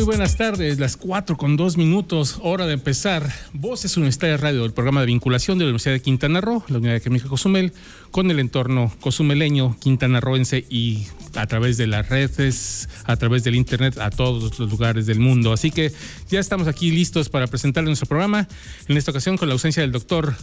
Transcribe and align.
Muy 0.00 0.06
buenas 0.06 0.38
tardes, 0.38 0.78
las 0.78 0.96
4 0.96 1.36
con 1.36 1.58
2 1.58 1.76
minutos, 1.76 2.38
hora 2.42 2.66
de 2.66 2.72
empezar. 2.72 3.30
Voces 3.52 3.98
Universitarias 3.98 4.40
Radio, 4.40 4.64
el 4.64 4.72
programa 4.72 5.00
de 5.00 5.08
vinculación 5.08 5.58
de 5.58 5.64
la 5.64 5.68
Universidad 5.68 5.92
de 5.92 6.00
Quintana 6.00 6.40
Roo, 6.40 6.64
la 6.68 6.78
Unidad 6.78 6.94
Académica 6.94 7.28
Cozumel, 7.28 7.74
con 8.10 8.30
el 8.30 8.38
entorno 8.38 8.90
cozumeleño, 9.00 9.76
quintanarroense 9.78 10.64
y 10.70 11.06
a 11.34 11.46
través 11.46 11.76
de 11.76 11.86
las 11.86 12.08
redes, 12.08 12.88
a 13.04 13.16
través 13.16 13.44
del 13.44 13.54
internet, 13.54 13.98
a 13.98 14.10
todos 14.10 14.58
los 14.58 14.70
lugares 14.70 15.06
del 15.06 15.20
mundo. 15.20 15.52
Así 15.52 15.70
que 15.70 15.92
ya 16.28 16.40
estamos 16.40 16.68
aquí 16.68 16.90
listos 16.90 17.28
para 17.28 17.46
presentarles 17.46 17.88
nuestro 17.90 18.08
programa. 18.08 18.48
En 18.88 18.96
esta 18.96 19.10
ocasión 19.10 19.36
con 19.36 19.48
la 19.48 19.54
ausencia 19.54 19.82
del 19.82 19.92
doctor 19.92 20.34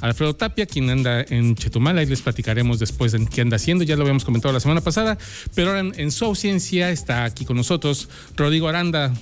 Alfredo 0.00 0.34
Tapia, 0.34 0.66
quien 0.66 0.90
anda 0.90 1.22
en 1.22 1.54
Chetumal, 1.54 1.98
ahí 1.98 2.06
les 2.06 2.22
platicaremos 2.22 2.78
después 2.78 3.14
en 3.14 3.26
qué 3.26 3.40
anda 3.40 3.56
haciendo, 3.56 3.84
ya 3.84 3.96
lo 3.96 4.02
habíamos 4.02 4.24
comentado 4.24 4.52
la 4.52 4.60
semana 4.60 4.80
pasada, 4.80 5.18
pero 5.54 5.68
ahora 5.68 5.80
en, 5.80 5.92
en 5.96 6.10
su 6.10 6.24
ausencia 6.24 6.90
está 6.90 7.24
aquí 7.24 7.44
con 7.44 7.56
nosotros 7.56 8.08
Rodrigo 8.36 8.68
Aranda. 8.68 9.12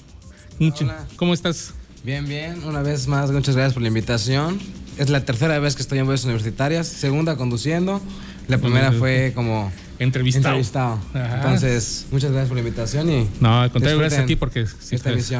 Hola. 0.59 1.07
¿Cómo 1.17 1.35
estás? 1.35 1.75
Bien, 2.05 2.27
bien. 2.27 2.63
Una 2.65 2.83
vez 2.83 3.07
más, 3.07 3.31
muchas 3.31 3.57
gracias 3.57 3.75
por 3.75 3.83
la 3.83 3.89
invitación. 3.89 4.61
Es 4.99 5.09
la 5.09 5.25
tercera 5.25 5.59
vez 5.59 5.75
que 5.75 5.83
estoy 5.83 5.99
en 5.99 6.07
Voces 6.07 6.25
Universitarias, 6.25 6.87
segunda 6.87 7.37
conduciendo. 7.37 8.01
La 8.49 8.59
primera 8.59 8.93
fue 8.93 9.33
como 9.35 9.73
Entrevistado. 10.03 10.99
Entonces, 11.15 12.07
muchas 12.11 12.31
gracias 12.31 12.49
por 12.49 12.57
la 12.57 12.63
invitación 12.63 13.11
y 13.11 13.27
No, 13.41 13.61
al 13.63 13.71
contrario, 13.71 13.99
gracias 13.99 14.23
a 14.23 14.27
ti 14.27 14.37
porque 14.37 14.67
sí, 14.67 14.97
esta 14.97 15.11
pues, 15.13 15.33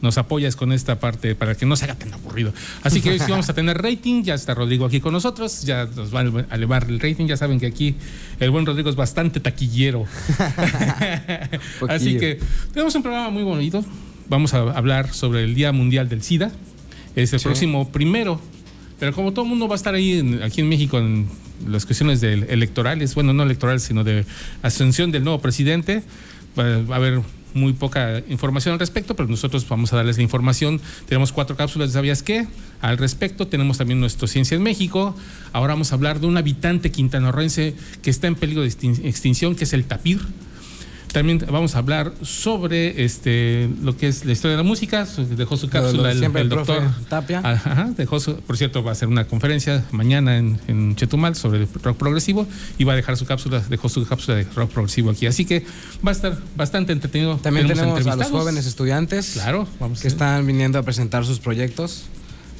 nos 0.00 0.16
apoyas 0.16 0.54
con 0.54 0.72
esta 0.72 1.00
parte 1.00 1.34
para 1.34 1.56
que 1.56 1.66
no 1.66 1.74
se 1.74 1.84
haga 1.84 1.96
tan 1.96 2.12
aburrido. 2.14 2.52
Así 2.84 3.00
que 3.00 3.10
hoy 3.10 3.18
sí 3.18 3.30
vamos 3.30 3.48
a 3.48 3.52
tener 3.54 3.82
rating, 3.82 4.22
ya 4.22 4.34
está 4.34 4.54
Rodrigo 4.54 4.86
aquí 4.86 5.00
con 5.00 5.12
nosotros, 5.12 5.62
ya 5.64 5.86
nos 5.86 6.14
va 6.14 6.20
a 6.20 6.54
elevar 6.54 6.84
el 6.88 7.00
rating, 7.00 7.26
ya 7.26 7.36
saben 7.36 7.58
que 7.58 7.66
aquí 7.66 7.96
el 8.38 8.50
buen 8.50 8.64
Rodrigo 8.64 8.90
es 8.90 8.96
bastante 8.96 9.40
taquillero. 9.40 10.04
Así 11.88 12.16
que 12.18 12.38
tenemos 12.72 12.94
un 12.94 13.02
programa 13.02 13.30
muy 13.30 13.42
bonito, 13.42 13.84
vamos 14.28 14.54
a 14.54 14.58
hablar 14.70 15.12
sobre 15.12 15.42
el 15.44 15.54
Día 15.54 15.72
Mundial 15.72 16.08
del 16.08 16.22
SIDA, 16.22 16.52
es 17.16 17.32
el 17.32 17.40
Sí. 17.40 17.44
próximo 17.44 17.88
primero, 17.90 18.40
pero 19.00 19.12
como 19.12 19.32
todo 19.32 19.44
el 19.44 19.48
mundo 19.50 19.66
va 19.68 19.74
a 19.74 19.76
estar 19.76 19.94
ahí 19.94 20.18
en- 20.20 20.42
aquí 20.42 20.60
en 20.60 20.68
México 20.68 20.98
en 20.98 21.26
las 21.66 21.86
cuestiones 21.86 22.20
de 22.20 22.34
electorales, 22.48 23.14
bueno, 23.14 23.32
no 23.32 23.42
electorales, 23.42 23.82
sino 23.82 24.04
de 24.04 24.24
ascensión 24.62 25.10
del 25.10 25.24
nuevo 25.24 25.40
presidente, 25.40 26.02
va 26.58 26.94
a 26.94 26.96
haber 26.96 27.20
muy 27.54 27.72
poca 27.72 28.22
información 28.28 28.74
al 28.74 28.78
respecto, 28.78 29.16
pero 29.16 29.28
nosotros 29.28 29.66
vamos 29.68 29.92
a 29.92 29.96
darles 29.96 30.18
la 30.18 30.22
información. 30.22 30.80
Tenemos 31.06 31.32
cuatro 31.32 31.56
cápsulas 31.56 31.88
de 31.88 31.94
¿Sabías 31.94 32.22
qué? 32.22 32.46
Al 32.80 32.98
respecto, 32.98 33.46
tenemos 33.48 33.78
también 33.78 34.00
nuestro 34.00 34.28
Ciencia 34.28 34.54
en 34.54 34.62
México. 34.62 35.16
Ahora 35.52 35.72
vamos 35.72 35.90
a 35.90 35.94
hablar 35.94 36.20
de 36.20 36.26
un 36.26 36.36
habitante 36.36 36.90
quintanarroense 36.90 37.74
que 38.02 38.10
está 38.10 38.26
en 38.26 38.34
peligro 38.34 38.62
de 38.62 38.68
extin- 38.68 39.04
extinción, 39.04 39.54
que 39.54 39.64
es 39.64 39.72
el 39.72 39.84
tapir. 39.84 40.20
También 41.12 41.42
vamos 41.50 41.74
a 41.74 41.78
hablar 41.78 42.12
sobre 42.22 43.02
este 43.04 43.70
lo 43.82 43.96
que 43.96 44.08
es 44.08 44.24
la 44.26 44.32
historia 44.32 44.56
de 44.56 44.62
la 44.62 44.68
música. 44.68 45.06
Dejó 45.36 45.56
su 45.56 45.68
cápsula 45.68 46.12
el, 46.12 46.18
siempre 46.18 46.42
el 46.42 46.48
doctor 46.50 46.82
Tapia. 47.08 47.40
Ajá, 47.42 47.90
dejó 47.96 48.20
su- 48.20 48.36
por 48.36 48.56
cierto, 48.58 48.82
va 48.84 48.90
a 48.90 48.92
hacer 48.92 49.08
una 49.08 49.26
conferencia 49.26 49.84
mañana 49.90 50.36
en, 50.36 50.60
en 50.68 50.94
Chetumal 50.96 51.34
sobre 51.34 51.60
el 51.62 51.68
rock 51.82 51.96
progresivo 51.96 52.46
y 52.76 52.84
va 52.84 52.92
a 52.92 52.96
dejar 52.96 53.16
su 53.16 53.24
cápsula, 53.24 53.60
dejó 53.70 53.88
su 53.88 54.06
cápsula 54.06 54.36
de 54.36 54.44
rock 54.54 54.70
progresivo 54.70 55.10
aquí. 55.10 55.26
Así 55.26 55.44
que 55.46 55.64
va 56.06 56.10
a 56.10 56.12
estar 56.12 56.38
bastante 56.56 56.92
entretenido. 56.92 57.36
También 57.38 57.66
tenemos 57.66 58.06
a 58.06 58.14
los 58.16 58.30
jóvenes 58.30 58.66
estudiantes 58.66 59.30
Claro, 59.32 59.66
vamos 59.80 60.00
que 60.02 60.08
están 60.08 60.46
viniendo 60.46 60.78
a 60.78 60.82
presentar 60.82 61.24
sus 61.24 61.40
proyectos 61.40 62.04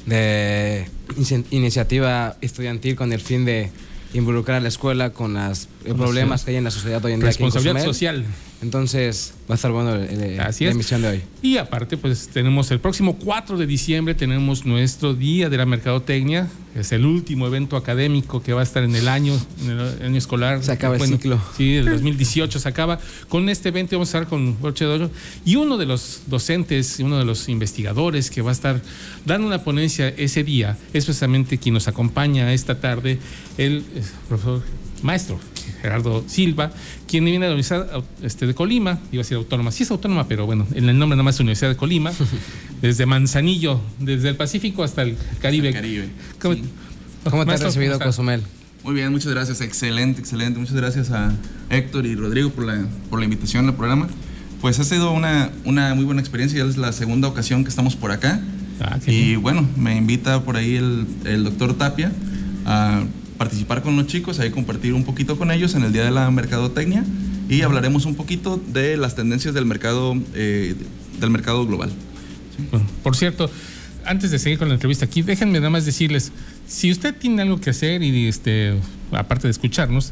de 0.05 0.87
inici- 1.17 1.45
iniciativa 1.51 2.35
estudiantil 2.41 2.95
con 2.95 3.13
el 3.13 3.19
fin 3.21 3.45
de 3.45 3.69
involucrar 4.13 4.57
a 4.57 4.59
la 4.61 4.69
escuela 4.69 5.11
con 5.11 5.35
los 5.35 5.67
problemas 5.83 6.43
que 6.43 6.51
hay 6.51 6.57
en 6.57 6.63
la 6.65 6.71
sociedad 6.71 7.03
hoy 7.05 7.13
en 7.13 7.19
día. 7.19 7.27
responsabilidad 7.27 7.83
social. 7.85 8.25
Entonces, 8.61 9.33
va 9.49 9.53
a 9.53 9.55
estar 9.55 9.71
bueno 9.71 9.95
el- 9.95 10.21
el- 10.21 10.39
Así 10.41 10.65
la 10.65 10.71
emisión 10.71 11.01
de 11.01 11.07
hoy. 11.07 11.21
Y 11.41 11.55
aparte, 11.55 11.95
pues 11.95 12.27
tenemos 12.27 12.69
el 12.71 12.81
próximo 12.81 13.15
4 13.17 13.57
de 13.57 13.65
diciembre, 13.65 14.15
tenemos 14.15 14.65
nuestro 14.65 15.13
Día 15.13 15.49
de 15.49 15.55
la 15.55 15.65
Mercadotecnia. 15.65 16.49
Es 16.75 16.91
el 16.91 17.05
último 17.05 17.47
evento 17.47 17.77
académico 17.77 18.43
que 18.43 18.51
va 18.51 18.59
a 18.59 18.63
estar 18.63 18.83
en 18.83 18.95
el 18.95 19.07
año, 19.07 19.33
en 19.63 19.69
el 19.71 20.01
año 20.03 20.17
escolar. 20.17 20.61
Se 20.61 20.73
acaba 20.73 20.97
el 20.97 21.01
ciclo. 21.01 21.41
Sí, 21.55 21.77
el 21.77 21.85
2018 21.85 22.59
se 22.59 22.67
acaba. 22.67 22.99
Con 23.29 23.47
este 23.47 23.69
evento 23.69 23.95
vamos 23.95 24.13
a 24.13 24.17
estar 24.19 24.29
con 24.29 24.59
Broche 24.61 24.83
de 24.83 24.91
Oro. 24.91 25.11
Y 25.45 25.55
uno 25.55 25.77
de 25.77 25.85
los 25.85 26.23
docentes, 26.27 26.99
uno 26.99 27.17
de 27.17 27.23
los 27.25 27.47
investigadores 27.47 28.29
que 28.29 28.41
va 28.41 28.49
a 28.49 28.53
estar 28.53 28.81
dando 29.25 29.47
una 29.47 29.63
ponencia 29.63 30.09
ese 30.09 30.43
día, 30.43 30.77
es 30.93 31.05
precisamente 31.05 31.57
quien 31.57 31.73
nos 31.75 31.87
acompaña 31.87 32.53
esta 32.53 32.79
tarde, 32.81 33.19
el 33.57 33.83
profesor 34.27 34.61
maestro 35.01 35.39
Gerardo 35.81 36.23
Silva, 36.27 36.71
quien 37.07 37.25
viene 37.25 37.45
de 37.45 37.51
la 37.51 37.55
Universidad 37.55 38.03
este, 38.21 38.47
de 38.47 38.53
Colima, 38.53 38.99
iba 39.11 39.21
a 39.21 39.23
decir 39.23 39.37
autónoma, 39.37 39.71
sí 39.71 39.83
es 39.83 39.91
autónoma, 39.91 40.27
pero 40.27 40.45
bueno, 40.45 40.67
en 40.73 40.89
el 40.89 40.97
nombre 40.97 41.15
nada 41.15 41.23
más 41.23 41.35
es 41.35 41.41
Universidad 41.41 41.69
de 41.69 41.77
Colima, 41.77 42.11
desde 42.81 43.05
Manzanillo, 43.05 43.79
desde 43.99 44.29
el 44.29 44.35
Pacífico 44.35 44.83
hasta 44.83 45.01
el 45.03 45.17
Caribe. 45.41 45.73
Caribe. 45.73 46.09
¿Cómo, 46.39 46.55
Sí. 46.55 46.63
¿Cómo 47.29 47.45
te 47.45 47.53
has 47.53 47.61
recibido? 47.61 47.99
Cozumel? 47.99 48.41
Muy 48.83 48.93
bien, 48.93 49.11
muchas 49.11 49.31
gracias. 49.31 49.61
Excelente, 49.61 50.21
excelente. 50.21 50.59
Muchas 50.59 50.75
gracias 50.75 51.11
a 51.11 51.33
Héctor 51.69 52.05
y 52.05 52.15
Rodrigo 52.15 52.49
por 52.49 52.65
la, 52.65 52.85
por 53.09 53.19
la 53.19 53.25
invitación 53.25 53.67
al 53.67 53.75
programa. 53.75 54.07
Pues 54.61 54.79
ha 54.79 54.83
sido 54.83 55.11
una, 55.11 55.51
una 55.65 55.93
muy 55.95 56.05
buena 56.05 56.21
experiencia. 56.21 56.59
Ya 56.63 56.69
es 56.69 56.77
la 56.77 56.91
segunda 56.93 57.27
ocasión 57.27 57.63
que 57.63 57.69
estamos 57.69 57.95
por 57.95 58.11
acá. 58.11 58.41
Ah, 58.81 58.97
y 59.05 59.11
bien. 59.11 59.41
bueno, 59.41 59.67
me 59.75 59.97
invita 59.97 60.43
por 60.43 60.55
ahí 60.55 60.75
el, 60.75 61.05
el 61.25 61.43
doctor 61.43 61.77
Tapia 61.77 62.11
a 62.65 63.03
participar 63.39 63.81
con 63.81 63.95
los 63.95 64.05
chicos, 64.05 64.39
ahí 64.39 64.51
compartir 64.51 64.93
un 64.93 65.05
poquito 65.05 65.37
con 65.37 65.49
ellos 65.49 65.73
en 65.73 65.83
el 65.83 65.93
Día 65.93 66.03
de 66.03 66.11
la 66.11 66.29
Mercadotecnia 66.29 67.05
y 67.47 67.61
hablaremos 67.61 68.05
un 68.05 68.15
poquito 68.15 68.61
de 68.67 68.97
las 68.97 69.15
tendencias 69.15 69.53
del 69.53 69.65
mercado, 69.65 70.13
eh, 70.35 70.75
del 71.19 71.29
mercado 71.31 71.65
global. 71.65 71.89
Por 73.01 73.15
cierto, 73.15 73.49
antes 74.05 74.29
de 74.31 74.39
seguir 74.39 74.59
con 74.59 74.67
la 74.67 74.73
entrevista 74.73 75.05
aquí, 75.05 75.21
déjenme 75.21 75.59
nada 75.59 75.69
más 75.69 75.85
decirles, 75.85 76.33
si 76.67 76.91
usted 76.91 77.15
tiene 77.15 77.41
algo 77.41 77.61
que 77.61 77.69
hacer 77.69 78.03
y 78.03 78.27
este, 78.27 78.75
aparte 79.13 79.47
de 79.47 79.51
escucharnos, 79.51 80.11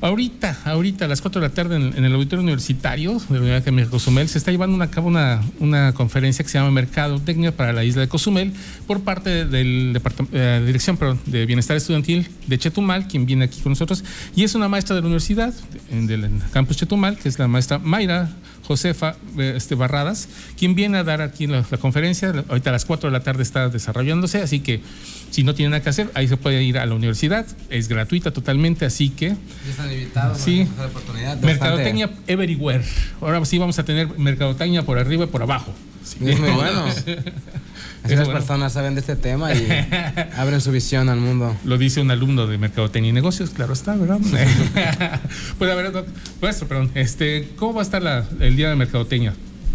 ahorita, 0.00 0.58
ahorita 0.64 1.04
a 1.04 1.08
las 1.08 1.20
4 1.20 1.40
de 1.40 1.48
la 1.48 1.54
tarde 1.54 1.76
en, 1.76 2.04
el 2.04 2.12
auditorio 2.14 2.42
universitario 2.42 3.12
de 3.28 3.34
la 3.34 3.40
Universidad 3.40 3.72
de 3.72 3.86
Cozumel 3.86 4.28
se 4.28 4.38
está 4.38 4.50
llevando 4.50 4.82
a 4.82 4.90
cabo 4.90 5.08
una, 5.08 5.40
una 5.60 5.92
conferencia 5.92 6.44
que 6.44 6.50
se 6.50 6.58
llama 6.58 6.70
Mercadotecnia 6.70 7.56
para 7.56 7.72
la 7.72 7.84
isla 7.84 8.02
de 8.02 8.08
Cozumel 8.08 8.52
por 8.86 9.00
parte 9.02 9.44
del 9.44 9.92
departam- 9.94 10.28
eh, 10.32 10.62
Dirección 10.66 10.98
de 11.26 11.46
Bienestar 11.46 11.76
Estudiantil 11.76 12.28
de 12.46 12.58
Chetumal, 12.58 13.08
quien 13.08 13.26
viene 13.26 13.44
aquí 13.46 13.60
con 13.60 13.72
nosotros, 13.72 14.04
y 14.34 14.44
es 14.44 14.54
una 14.54 14.68
maestra 14.68 14.94
de 14.96 15.02
la 15.02 15.06
universidad, 15.06 15.54
en- 15.90 16.06
del 16.06 16.28
campus 16.52 16.76
Chetumal, 16.76 17.16
que 17.18 17.28
es 17.28 17.38
la 17.38 17.48
maestra 17.48 17.78
Mayra 17.78 18.30
Josefa 18.68 19.16
eh, 19.38 19.54
este, 19.56 19.74
Barradas, 19.74 20.28
quien 20.58 20.74
viene 20.74 20.98
a 20.98 21.04
dar 21.04 21.22
aquí 21.22 21.46
la, 21.46 21.64
la 21.70 21.78
conferencia. 21.78 22.44
Ahorita 22.48 22.68
a 22.68 22.72
las 22.74 22.84
4 22.84 23.08
de 23.08 23.12
la 23.18 23.24
tarde 23.24 23.42
está 23.42 23.70
desarrollándose, 23.70 24.42
así 24.42 24.60
que 24.60 24.82
si 25.30 25.42
no 25.42 25.54
tiene 25.54 25.70
nada 25.70 25.82
que 25.82 25.88
hacer, 25.88 26.10
ahí 26.12 26.28
se 26.28 26.36
puede 26.36 26.62
ir 26.62 26.76
a 26.78 26.84
la 26.84 26.94
universidad. 26.94 27.46
Es 27.70 27.88
gratuita 27.88 28.30
totalmente, 28.30 28.84
así 28.84 29.08
que 29.08 29.28
Ya 29.30 29.70
están 29.70 29.90
invitados. 29.90 30.38
Sí. 30.38 30.68
oportunidad. 30.86 31.40
Mercadotecnia 31.40 32.10
everywhere. 32.26 32.84
Ahora 33.22 33.42
sí 33.46 33.56
vamos 33.56 33.78
a 33.78 33.84
tener 33.84 34.18
mercadotecnia 34.18 34.82
por 34.84 34.98
arriba 34.98 35.24
y 35.24 35.28
por 35.28 35.42
abajo. 35.42 35.72
Es 36.04 36.20
muy 36.20 36.32
bueno. 36.50 36.84
Así 38.02 38.14
las 38.14 38.24
bueno. 38.26 38.38
personas 38.40 38.72
saben 38.72 38.94
de 38.94 39.00
este 39.00 39.16
tema 39.16 39.52
y 39.54 39.66
abren 40.36 40.60
su 40.60 40.70
visión 40.72 41.08
al 41.08 41.20
mundo. 41.20 41.56
Lo 41.64 41.78
dice 41.78 42.00
un 42.00 42.10
alumno 42.10 42.46
de 42.46 42.58
Mercadotecnia 42.58 43.10
y 43.10 43.12
Negocios, 43.12 43.50
claro 43.50 43.72
está, 43.72 43.94
¿verdad? 43.96 44.18
pues 45.58 45.70
a 45.70 45.74
ver, 45.74 45.92
doc- 45.92 46.06
maestro, 46.40 46.68
perdón, 46.68 46.90
este, 46.94 47.48
¿cómo 47.56 47.74
va 47.74 47.80
a 47.80 47.84
estar 47.84 48.02
la- 48.02 48.24
el 48.40 48.56
día 48.56 48.70
de 48.70 48.76
Mercadotecnia? 48.76 49.34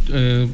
Eh, 0.10 0.48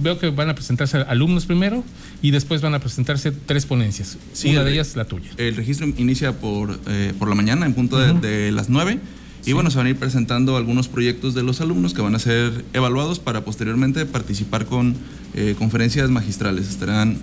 veo 0.00 0.18
que 0.18 0.30
van 0.30 0.48
a 0.48 0.54
presentarse 0.54 0.98
alumnos 0.98 1.46
primero 1.46 1.82
y 2.22 2.30
después 2.30 2.60
van 2.60 2.74
a 2.74 2.78
presentarse 2.80 3.32
tres 3.32 3.66
ponencias. 3.66 4.16
Sí, 4.32 4.50
Una 4.50 4.64
de 4.64 4.72
ellas 4.72 4.94
la 4.96 5.04
tuya. 5.06 5.30
El 5.36 5.56
registro 5.56 5.86
inicia 5.96 6.32
por, 6.32 6.78
eh, 6.86 7.12
por 7.18 7.28
la 7.28 7.34
mañana, 7.34 7.66
en 7.66 7.74
punto 7.74 7.98
de, 7.98 8.12
de 8.14 8.52
las 8.52 8.68
9. 8.68 8.98
Y 9.46 9.52
bueno, 9.54 9.70
se 9.70 9.78
van 9.78 9.86
a 9.86 9.90
ir 9.90 9.96
presentando 9.96 10.56
algunos 10.56 10.88
proyectos 10.88 11.32
de 11.34 11.42
los 11.42 11.60
alumnos 11.60 11.94
que 11.94 12.02
van 12.02 12.14
a 12.14 12.18
ser 12.18 12.64
evaluados 12.74 13.18
para 13.18 13.44
posteriormente 13.44 14.04
participar 14.04 14.66
con 14.66 14.94
eh, 15.34 15.54
conferencias 15.58 16.10
magistrales. 16.10 16.68
Estarán 16.68 17.18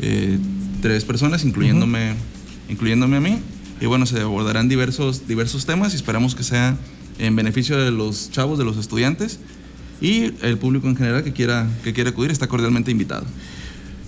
eh, 0.00 0.38
tres 0.82 1.04
personas, 1.04 1.44
incluyéndome, 1.44 2.14
incluyéndome 2.68 3.16
a 3.16 3.20
mí. 3.20 3.38
Y 3.80 3.86
bueno, 3.86 4.06
se 4.06 4.20
abordarán 4.20 4.68
diversos, 4.68 5.26
diversos 5.26 5.66
temas 5.66 5.92
y 5.92 5.96
esperamos 5.96 6.34
que 6.34 6.42
sea 6.42 6.76
en 7.18 7.36
beneficio 7.36 7.76
de 7.78 7.90
los 7.90 8.30
chavos, 8.30 8.58
de 8.58 8.64
los 8.64 8.76
estudiantes. 8.76 9.38
y 10.00 10.34
el 10.42 10.58
público 10.58 10.88
en 10.88 10.96
general 10.96 11.24
que 11.24 11.32
quiera, 11.32 11.66
que 11.82 11.94
quiera 11.94 12.10
acudir 12.10 12.30
está 12.30 12.48
cordialmente 12.48 12.90
invitado. 12.90 13.24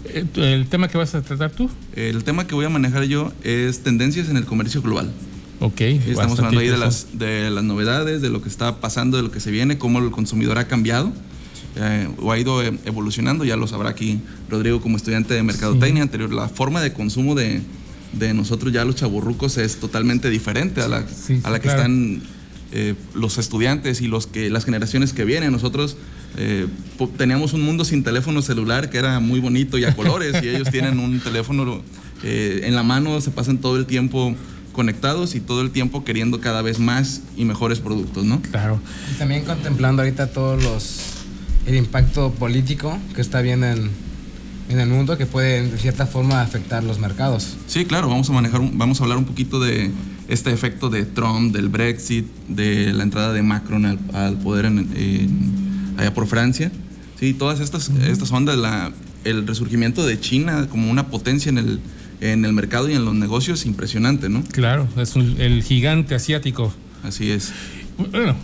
Eh, 0.04 0.26
¿El 0.36 0.66
tema 0.68 0.88
que 0.88 0.98
vas 0.98 1.14
a 1.14 1.22
tratar 1.22 1.50
tú? 1.50 1.70
El 1.94 2.24
tema 2.24 2.46
que 2.46 2.54
voy 2.54 2.66
a 2.66 2.68
manejar 2.68 3.04
yo 3.04 3.32
es 3.42 3.82
tendencias 3.82 4.28
en 4.28 4.36
el 4.36 4.44
comercio 4.44 4.82
global. 4.82 5.10
Ok. 5.60 5.80
Estamos 5.80 6.38
hablando 6.38 6.60
ahí 6.60 6.68
de 6.68 6.78
las, 6.78 7.18
de 7.18 7.50
las 7.50 7.64
novedades, 7.64 8.22
de 8.22 8.30
lo 8.30 8.42
que 8.42 8.48
está 8.48 8.80
pasando, 8.80 9.16
de 9.16 9.22
lo 9.22 9.30
que 9.30 9.40
se 9.40 9.50
viene, 9.50 9.78
cómo 9.78 9.98
el 9.98 10.10
consumidor 10.10 10.58
ha 10.58 10.68
cambiado 10.68 11.12
eh, 11.76 12.08
o 12.20 12.32
ha 12.32 12.38
ido 12.38 12.62
eh, 12.62 12.76
evolucionando. 12.84 13.44
Ya 13.44 13.56
lo 13.56 13.66
sabrá 13.66 13.90
aquí 13.90 14.20
Rodrigo 14.48 14.80
como 14.80 14.96
estudiante 14.96 15.34
de 15.34 15.42
mercadotecnia 15.42 16.02
anterior. 16.02 16.32
La 16.32 16.48
forma 16.48 16.80
de 16.80 16.92
consumo 16.92 17.34
de, 17.34 17.62
de 18.12 18.34
nosotros 18.34 18.72
ya 18.72 18.84
los 18.84 18.96
chaburrucos 18.96 19.58
es 19.58 19.76
totalmente 19.76 20.30
diferente 20.30 20.80
a 20.80 20.88
la, 20.88 21.06
Sí, 21.08 21.40
a 21.44 21.50
la 21.50 21.58
que 21.58 21.64
claro. 21.64 21.80
están 21.80 22.22
eh, 22.70 22.94
los 23.14 23.38
estudiantes 23.38 24.02
y 24.02 24.08
los 24.08 24.26
que, 24.26 24.50
las 24.50 24.66
generaciones 24.66 25.14
que 25.14 25.24
vienen. 25.24 25.52
Nosotros 25.52 25.96
eh, 26.36 26.66
teníamos 27.16 27.54
un 27.54 27.62
mundo 27.62 27.84
sin 27.84 28.04
teléfono 28.04 28.42
celular 28.42 28.90
que 28.90 28.98
era 28.98 29.20
muy 29.20 29.40
bonito 29.40 29.78
y 29.78 29.84
a 29.84 29.96
colores 29.96 30.42
y 30.42 30.48
ellos 30.48 30.68
tienen 30.70 30.98
un 30.98 31.18
teléfono 31.20 31.80
eh, 32.22 32.60
en 32.64 32.74
la 32.74 32.82
mano, 32.82 33.20
se 33.22 33.30
pasan 33.30 33.56
todo 33.56 33.78
el 33.78 33.86
tiempo 33.86 34.36
conectados 34.72 35.34
y 35.34 35.40
todo 35.40 35.62
el 35.62 35.70
tiempo 35.70 36.04
queriendo 36.04 36.40
cada 36.42 36.60
vez 36.60 36.78
más 36.78 37.22
y 37.38 37.46
mejores 37.46 37.80
productos, 37.80 38.26
¿no? 38.26 38.42
Claro. 38.42 38.78
Y 39.12 39.18
también 39.18 39.44
contemplando 39.46 40.02
ahorita 40.02 40.26
todos 40.28 40.62
los 40.62 41.17
el 41.68 41.76
impacto 41.76 42.30
político 42.32 42.98
que 43.14 43.20
está 43.20 43.40
viendo 43.42 43.66
en, 43.66 43.90
en 44.68 44.80
el 44.80 44.88
mundo 44.88 45.16
que 45.18 45.26
puede 45.26 45.68
de 45.70 45.78
cierta 45.78 46.06
forma 46.06 46.40
afectar 46.42 46.82
los 46.82 46.98
mercados. 46.98 47.56
Sí, 47.66 47.84
claro, 47.84 48.08
vamos 48.08 48.28
a 48.30 48.32
manejar, 48.32 48.60
vamos 48.72 49.00
a 49.00 49.04
hablar 49.04 49.18
un 49.18 49.24
poquito 49.26 49.60
de 49.60 49.90
este 50.28 50.52
efecto 50.52 50.90
de 50.90 51.04
Trump, 51.04 51.54
del 51.54 51.68
Brexit, 51.68 52.26
de 52.48 52.92
la 52.92 53.02
entrada 53.02 53.32
de 53.32 53.42
Macron 53.42 53.84
al, 53.86 53.98
al 54.14 54.38
poder 54.38 54.64
en, 54.66 54.78
en- 54.96 55.94
allá 55.98 56.12
por 56.14 56.26
Francia. 56.26 56.70
Sí, 57.18 57.34
todas 57.34 57.60
estas, 57.60 57.88
estas 57.90 58.30
ondas, 58.30 58.56
la, 58.56 58.92
el 59.24 59.46
resurgimiento 59.46 60.06
de 60.06 60.20
China 60.20 60.68
como 60.70 60.90
una 60.90 61.08
potencia 61.08 61.50
en 61.50 61.58
el, 61.58 61.80
en 62.20 62.44
el 62.44 62.52
mercado 62.52 62.88
y 62.88 62.94
en 62.94 63.04
los 63.04 63.14
negocios, 63.14 63.66
impresionante, 63.66 64.28
¿no? 64.28 64.42
Claro, 64.52 64.86
es 64.96 65.16
un- 65.16 65.36
el 65.40 65.62
gigante 65.62 66.14
asiático. 66.14 66.72
Así 67.02 67.30
es. 67.30 67.52
Bueno, 68.12 68.36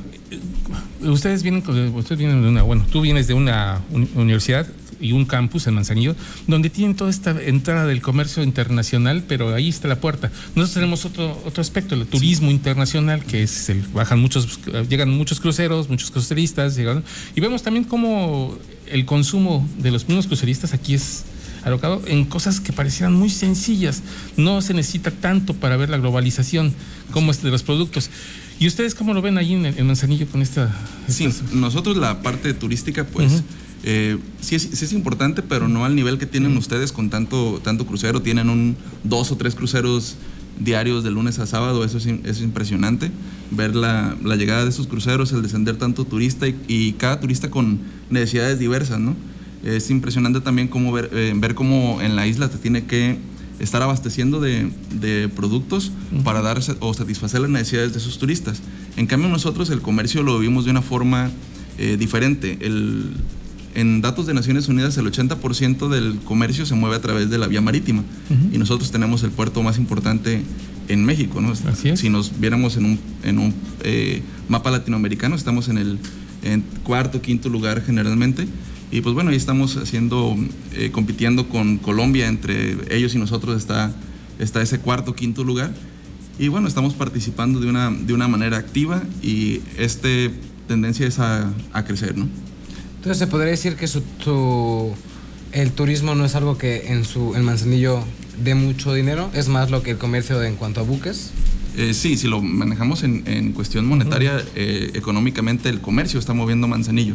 ustedes 1.02 1.42
vienen, 1.42 1.62
ustedes 1.94 2.18
vienen 2.18 2.42
de 2.42 2.48
una, 2.48 2.62
bueno, 2.62 2.86
tú 2.90 3.00
vienes 3.00 3.26
de 3.26 3.34
una 3.34 3.80
uni- 3.90 4.08
universidad 4.14 4.66
y 5.00 5.12
un 5.12 5.24
campus 5.26 5.66
en 5.66 5.74
Manzanillo, 5.74 6.14
donde 6.46 6.70
tienen 6.70 6.96
toda 6.96 7.10
esta 7.10 7.30
entrada 7.42 7.84
del 7.86 8.00
comercio 8.00 8.42
internacional, 8.42 9.24
pero 9.26 9.54
ahí 9.54 9.68
está 9.68 9.88
la 9.88 9.96
puerta. 10.00 10.30
Nosotros 10.54 10.72
tenemos 10.74 11.04
otro, 11.04 11.42
otro 11.44 11.60
aspecto, 11.60 11.94
el 11.94 12.06
turismo 12.06 12.50
internacional, 12.50 13.22
que 13.24 13.42
es 13.42 13.68
el, 13.68 13.82
bajan 13.92 14.20
muchos, 14.20 14.60
llegan 14.88 15.10
muchos 15.10 15.40
cruceros, 15.40 15.90
muchos 15.90 16.10
cruceristas, 16.10 16.76
llegan, 16.76 17.02
y 17.34 17.40
vemos 17.40 17.62
también 17.62 17.84
cómo 17.84 18.56
el 18.86 19.04
consumo 19.04 19.68
de 19.78 19.90
los 19.90 20.08
mismos 20.08 20.26
cruceristas 20.26 20.72
aquí 20.72 20.94
es 20.94 21.24
alocado 21.64 22.02
en 22.06 22.24
cosas 22.26 22.60
que 22.60 22.72
parecieran 22.72 23.14
muy 23.14 23.30
sencillas. 23.30 24.02
No 24.36 24.60
se 24.62 24.74
necesita 24.74 25.10
tanto 25.10 25.54
para 25.54 25.76
ver 25.76 25.88
la 25.88 25.96
globalización 25.96 26.74
como 27.10 27.30
este 27.30 27.46
de 27.46 27.50
los 27.52 27.62
productos. 27.62 28.10
¿Y 28.60 28.66
ustedes 28.66 28.94
cómo 28.94 29.14
lo 29.14 29.22
ven 29.22 29.36
ahí 29.36 29.52
en, 29.54 29.66
en 29.66 29.86
Manzanillo 29.86 30.26
con 30.26 30.40
esta... 30.40 30.74
Sí, 31.08 31.28
nosotros 31.52 31.96
la 31.96 32.22
parte 32.22 32.54
turística, 32.54 33.04
pues, 33.04 33.42
eh, 33.82 34.16
sí, 34.40 34.54
es, 34.54 34.62
sí 34.72 34.84
es 34.84 34.92
importante, 34.92 35.42
pero 35.42 35.68
no 35.68 35.84
al 35.84 35.94
nivel 35.94 36.18
que 36.18 36.26
tienen 36.26 36.56
ustedes 36.56 36.92
con 36.92 37.10
tanto, 37.10 37.60
tanto 37.62 37.84
crucero. 37.86 38.22
Tienen 38.22 38.48
un 38.48 38.76
dos 39.02 39.32
o 39.32 39.36
tres 39.36 39.54
cruceros 39.54 40.16
diarios 40.58 41.02
de 41.02 41.10
lunes 41.10 41.40
a 41.40 41.46
sábado, 41.46 41.84
eso 41.84 41.98
es, 41.98 42.06
es 42.06 42.40
impresionante. 42.40 43.10
Ver 43.50 43.74
la, 43.74 44.16
la 44.24 44.36
llegada 44.36 44.62
de 44.62 44.70
esos 44.70 44.86
cruceros, 44.86 45.32
el 45.32 45.42
descender 45.42 45.76
tanto 45.76 46.04
turista 46.04 46.46
y, 46.46 46.56
y 46.68 46.92
cada 46.92 47.20
turista 47.20 47.50
con 47.50 47.80
necesidades 48.08 48.58
diversas, 48.58 49.00
¿no? 49.00 49.16
Es 49.64 49.90
impresionante 49.90 50.40
también 50.40 50.68
cómo 50.68 50.92
ver, 50.92 51.10
eh, 51.12 51.32
ver 51.36 51.54
cómo 51.54 52.00
en 52.02 52.16
la 52.16 52.26
isla 52.26 52.48
te 52.48 52.58
tiene 52.58 52.84
que 52.84 53.18
estar 53.58 53.82
abasteciendo 53.82 54.40
de, 54.40 54.70
de 54.90 55.28
productos 55.28 55.92
para 56.24 56.42
dar 56.42 56.60
o 56.80 56.94
satisfacer 56.94 57.40
las 57.40 57.50
necesidades 57.50 57.94
de 57.94 58.00
sus 58.00 58.18
turistas. 58.18 58.60
En 58.96 59.06
cambio 59.06 59.28
nosotros 59.28 59.70
el 59.70 59.80
comercio 59.80 60.22
lo 60.22 60.38
vivimos 60.38 60.64
de 60.64 60.70
una 60.70 60.82
forma 60.82 61.30
eh, 61.78 61.96
diferente. 61.98 62.58
El, 62.60 63.12
en 63.74 64.00
datos 64.00 64.26
de 64.26 64.34
Naciones 64.34 64.68
Unidas 64.68 64.96
el 64.98 65.06
80% 65.10 65.88
del 65.88 66.18
comercio 66.24 66.64
se 66.64 66.74
mueve 66.74 66.96
a 66.96 67.00
través 67.00 67.30
de 67.30 67.38
la 67.38 67.48
vía 67.48 67.60
marítima 67.60 68.02
Ujú. 68.30 68.54
y 68.54 68.58
nosotros 68.58 68.90
tenemos 68.92 69.22
el 69.24 69.30
puerto 69.30 69.62
más 69.62 69.78
importante 69.78 70.42
en 70.88 71.04
México. 71.04 71.40
¿no? 71.40 71.52
Si 71.96 72.08
nos 72.08 72.38
viéramos 72.38 72.76
en 72.76 72.84
un, 72.84 72.98
en 73.24 73.38
un 73.38 73.54
eh, 73.82 74.22
mapa 74.48 74.70
latinoamericano, 74.70 75.34
estamos 75.34 75.68
en 75.68 75.78
el 75.78 75.98
en 76.42 76.62
cuarto, 76.82 77.20
quinto 77.22 77.48
lugar 77.48 77.82
generalmente. 77.84 78.46
Y 78.90 79.00
pues 79.00 79.14
bueno, 79.14 79.30
ahí 79.30 79.36
estamos 79.36 79.76
haciendo, 79.76 80.36
eh, 80.72 80.90
compitiendo 80.92 81.48
con 81.48 81.78
Colombia, 81.78 82.28
entre 82.28 82.76
ellos 82.96 83.14
y 83.14 83.18
nosotros 83.18 83.56
está, 83.56 83.92
está 84.38 84.62
ese 84.62 84.78
cuarto, 84.78 85.14
quinto 85.14 85.42
lugar. 85.44 85.72
Y 86.38 86.48
bueno, 86.48 86.68
estamos 86.68 86.94
participando 86.94 87.60
de 87.60 87.68
una, 87.68 87.90
de 87.90 88.12
una 88.12 88.28
manera 88.28 88.56
activa 88.58 89.02
y 89.22 89.60
este 89.78 90.30
tendencia 90.68 91.06
es 91.06 91.18
a, 91.18 91.52
a 91.72 91.84
crecer, 91.84 92.16
¿no? 92.16 92.26
Entonces 92.96 93.18
se 93.18 93.26
podría 93.26 93.50
decir 93.50 93.76
que 93.76 93.86
su, 93.86 94.02
su- 94.22 94.94
el 95.52 95.72
turismo 95.72 96.14
no 96.14 96.24
es 96.24 96.34
algo 96.34 96.56
que 96.58 96.86
en 96.92 97.04
su 97.04 97.34
en 97.36 97.44
Manzanillo 97.44 98.02
dé 98.42 98.54
mucho 98.54 98.94
dinero, 98.94 99.30
es 99.34 99.48
más 99.48 99.70
lo 99.70 99.82
que 99.82 99.92
el 99.92 99.98
comercio 99.98 100.42
en 100.42 100.56
cuanto 100.56 100.80
a 100.80 100.82
buques. 100.84 101.30
Eh, 101.76 101.92
sí, 101.94 102.16
si 102.16 102.26
lo 102.28 102.40
manejamos 102.40 103.02
en, 103.02 103.22
en 103.26 103.52
cuestión 103.52 103.86
monetaria, 103.86 104.42
eh, 104.56 104.90
económicamente 104.94 105.68
el 105.68 105.80
comercio 105.80 106.18
está 106.18 106.32
moviendo 106.32 106.66
Manzanillo, 106.66 107.14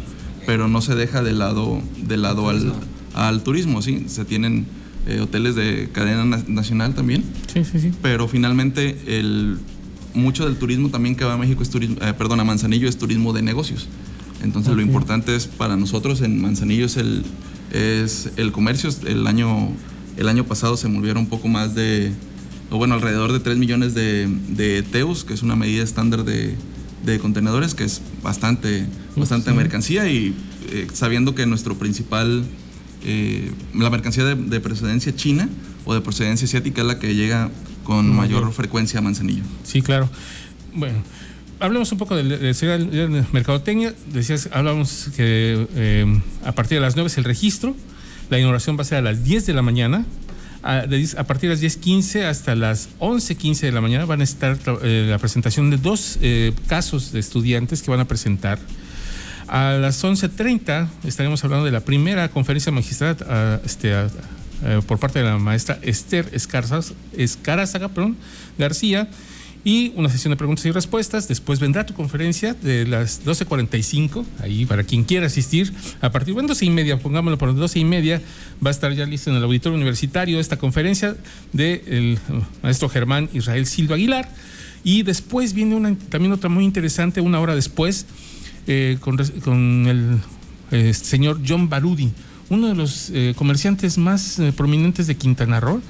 pero 0.49 0.67
no 0.67 0.81
se 0.81 0.95
deja 0.95 1.21
de 1.21 1.31
lado, 1.33 1.79
de 2.07 2.17
lado 2.17 2.49
al, 2.49 2.73
al 3.13 3.43
turismo, 3.43 3.83
¿sí? 3.83 4.05
Se 4.07 4.25
tienen 4.25 4.65
eh, 5.05 5.19
hoteles 5.19 5.53
de 5.53 5.89
cadena 5.93 6.25
na- 6.25 6.43
nacional 6.47 6.95
también, 6.95 7.23
Sí, 7.53 7.63
sí, 7.63 7.79
sí. 7.79 7.91
pero 8.01 8.27
finalmente 8.27 8.97
el, 9.05 9.59
mucho 10.15 10.45
del 10.47 10.55
turismo 10.57 10.89
también 10.89 11.15
que 11.15 11.23
va 11.23 11.35
a 11.35 11.37
México 11.37 11.61
es 11.61 11.69
turismo, 11.69 11.97
eh, 12.01 12.15
perdón, 12.17 12.39
a 12.39 12.43
Manzanillo 12.45 12.89
es 12.89 12.97
turismo 12.97 13.31
de 13.31 13.43
negocios. 13.43 13.87
Entonces 14.43 14.73
lo 14.73 14.81
importante 14.81 15.35
es 15.35 15.45
para 15.45 15.77
nosotros 15.77 16.21
en 16.21 16.41
Manzanillo 16.41 16.87
es 16.87 16.97
el, 16.97 17.23
es 17.71 18.31
el 18.37 18.51
comercio. 18.51 18.89
El 19.05 19.27
año, 19.27 19.69
el 20.17 20.27
año 20.29 20.45
pasado 20.45 20.77
se 20.77 20.87
movieron 20.87 21.23
un 21.25 21.29
poco 21.29 21.47
más 21.47 21.75
de, 21.75 22.11
o 22.71 22.77
bueno, 22.77 22.95
alrededor 22.95 23.33
de 23.33 23.39
3 23.39 23.55
millones 23.59 23.93
de, 23.93 24.27
de 24.49 24.81
TEUs, 24.81 25.25
que 25.25 25.35
es 25.35 25.43
una 25.43 25.55
medida 25.55 25.83
estándar 25.83 26.23
de, 26.23 26.55
de 27.05 27.19
contenedores, 27.19 27.75
que 27.75 27.83
es 27.83 28.01
bastante, 28.23 28.87
bastante 29.19 29.51
sí. 29.51 29.55
mercancía 29.57 30.07
y 30.09 30.33
eh, 30.71 30.87
sabiendo 30.93 31.35
que 31.35 31.45
nuestro 31.45 31.77
principal, 31.77 32.43
eh, 33.05 33.51
la 33.75 33.89
mercancía 33.89 34.23
de, 34.23 34.35
de 34.35 34.59
procedencia 34.59 35.15
china 35.15 35.49
o 35.85 35.93
de 35.93 36.01
procedencia 36.01 36.45
asiática 36.45 36.81
es 36.81 36.87
la 36.87 36.99
que 36.99 37.15
llega 37.15 37.49
con 37.83 38.07
Mayor. 38.15 38.41
mayor 38.41 38.53
frecuencia 38.53 38.99
a 38.99 39.01
Manzanillo. 39.01 39.43
Sí, 39.63 39.81
claro. 39.81 40.09
Bueno, 40.75 41.01
hablemos 41.59 41.91
un 41.91 41.97
poco 41.97 42.15
del, 42.15 42.29
del, 42.29 42.91
del- 42.91 43.25
mercadotecnia. 43.31 43.93
Decías, 44.13 44.49
hablábamos 44.51 45.09
que 45.15 45.67
eh, 45.75 46.21
a 46.45 46.51
partir 46.53 46.77
de 46.77 46.81
las 46.81 46.95
9 46.95 47.07
es 47.07 47.17
el 47.17 47.23
registro. 47.23 47.75
La 48.29 48.37
inauguración 48.37 48.77
va 48.77 48.81
a 48.83 48.85
ser 48.85 48.99
a 48.99 49.01
las 49.01 49.23
10 49.23 49.45
de 49.47 49.53
la 49.53 49.61
mañana. 49.63 50.05
A, 50.61 50.85
de 50.85 50.97
10 50.97 51.15
a 51.17 51.23
partir 51.25 51.49
de 51.49 51.55
las 51.55 51.63
10.15 51.79 52.25
hasta 52.25 52.53
las 52.53 52.89
11.15 52.99 53.61
de 53.61 53.71
la 53.71 53.79
mañana 53.81 54.05
van 54.05 54.19
a 54.21 54.25
estar 54.25 54.59
eh, 54.83 55.07
la 55.09 55.17
presentación 55.17 55.69
de 55.71 55.77
dos 55.77 56.19
eh, 56.21 56.51
casos 56.67 57.11
de 57.13 57.19
estudiantes 57.21 57.81
que 57.81 57.89
van 57.89 58.01
a 58.01 58.05
presentar. 58.09 58.59
A 59.49 59.73
las 59.73 60.03
11.30 60.03 60.87
estaremos 61.05 61.43
hablando 61.43 61.65
de 61.65 61.71
la 61.71 61.79
primera 61.79 62.29
conferencia 62.29 62.71
magistral 62.71 63.17
ah, 63.27 63.59
este, 63.65 63.95
ah, 63.95 64.07
eh, 64.63 64.81
por 64.85 64.99
parte 64.99 65.19
de 65.19 65.25
la 65.25 65.39
maestra 65.39 65.79
Esther 65.81 66.29
Escarzas- 66.33 66.93
Escarazaga 67.17 67.87
perdón, 67.89 68.15
García 68.59 69.09
y 69.63 69.91
una 69.95 70.07
sesión 70.09 70.31
de 70.31 70.37
preguntas 70.37 70.65
y 70.65 70.71
respuestas. 70.71 71.27
Después 71.27 71.59
vendrá 71.59 71.83
tu 71.85 71.95
conferencia 71.95 72.53
de 72.53 72.85
las 72.85 73.25
12.45, 73.25 74.23
ahí 74.39 74.65
para 74.65 74.83
quien 74.83 75.03
quiera 75.03 75.25
asistir. 75.25 75.73
A 75.99 76.11
partir 76.11 76.35
de 76.35 76.43
12 76.43 76.65
y 76.65 76.69
media, 76.69 76.99
pongámoslo 76.99 77.37
por 77.39 77.49
las 77.49 77.57
12 77.57 77.79
y 77.79 77.85
media, 77.85 78.21
va 78.63 78.69
a 78.69 78.71
estar 78.71 78.93
ya 78.93 79.05
listo 79.05 79.31
en 79.31 79.35
el 79.37 79.43
auditorio 79.43 79.75
universitario 79.75 80.39
esta 80.39 80.57
conferencia 80.57 81.15
del 81.53 82.19
maestro 82.61 82.87
Germán 82.87 83.29
Israel 83.33 83.65
Silva 83.65 83.95
Aguilar. 83.95 84.29
Y 84.83 85.03
después 85.03 85.53
viene 85.53 85.75
una, 85.75 85.95
también 86.09 86.31
otra 86.31 86.49
muy 86.49 86.63
interesante, 86.63 87.19
una 87.19 87.39
hora 87.41 87.53
después, 87.53 88.05
eh, 88.67 88.97
con, 88.99 89.17
con 89.43 89.87
el 89.87 90.17
eh, 90.71 90.93
señor 90.93 91.41
John 91.47 91.69
Barudi, 91.69 92.11
uno 92.49 92.67
de 92.67 92.75
los 92.75 93.09
eh, 93.13 93.33
comerciantes 93.35 93.97
más 93.97 94.39
eh, 94.39 94.51
prominentes 94.55 95.07
de 95.07 95.15
Quintana 95.15 95.59
Roo, 95.59 95.81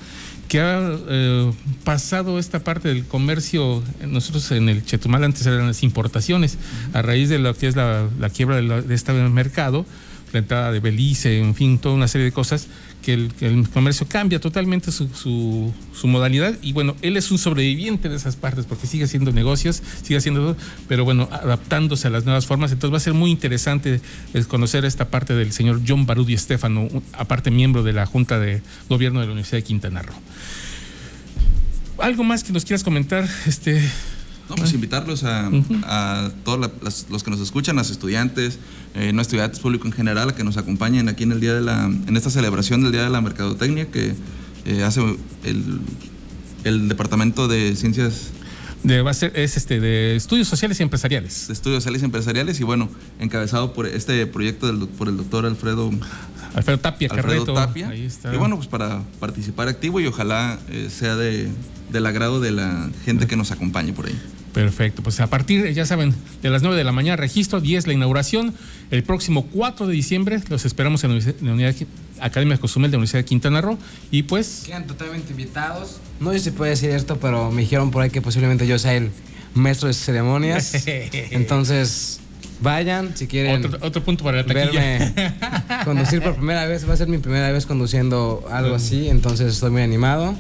que 0.48 0.60
ha 0.62 0.80
eh, 1.08 1.52
pasado 1.84 2.40
esta 2.40 2.64
parte 2.64 2.88
del 2.90 3.06
comercio, 3.06 3.84
nosotros 4.08 4.50
en 4.52 4.68
el 4.68 4.84
Chetumal 4.84 5.24
antes 5.24 5.46
eran 5.46 5.68
las 5.68 5.84
importaciones, 5.84 6.58
a 6.94 7.02
raíz 7.02 7.30
de 7.30 7.38
lo 7.40 7.54
que 7.56 7.68
es 7.68 7.76
la, 7.76 8.08
la 8.20 8.30
quiebra 8.30 8.56
de, 8.56 8.64
la- 8.64 8.82
de 8.82 8.96
este 8.96 9.14
mercado, 9.14 9.86
la 10.32 10.40
entrada 10.40 10.72
de 10.72 10.80
Belice, 10.80 11.40
en 11.40 11.56
fin, 11.56 11.80
toda 11.80 11.96
una 11.96 12.08
serie 12.08 12.26
de 12.26 12.32
cosas, 12.32 12.68
que 13.02 13.14
el, 13.14 13.70
comercio 13.74 14.08
cambia 14.08 14.40
totalmente 14.40 14.92
su, 14.92 15.08
su, 15.10 15.74
su, 15.94 16.08
modalidad. 16.08 16.56
Y 16.62 16.74
bueno, 16.74 16.96
él 17.02 17.18
es 17.18 17.32
un 17.32 17.38
sobreviviente 17.38 18.10
de 18.10 18.16
esas 18.16 18.36
partes 18.36 18.66
porque 18.66 18.88
sigue 18.88 19.06
haciendo 19.06 19.32
negocios, 19.32 19.82
sigue 20.04 20.18
haciendo, 20.18 20.56
pero 20.88 21.06
bueno, 21.06 21.30
adaptándose 21.32 22.08
a 22.08 22.12
las 22.12 22.26
nuevas 22.26 22.46
formas. 22.46 22.72
Entonces 22.72 22.94
va 22.94 22.98
a 22.98 23.02
ser 23.02 23.14
muy 23.14 23.32
interesante 23.32 24.02
conocer 24.48 24.86
esta 24.86 25.10
parte 25.10 25.34
del 25.34 25.52
señor 25.52 25.82
John 25.88 26.06
Barudi 26.06 26.34
Estefano, 26.34 26.88
aparte 27.14 27.52
miembro 27.52 27.84
de 27.84 27.94
la 27.94 28.06
Junta 28.06 28.40
de 28.40 28.62
Gobierno 28.90 29.22
de 29.22 29.28
la 29.28 29.32
Universidad 29.32 29.60
de 29.60 29.64
Quintana 29.64 30.02
Roo. 30.02 30.16
¿Algo 32.00 32.24
más 32.24 32.44
que 32.44 32.54
nos 32.54 32.64
quieras 32.64 32.84
comentar, 32.84 33.28
este, 33.46 33.82
no, 34.50 34.56
pues 34.56 34.74
invitarlos 34.74 35.24
a, 35.24 35.48
uh 35.50 35.54
-huh. 35.54 35.84
a 35.86 36.32
todos 36.44 36.60
la, 36.60 36.72
las, 36.82 37.06
los 37.10 37.24
que 37.24 37.32
nos 37.32 37.40
escuchan, 37.40 37.76
los 37.76 37.90
estudiantes, 37.92 38.60
eh, 38.96 39.14
no 39.14 39.22
estudiantes, 39.22 39.60
público 39.60 39.88
en 39.88 39.94
general, 39.94 40.30
a 40.30 40.36
que 40.36 40.44
nos 40.44 40.58
acompañen 40.58 41.08
aquí 41.08 41.24
en 41.24 41.32
el 41.32 41.40
día 41.40 41.54
de 41.54 41.62
la, 41.62 41.86
en 41.86 42.18
esta 42.18 42.30
celebración 42.30 42.82
del 42.82 42.92
Día 42.92 43.04
de 43.04 43.10
la 43.10 43.22
Mercadotecnia 43.22 43.90
que 43.92 44.16
eh, 44.66 44.84
hace 44.84 45.02
el, 45.44 45.80
el 46.64 46.90
Departamento 46.90 47.48
de 47.48 47.76
Ciencias 47.76 48.32
de, 48.84 49.02
va 49.02 49.12
a 49.12 49.14
ser, 49.14 49.34
es 49.36 49.58
este, 49.58 49.80
de 49.82 50.16
estudios 50.16 50.48
sociales 50.48 50.80
y 50.80 50.84
empresariales. 50.84 51.48
De 51.48 51.54
estudios 51.54 51.84
sociales 51.84 52.02
y 52.02 52.06
empresariales 52.06 52.60
y 52.62 52.64
bueno, 52.64 52.90
encabezado 53.20 53.74
por 53.74 53.86
este 53.86 54.26
proyecto 54.26 54.68
del, 54.68 54.88
por 54.88 55.10
el 55.10 55.18
doctor 55.18 55.46
Alfredo 55.46 55.92
Alfredo 56.54 56.80
Tapia 56.80 57.10
Alfredo 57.12 57.46
Carreto. 57.46 57.54
Tapia. 57.54 57.94
Y 57.96 58.38
bueno, 58.38 58.56
pues 58.56 58.68
para 58.68 59.04
participar 59.20 59.68
activo 59.68 60.00
y 60.00 60.08
ojalá 60.08 60.58
eh, 60.70 60.90
sea 60.90 61.16
de, 61.16 61.50
del 61.92 62.06
agrado 62.06 62.40
de 62.40 62.52
la 62.52 62.90
gente 63.04 63.28
que 63.28 63.36
nos 63.36 63.52
acompañe 63.52 63.92
por 63.92 64.08
ahí. 64.08 64.20
Perfecto, 64.60 65.02
pues 65.02 65.20
a 65.22 65.28
partir, 65.28 65.72
ya 65.74 65.86
saben, 65.86 66.14
de 66.42 66.50
las 66.50 66.64
9 66.64 66.76
de 66.76 66.84
la 66.84 66.92
mañana 66.92 67.16
registro, 67.16 67.62
10 67.62 67.88
la 67.88 67.94
inauguración, 67.94 68.54
el 68.92 69.04
próximo 69.04 69.46
4 69.46 69.88
de 69.88 69.94
diciembre 69.94 70.42
los 70.50 70.66
esperamos 70.66 71.02
en 71.06 71.18
la 71.18 71.54
Unidad 71.54 71.74
Academia 72.20 72.58
Cozumel 72.58 72.92
de 72.92 72.96
la 72.96 72.98
Universidad 72.98 73.20
de 73.20 73.26
Quintana 73.26 73.62
Roo 73.62 73.78
y 74.12 74.24
pues... 74.24 74.64
Quedan 74.66 74.86
totalmente 74.86 75.32
invitados. 75.32 76.02
No 76.20 76.34
sé 76.34 76.40
si 76.40 76.52
puede 76.52 76.72
decir 76.72 76.90
esto, 76.90 77.18
pero 77.20 77.52
me 77.52 77.62
dijeron 77.62 77.90
por 77.90 78.04
ahí 78.04 78.10
que 78.10 78.22
posiblemente 78.22 78.68
yo 78.68 78.78
sea 78.80 78.96
el 78.96 79.12
maestro 79.54 79.88
de 79.88 79.94
ceremonias. 79.94 80.74
Entonces, 81.32 82.20
vayan 82.60 83.16
si 83.16 83.28
quieren. 83.28 83.66
Otro, 83.66 83.80
otro 83.82 84.04
punto 84.04 84.26
para 84.26 84.38
la 84.38 84.46
taquilla. 84.46 84.82
Verme 84.82 85.36
conducir 85.86 86.22
por 86.22 86.36
primera 86.36 86.66
vez, 86.66 86.88
va 86.88 86.96
a 86.96 86.98
ser 86.98 87.08
mi 87.08 87.20
primera 87.20 87.50
vez 87.52 87.66
conduciendo 87.66 88.46
algo 88.52 88.76
así, 88.76 89.08
entonces 89.08 89.54
estoy 89.54 89.72
muy 89.72 89.84
animado. 89.84 90.36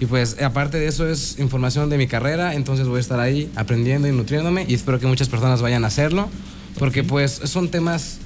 Y 0.00 0.06
pues 0.06 0.40
aparte 0.42 0.78
de 0.78 0.86
eso 0.86 1.08
es 1.08 1.38
información 1.38 1.90
de 1.90 1.98
mi 1.98 2.06
carrera, 2.06 2.54
entonces 2.54 2.88
voy 2.88 2.96
a 2.96 3.00
estar 3.00 3.20
ahí 3.20 3.50
aprendiendo 3.54 4.08
y 4.08 4.12
nutriéndome 4.12 4.64
y 4.66 4.74
espero 4.74 4.98
que 4.98 5.06
muchas 5.06 5.28
personas 5.28 5.60
vayan 5.60 5.84
a 5.84 5.88
hacerlo, 5.88 6.30
porque 6.78 7.04
pues 7.04 7.32
son 7.44 7.68
temas 7.70 8.18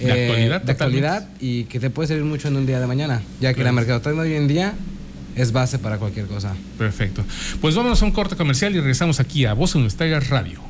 de 0.00 0.06
eh, 0.08 0.22
actualidad, 0.26 0.62
de 0.62 0.72
actualidad 0.72 1.28
y 1.40 1.64
que 1.64 1.78
te 1.80 1.90
puede 1.90 2.08
servir 2.08 2.24
mucho 2.24 2.48
en 2.48 2.56
un 2.56 2.66
día 2.66 2.80
de 2.80 2.86
mañana, 2.88 3.22
ya 3.40 3.50
que 3.50 3.54
Claro. 3.56 3.68
la 3.68 3.72
mercadotecnia 3.72 4.22
hoy 4.22 4.34
en 4.34 4.48
día 4.48 4.74
es 5.36 5.52
base 5.52 5.78
para 5.78 5.98
cualquier 5.98 6.26
cosa. 6.26 6.54
Perfecto. 6.76 7.22
Pues 7.60 7.74
vámonos 7.76 8.02
a 8.02 8.04
un 8.04 8.10
corte 8.10 8.34
comercial 8.36 8.74
y 8.74 8.80
regresamos 8.80 9.20
aquí 9.20 9.44
a 9.44 9.52
Voz 9.52 9.74
Universitaria 9.76 10.18
Radio. 10.18 10.60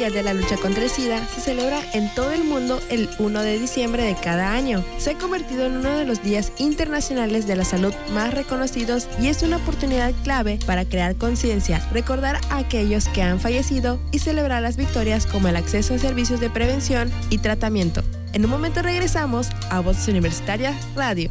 De 0.00 0.22
la 0.22 0.32
Lucha 0.32 0.56
contra 0.56 0.82
el 0.82 0.88
SIDA 0.88 1.22
se 1.26 1.42
celebra 1.42 1.82
en 1.92 2.08
todo 2.14 2.32
el 2.32 2.42
mundo 2.42 2.80
el 2.88 3.10
1 3.18 3.42
de 3.42 3.58
diciembre 3.58 4.02
de 4.02 4.14
cada 4.14 4.54
año. 4.54 4.82
Se 4.96 5.10
ha 5.10 5.18
convertido 5.18 5.66
en 5.66 5.76
uno 5.76 5.90
de 5.90 6.06
los 6.06 6.22
días 6.22 6.52
internacionales 6.56 7.46
de 7.46 7.54
la 7.54 7.66
salud 7.66 7.92
más 8.14 8.32
reconocidos 8.32 9.08
y 9.20 9.26
es 9.26 9.42
una 9.42 9.58
oportunidad 9.58 10.14
clave 10.24 10.58
para 10.64 10.86
crear 10.86 11.16
conciencia, 11.16 11.86
recordar 11.92 12.40
a 12.48 12.56
aquellos 12.56 13.08
que 13.08 13.20
han 13.20 13.40
fallecido 13.40 14.00
y 14.10 14.20
celebrar 14.20 14.62
las 14.62 14.78
victorias 14.78 15.26
como 15.26 15.48
el 15.48 15.56
acceso 15.56 15.92
a 15.92 15.98
servicios 15.98 16.40
de 16.40 16.48
prevención 16.48 17.12
y 17.28 17.36
tratamiento. 17.36 18.02
En 18.32 18.46
un 18.46 18.50
momento 18.50 18.80
regresamos 18.80 19.50
a 19.68 19.80
Voz 19.80 20.08
Universitaria 20.08 20.74
Radio. 20.96 21.30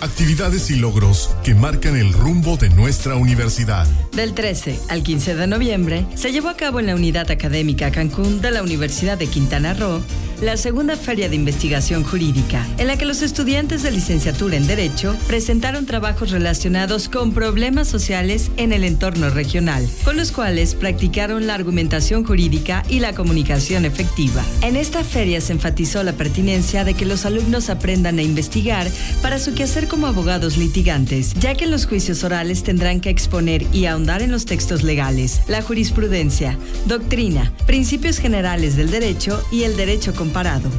Actividades 0.00 0.70
y 0.70 0.76
logros 0.76 1.36
que 1.44 1.54
marcan 1.54 1.94
el 1.94 2.14
rumbo 2.14 2.56
de 2.56 2.70
nuestra 2.70 3.16
universidad. 3.16 3.86
Del 4.12 4.32
13 4.32 4.78
al 4.88 5.02
15 5.02 5.34
de 5.34 5.46
noviembre 5.46 6.06
se 6.14 6.32
llevó 6.32 6.48
a 6.48 6.56
cabo 6.56 6.80
en 6.80 6.86
la 6.86 6.94
Unidad 6.94 7.30
Académica 7.30 7.90
Cancún 7.90 8.40
de 8.40 8.50
la 8.50 8.62
Universidad 8.62 9.18
de 9.18 9.26
Quintana 9.26 9.74
Roo 9.74 10.02
la 10.40 10.56
segunda 10.56 10.96
Feria 10.96 11.28
de 11.28 11.36
Investigación 11.36 12.02
Jurídica, 12.02 12.66
en 12.78 12.86
la 12.86 12.96
que 12.96 13.04
los 13.04 13.20
estudiantes 13.20 13.82
de 13.82 13.90
licenciatura 13.90 14.56
en 14.56 14.66
Derecho 14.66 15.14
presentaron 15.26 15.84
trabajos 15.84 16.30
relacionados 16.30 17.08
con 17.10 17.32
problemas 17.32 17.88
sociales 17.88 18.50
en 18.56 18.72
el 18.72 18.84
entorno 18.84 19.28
regional, 19.28 19.86
con 20.02 20.16
los 20.16 20.32
cuales 20.32 20.74
practicaron 20.74 21.46
la 21.46 21.54
argumentación 21.54 22.24
jurídica 22.24 22.84
y 22.88 23.00
la 23.00 23.12
comunicación 23.12 23.84
efectiva. 23.84 24.42
En 24.62 24.76
esta 24.76 25.04
feria 25.04 25.42
se 25.42 25.52
enfatizó 25.52 26.02
la 26.02 26.14
pertinencia 26.14 26.84
de 26.84 26.94
que 26.94 27.04
los 27.04 27.26
alumnos 27.26 27.68
aprendan 27.68 28.18
a 28.18 28.22
investigar 28.22 28.88
para 29.20 29.38
su 29.38 29.54
quehacer 29.54 29.88
como 29.88 30.06
abogados 30.06 30.56
litigantes, 30.56 31.34
ya 31.34 31.54
que 31.54 31.64
en 31.64 31.70
los 31.70 31.86
juicios 31.86 32.24
orales 32.24 32.62
tendrán 32.62 33.00
que 33.00 33.10
exponer 33.10 33.66
y 33.74 33.84
ahondar 33.84 34.22
en 34.22 34.30
los 34.30 34.46
textos 34.46 34.82
legales, 34.84 35.42
la 35.48 35.60
jurisprudencia, 35.60 36.56
doctrina, 36.86 37.52
principios 37.66 38.18
generales 38.18 38.76
del 38.76 38.90
derecho 38.90 39.42
y 39.52 39.64
el 39.64 39.76
derecho 39.76 40.14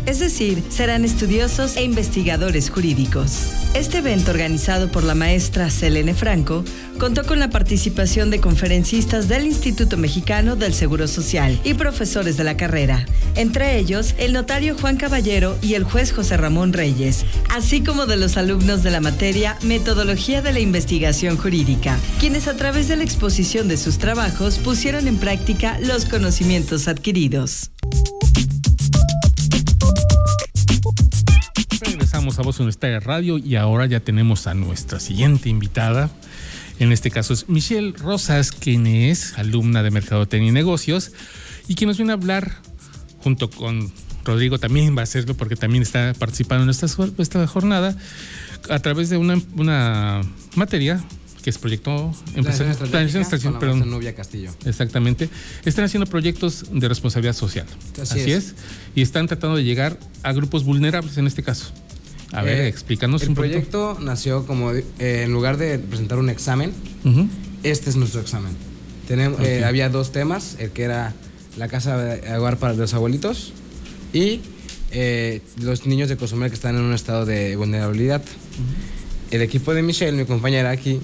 Es 0.06 0.20
decir, 0.20 0.64
serán 0.70 1.06
estudiosos 1.06 1.76
e 1.76 1.84
investigadores 1.84 2.70
jurídicos. 2.70 3.48
Este 3.74 4.00
evento 4.00 4.32
organizado 4.32 4.92
por 4.92 5.04
la 5.04 5.16
maestra 5.16 5.70
Selene 5.70 6.14
Franco 6.14 6.64
contó 6.98 7.26
con 7.26 7.40
la 7.40 7.50
participación 7.50 8.30
de 8.30 8.40
conferencistas 8.40 9.28
del 9.28 9.46
Instituto 9.46 9.98
Mexicano 9.98 10.56
del 10.56 10.74
Seguro 10.74 11.08
Social 11.08 11.60
y 11.64 11.74
profesores 11.74 12.38
de 12.38 12.44
la 12.44 12.58
carrera, 12.58 13.06
entre 13.36 13.78
ellos 13.78 14.14
el 14.18 14.34
notario 14.34 14.76
Juan 14.78 14.98
Caballero 14.98 15.58
y 15.62 15.74
el 15.74 15.84
juez 15.84 16.12
José 16.12 16.38
Ramón 16.38 16.74
Reyes, 16.74 17.26
así 17.50 17.82
como 17.82 18.06
de 18.06 18.18
los 18.18 18.38
alumnos 18.38 18.84
de 18.84 18.92
la 18.92 19.02
materia 19.02 19.58
Metodología 19.64 20.42
de 20.42 20.54
la 20.54 20.60
Investigación 20.60 21.38
Jurídica, 21.38 21.98
quienes 22.20 22.48
a 22.48 22.56
través 22.56 22.88
de 22.88 22.98
la 22.98 23.04
exposición 23.04 23.68
de 23.68 23.78
sus 23.78 23.98
trabajos 23.98 24.60
pusieron 24.60 25.08
en 25.08 25.18
práctica 25.18 25.80
los 25.80 26.06
conocimientos 26.06 26.88
adquiridos. 26.88 27.72
Regresamos 32.12 32.40
a 32.40 32.42
Voz 32.42 32.60
Universitaria 32.60 33.00
Radio 33.00 33.38
y 33.38 33.56
ahora 33.56 33.86
ya 33.86 34.02
tenemos 34.02 34.46
a 34.46 34.54
nuestra 34.54 35.00
siguiente 35.00 35.48
invitada. 35.48 36.10
En 36.78 36.92
este 36.92 37.10
caso 37.10 37.34
es 37.34 37.48
Michelle 37.48 37.94
Rosas, 37.94 38.52
quien 38.52 38.86
es 38.86 39.38
alumna 39.38 39.82
de 39.82 39.92
Mercadotecnia 39.92 40.50
y 40.50 40.52
Negocios 40.52 41.14
y 41.70 41.76
que 41.76 41.86
nos 41.86 41.96
viene 41.96 42.12
a 42.12 42.16
hablar 42.16 42.52
junto 43.20 43.50
con 43.50 43.94
Rodrigo 44.26 44.60
también 44.60 44.94
va 44.94 45.00
a 45.00 45.04
hacerlo 45.04 45.36
porque 45.38 45.56
también 45.56 45.84
está 45.84 46.14
participando 46.20 46.66
en 46.66 46.70
esta, 46.72 46.88
esta 47.18 47.48
jornada 47.48 47.96
a 48.70 48.80
través 48.80 49.10
de 49.10 49.16
una, 49.16 49.42
una 49.56 50.20
materia 50.56 51.02
que 51.42 51.50
es 51.50 51.58
proyecto 51.58 52.14
la 52.36 53.60
perdón. 53.60 53.90
Nubia 53.90 54.14
Castillo. 54.14 54.52
Exactamente. 54.66 55.30
Están 55.64 55.86
haciendo 55.86 56.08
proyectos 56.08 56.66
de 56.74 56.90
responsabilidad 56.90 57.36
social. 57.36 57.68
Así 57.94 58.20
Así, 58.20 58.32
es. 58.34 58.48
es. 58.48 58.56
Y 58.96 59.02
están 59.02 59.28
tratando 59.28 59.56
de 59.56 59.64
llegar 59.64 59.98
a 60.24 60.34
grupos 60.34 60.66
vulnerables 60.66 61.18
en 61.18 61.26
este 61.26 61.42
caso. 61.42 61.72
A 62.34 62.42
ver, 62.44 62.60
Eh, 62.62 62.68
explícanos 62.68 63.22
El 63.24 63.30
un 63.30 63.36
poquito. 63.36 63.52
proyecto 63.54 63.98
nació 64.02 64.46
como, 64.46 64.72
eh, 64.72 64.84
en 65.00 65.32
lugar 65.34 65.58
de 65.58 65.80
presentar 65.80 66.18
un 66.18 66.30
examen, 66.30 66.72
Ujú. 67.04 67.28
este 67.64 67.90
es 67.90 67.96
nuestro 67.98 68.22
examen. 68.22 68.54
Tenemos, 69.08 69.40
eh, 69.42 69.60
Ok. 69.60 69.66
había 69.66 69.90
dos 69.90 70.12
temas, 70.12 70.56
el 70.60 70.70
que 70.72 70.84
era 70.84 71.14
la 71.58 71.68
casa 71.68 71.98
de 71.98 72.38
hogar 72.38 72.58
para 72.58 72.74
los 72.74 72.94
abuelitos 72.94 73.52
y 74.14 74.40
eh, 74.94 75.42
los 75.62 75.86
niños 75.86 76.10
de 76.10 76.18
Cozumel 76.18 76.50
que 76.50 76.56
están 76.56 76.76
en 76.76 76.82
un 76.82 76.94
estado 76.94 77.26
de 77.26 77.56
vulnerabilidad. 77.56 78.22
El 79.32 79.42
equipo 79.42 79.74
de 79.74 79.82
Michelle, 79.84 80.18
mi 80.18 80.26
compañera 80.26 80.70
aquí, 80.70 81.00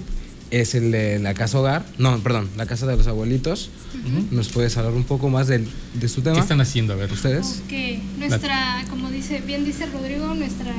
es 0.50 0.74
el 0.74 0.90
de 0.90 1.18
la 1.18 1.34
casa 1.34 1.58
hogar, 1.58 1.84
no, 1.98 2.18
perdón, 2.20 2.48
la 2.56 2.64
casa 2.66 2.86
de 2.86 2.96
los 2.96 3.06
abuelitos. 3.06 3.70
¿Nos 4.30 4.48
puedes 4.48 4.76
hablar 4.76 4.92
un 4.94 5.04
poco 5.04 5.28
más 5.30 5.46
del, 5.48 5.66
de 5.94 6.08
su 6.08 6.20
tema? 6.22 6.36
¿Qué 6.36 6.40
están 6.42 6.60
haciendo? 6.60 6.92
A 6.94 6.96
ver. 6.96 7.12
¿Ustedes? 7.12 7.62
Ok, 7.66 8.18
nuestra, 8.18 8.84
como 8.90 9.10
dice, 9.10 9.42
bien 9.46 9.64
dice 9.64 9.86
Rodrigo, 9.86 10.34
nuestra... 10.34 10.74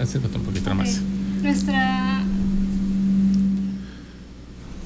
Acércate 0.00 0.36
un 0.36 0.44
poquito 0.44 0.74
más. 0.74 1.00
Nuestra, 1.42 2.22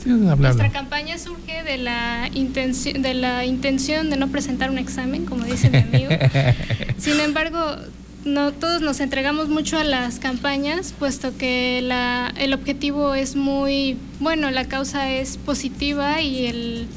nuestra 0.04 0.70
campaña 0.70 1.18
surge 1.18 1.62
de 1.62 1.78
la, 1.78 2.30
intención, 2.32 3.02
de 3.02 3.14
la 3.14 3.44
intención 3.44 4.10
de 4.10 4.16
no 4.16 4.28
presentar 4.28 4.70
un 4.70 4.78
examen, 4.78 5.26
como 5.26 5.44
dice 5.44 5.70
mi 5.70 5.78
amigo. 5.78 6.10
Sin 6.98 7.20
embargo, 7.20 7.76
no 8.24 8.52
todos 8.52 8.82
nos 8.82 9.00
entregamos 9.00 9.48
mucho 9.48 9.78
a 9.78 9.84
las 9.84 10.18
campañas, 10.18 10.94
puesto 10.98 11.36
que 11.36 11.80
la, 11.82 12.32
el 12.38 12.52
objetivo 12.52 13.14
es 13.14 13.36
muy 13.36 13.96
bueno, 14.20 14.50
la 14.50 14.66
causa 14.66 15.10
es 15.10 15.38
positiva 15.38 16.20
y 16.20 16.46
el, 16.46 16.88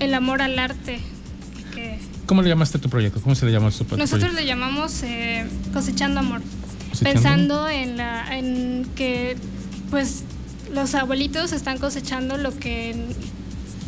el 0.00 0.14
amor 0.14 0.42
al 0.42 0.58
arte. 0.58 1.00
¿Cómo 2.26 2.42
le 2.42 2.48
llamaste 2.48 2.78
a 2.78 2.80
tu 2.80 2.88
proyecto? 2.90 3.20
¿Cómo 3.20 3.34
se 3.34 3.46
le 3.46 3.52
llama 3.52 3.68
a 3.68 3.70
tu 3.70 3.84
pro- 3.84 3.96
nosotros 3.96 4.30
proyecto? 4.30 4.40
le 4.42 4.46
llamamos 4.46 5.02
eh, 5.02 5.46
cosechando 5.72 6.20
amor, 6.20 6.40
Cosechando 6.90 7.12
pensando 7.12 7.68
en, 7.68 7.96
la, 7.96 8.36
en 8.36 8.86
que 8.96 9.36
pues 9.90 10.24
los 10.74 10.94
abuelitos 10.94 11.52
están 11.52 11.78
cosechando 11.78 12.36
lo 12.36 12.56
que 12.58 12.94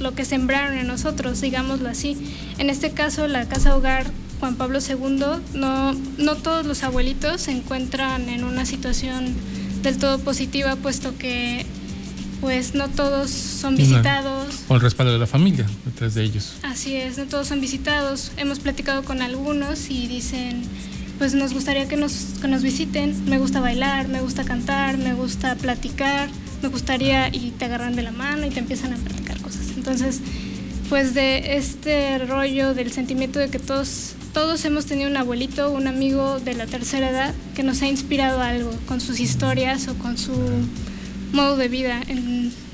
lo 0.01 0.15
que 0.15 0.25
sembraron 0.25 0.79
en 0.79 0.87
nosotros, 0.87 1.41
digámoslo 1.41 1.89
así. 1.89 2.17
En 2.59 2.71
este 2.71 2.93
caso, 2.93 3.27
la 3.27 3.47
Casa 3.47 3.75
Hogar 3.77 4.07
Juan 4.39 4.55
Pablo 4.55 4.79
II, 4.79 5.25
no, 5.59 5.93
no 5.93 6.37
todos 6.37 6.65
los 6.65 6.85
abuelitos 6.85 7.41
se 7.41 7.51
encuentran 7.51 8.29
en 8.29 8.45
una 8.45 8.65
situación 8.65 9.35
del 9.83 9.99
todo 9.99 10.21
positiva, 10.21 10.77
puesto 10.77 11.19
que 11.19 11.67
pues 12.41 12.75
no 12.75 12.89
todos 12.89 13.31
son 13.31 13.75
Una- 13.75 13.83
visitados. 13.85 14.55
Con 14.69 14.77
el 14.77 14.81
respaldo 14.81 15.13
de 15.13 15.19
la 15.19 15.27
familia 15.27 15.67
detrás 15.85 16.15
de 16.15 16.23
ellos. 16.25 16.55
Así 16.63 16.95
es, 16.97 17.19
no 17.19 17.25
todos 17.27 17.49
son 17.49 17.61
visitados. 17.61 18.33
Hemos 18.37 18.61
platicado 18.61 19.05
con 19.05 19.23
algunos 19.23 19.91
y 19.91 20.07
dicen, 20.07 20.63
pues 21.19 21.35
nos 21.35 21.53
gustaría 21.53 21.89
que 21.89 21.97
nos, 21.97 22.13
que 22.41 22.49
nos 22.49 22.63
visiten. 22.63 23.15
Me 23.27 23.39
gusta 23.39 23.61
bailar, 23.61 24.09
me 24.09 24.21
gusta 24.21 24.45
cantar, 24.45 24.99
me 24.99 25.15
gusta 25.15 25.57
platicar, 25.57 26.29
me 26.63 26.69
gustaría 26.69 27.29
y 27.35 27.51
te 27.59 27.65
agarran 27.65 27.97
de 27.97 28.03
la 28.03 28.13
mano 28.13 28.47
y 28.47 28.51
te 28.51 28.61
empiezan 28.61 28.93
a 28.93 28.97
platicar 28.97 29.41
cosas. 29.41 29.67
Entonces, 29.77 30.21
pues 30.89 31.15
de 31.15 31.57
este 31.57 32.19
rollo 32.19 32.73
del 32.75 32.93
sentimiento 32.93 33.39
de 33.41 33.49
que 33.51 33.59
todos, 33.59 34.13
todos 34.33 34.65
hemos 34.65 34.87
tenido 34.87 35.11
un 35.11 35.17
abuelito, 35.17 35.71
un 35.71 35.87
amigo 35.87 36.39
de 36.41 36.55
la 36.55 36.67
tercera 36.67 37.11
edad 37.11 37.35
que 37.55 37.63
nos 37.63 37.83
ha 37.83 37.89
inspirado 37.89 38.41
a 38.41 38.49
algo 38.49 38.71
con 38.87 39.01
sus 39.01 39.19
historias 39.21 39.89
o 39.89 39.95
con 39.95 40.17
su 40.17 40.33
modo 41.33 41.57
de 41.57 41.69
vida. 41.69 42.01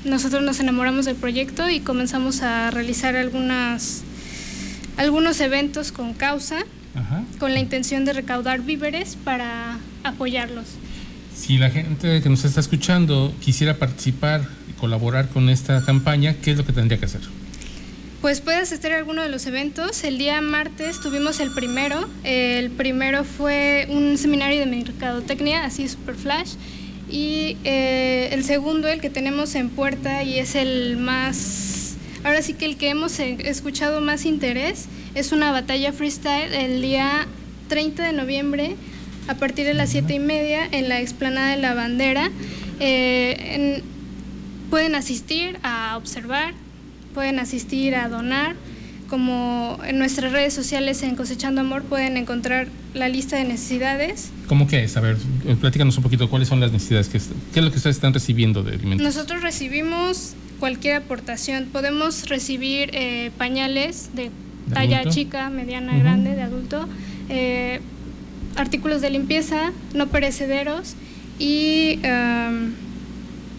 Nosotros 0.03 0.43
nos 0.43 0.59
enamoramos 0.59 1.05
del 1.05 1.15
proyecto 1.15 1.69
y 1.69 1.79
comenzamos 1.79 2.41
a 2.41 2.71
realizar 2.71 3.15
algunas, 3.15 4.03
algunos 4.97 5.39
eventos 5.39 5.91
con 5.91 6.13
causa, 6.13 6.59
Ajá. 6.95 7.23
con 7.39 7.53
la 7.53 7.59
intención 7.59 8.05
de 8.05 8.13
recaudar 8.13 8.61
víveres 8.61 9.17
para 9.23 9.77
apoyarlos. 10.03 10.65
Si 11.35 11.57
la 11.57 11.69
gente 11.69 12.21
que 12.21 12.29
nos 12.29 12.45
está 12.45 12.61
escuchando 12.61 13.33
quisiera 13.41 13.77
participar 13.77 14.47
y 14.69 14.73
colaborar 14.73 15.27
con 15.29 15.49
esta 15.49 15.83
campaña, 15.83 16.35
¿qué 16.41 16.51
es 16.51 16.57
lo 16.57 16.65
que 16.65 16.71
tendría 16.71 16.97
que 16.97 17.05
hacer? 17.05 17.21
Pues 18.21 18.41
puede 18.41 18.57
asistir 18.57 18.91
a 18.91 18.97
alguno 18.97 19.21
de 19.21 19.29
los 19.29 19.45
eventos. 19.45 20.03
El 20.03 20.17
día 20.17 20.41
martes 20.41 20.99
tuvimos 20.99 21.39
el 21.39 21.51
primero. 21.51 22.09
El 22.23 22.71
primero 22.71 23.23
fue 23.23 23.85
un 23.89 24.17
seminario 24.17 24.61
de 24.61 24.65
mercadotecnia, 24.65 25.65
así 25.65 25.87
super 25.87 26.15
flash. 26.15 26.53
Y 27.09 27.57
eh, 27.63 28.29
el 28.31 28.43
segundo, 28.43 28.87
el 28.87 28.99
que 29.01 29.09
tenemos 29.09 29.55
en 29.55 29.69
puerta 29.69 30.23
y 30.23 30.39
es 30.39 30.55
el 30.55 30.97
más, 30.97 31.95
ahora 32.23 32.41
sí 32.41 32.53
que 32.53 32.65
el 32.65 32.77
que 32.77 32.89
hemos 32.89 33.19
eh, 33.19 33.37
escuchado 33.45 34.01
más 34.01 34.25
interés, 34.25 34.85
es 35.13 35.31
una 35.31 35.51
batalla 35.51 35.93
freestyle 35.93 36.53
el 36.53 36.81
día 36.81 37.27
30 37.69 38.03
de 38.07 38.13
noviembre 38.13 38.75
a 39.27 39.35
partir 39.35 39.65
de 39.65 39.73
las 39.73 39.89
7 39.91 40.13
y 40.15 40.19
media 40.19 40.67
en 40.71 40.89
la 40.89 40.99
explanada 40.99 41.51
de 41.55 41.61
la 41.61 41.73
bandera. 41.73 42.31
Eh, 42.79 43.35
en- 43.55 43.95
pueden 44.69 44.95
asistir 44.95 45.57
a 45.63 45.95
observar, 45.95 46.53
pueden 47.13 47.39
asistir 47.39 47.95
a 47.95 48.09
donar. 48.09 48.55
Como 49.09 49.77
en 49.85 49.99
nuestras 49.99 50.31
redes 50.31 50.53
sociales 50.53 51.03
en 51.03 51.15
Cosechando 51.15 51.61
Amor 51.61 51.83
pueden 51.83 52.17
encontrar 52.17 52.67
la 52.93 53.07
lista 53.07 53.35
de 53.37 53.43
necesidades. 53.43 54.31
¿Cómo 54.47 54.67
que 54.67 54.83
es? 54.83 54.97
A 54.97 55.01
ver, 55.01 55.17
platícanos 55.61 55.95
un 55.97 56.03
poquito 56.03 56.29
cuáles 56.29 56.47
son 56.47 56.59
las 56.59 56.71
necesidades, 56.71 57.09
que 57.09 57.19
qué 57.53 57.59
es 57.59 57.65
lo 57.65 57.71
que 57.71 57.77
ustedes 57.77 57.97
están 57.97 58.13
recibiendo 58.13 58.63
de 58.63 58.73
alimentos. 58.73 59.05
Nosotros 59.05 59.43
recibimos 59.43 60.33
cualquier 60.59 60.95
aportación. 60.95 61.65
Podemos 61.71 62.27
recibir 62.29 62.89
eh, 62.93 63.31
pañales 63.37 64.09
de 64.15 64.31
¿De 64.65 64.73
talla 64.73 64.99
adulto? 64.99 65.15
chica, 65.15 65.49
mediana, 65.51 65.91
Ujú. 65.93 66.01
grande, 66.01 66.33
de 66.33 66.41
adulto, 66.41 66.87
eh, 67.29 67.81
artículos 68.55 69.01
de 69.01 69.11
limpieza 69.11 69.71
no 69.93 70.07
perecederos 70.07 70.95
y, 71.37 71.99
em, 72.01 72.73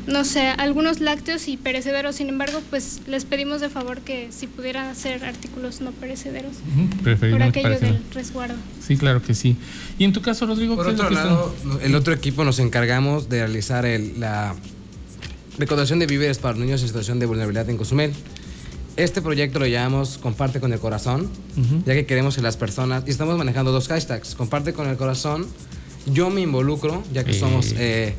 no 0.07 0.25
sé, 0.25 0.49
algunos 0.49 1.01
lácteos 1.01 1.49
y 1.49 1.57
perecederos. 1.57 2.17
Sin 2.17 2.29
embargo, 2.29 2.63
pues 2.71 3.01
les 3.07 3.25
pedimos 3.25 3.61
de 3.61 3.69
favor 3.69 4.01
que 4.01 4.29
si 4.31 4.47
pudieran 4.47 4.87
hacer 4.87 5.25
artículos 5.25 5.81
no 5.81 5.91
perecederos. 5.93 6.53
Ujú, 6.75 7.17
Por 7.31 7.43
aquello 7.43 7.79
del 7.81 7.99
resguardo. 8.15 8.55
Sí, 8.87 8.97
claro 8.97 9.21
que 9.23 9.35
sí. 9.35 9.57
Y 9.99 10.05
en 10.05 10.13
tu 10.13 10.23
caso, 10.23 10.47
Rodrigo, 10.47 10.77
Por 10.77 10.87
¿qué 10.87 10.93
es 10.93 10.99
lo 10.99 11.05
otro 11.05 11.17
que 11.17 11.21
están- 11.23 11.35
lado, 11.35 11.81
el 11.83 11.95
otro 11.95 12.13
equipo 12.15 12.45
nos 12.45 12.59
encargamos 12.59 13.29
de 13.29 13.41
realizar 13.41 13.85
el- 13.85 14.21
la 14.21 14.55
recaudación 15.59 15.99
de 15.99 16.07
víveres 16.07 16.39
para 16.39 16.57
niños 16.59 16.83
en 16.83 16.89
situación 16.89 17.19
de 17.19 17.27
vulnerabilidad 17.27 17.69
en 17.71 17.77
Cozumel. 17.77 18.13
Este 18.97 19.21
proyecto 19.21 19.59
lo 19.59 19.67
llamamos 19.67 20.19
Comparte 20.19 20.61
con 20.61 20.73
el 20.73 20.79
Corazón, 20.79 21.29
ya 21.85 21.95
que 21.95 22.07
queremos 22.07 22.37
que 22.37 22.43
las 22.43 22.57
personas, 22.57 23.05
y 23.07 23.11
estamos 23.11 23.37
manejando 23.37 23.73
dos 23.73 23.89
hashtags, 23.89 24.35
Comparte 24.35 24.73
con 24.73 24.89
el 24.89 24.97
Corazón, 24.97 25.47
yo 26.07 26.31
me 26.31 26.41
involucro, 26.43 27.03
ya 27.13 27.25
que 27.25 27.33
Eh. 27.33 27.39
somos 27.39 27.75
eh, 27.77 28.15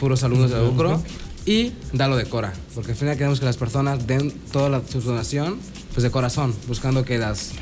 puros 0.00 0.22
alumnos 0.24 0.50
de 0.50 0.56
la 0.56 0.62
UCRO, 0.64 1.02
y 1.46 1.72
Dalo 1.92 2.16
de 2.16 2.24
Cora, 2.24 2.52
porque 2.74 2.92
al 2.92 2.96
final 2.96 3.16
queremos 3.16 3.38
que 3.38 3.44
las 3.44 3.56
personas 3.56 4.06
den 4.06 4.30
toda 4.52 4.68
la, 4.68 4.82
su 4.86 5.00
donación 5.00 5.58
pues 5.92 6.02
de 6.02 6.10
corazón, 6.10 6.54
buscando 6.66 7.04
que 7.04 7.18
las, 7.18 7.52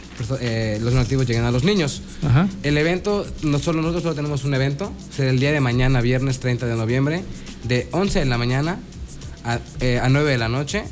eh, 0.40 0.78
los 0.80 0.94
donativos 0.94 1.26
lleguen 1.26 1.44
a 1.44 1.50
los 1.50 1.64
niños. 1.64 2.00
Ajá. 2.24 2.48
El 2.62 2.78
evento, 2.78 3.26
no 3.42 3.58
solo, 3.58 3.82
nosotros 3.82 4.04
solo 4.04 4.14
tenemos 4.14 4.44
un 4.44 4.54
evento, 4.54 4.90
será 5.14 5.30
el 5.30 5.38
día 5.38 5.52
de 5.52 5.60
mañana, 5.60 6.00
viernes 6.00 6.40
30 6.40 6.66
de 6.66 6.76
noviembre, 6.76 7.24
de 7.64 7.88
11 7.90 8.20
de 8.20 8.24
la 8.24 8.38
mañana 8.38 8.78
a, 9.44 9.58
eh, 9.80 10.00
a 10.02 10.08
9 10.08 10.30
de 10.30 10.38
la 10.38 10.48
noche. 10.48 10.84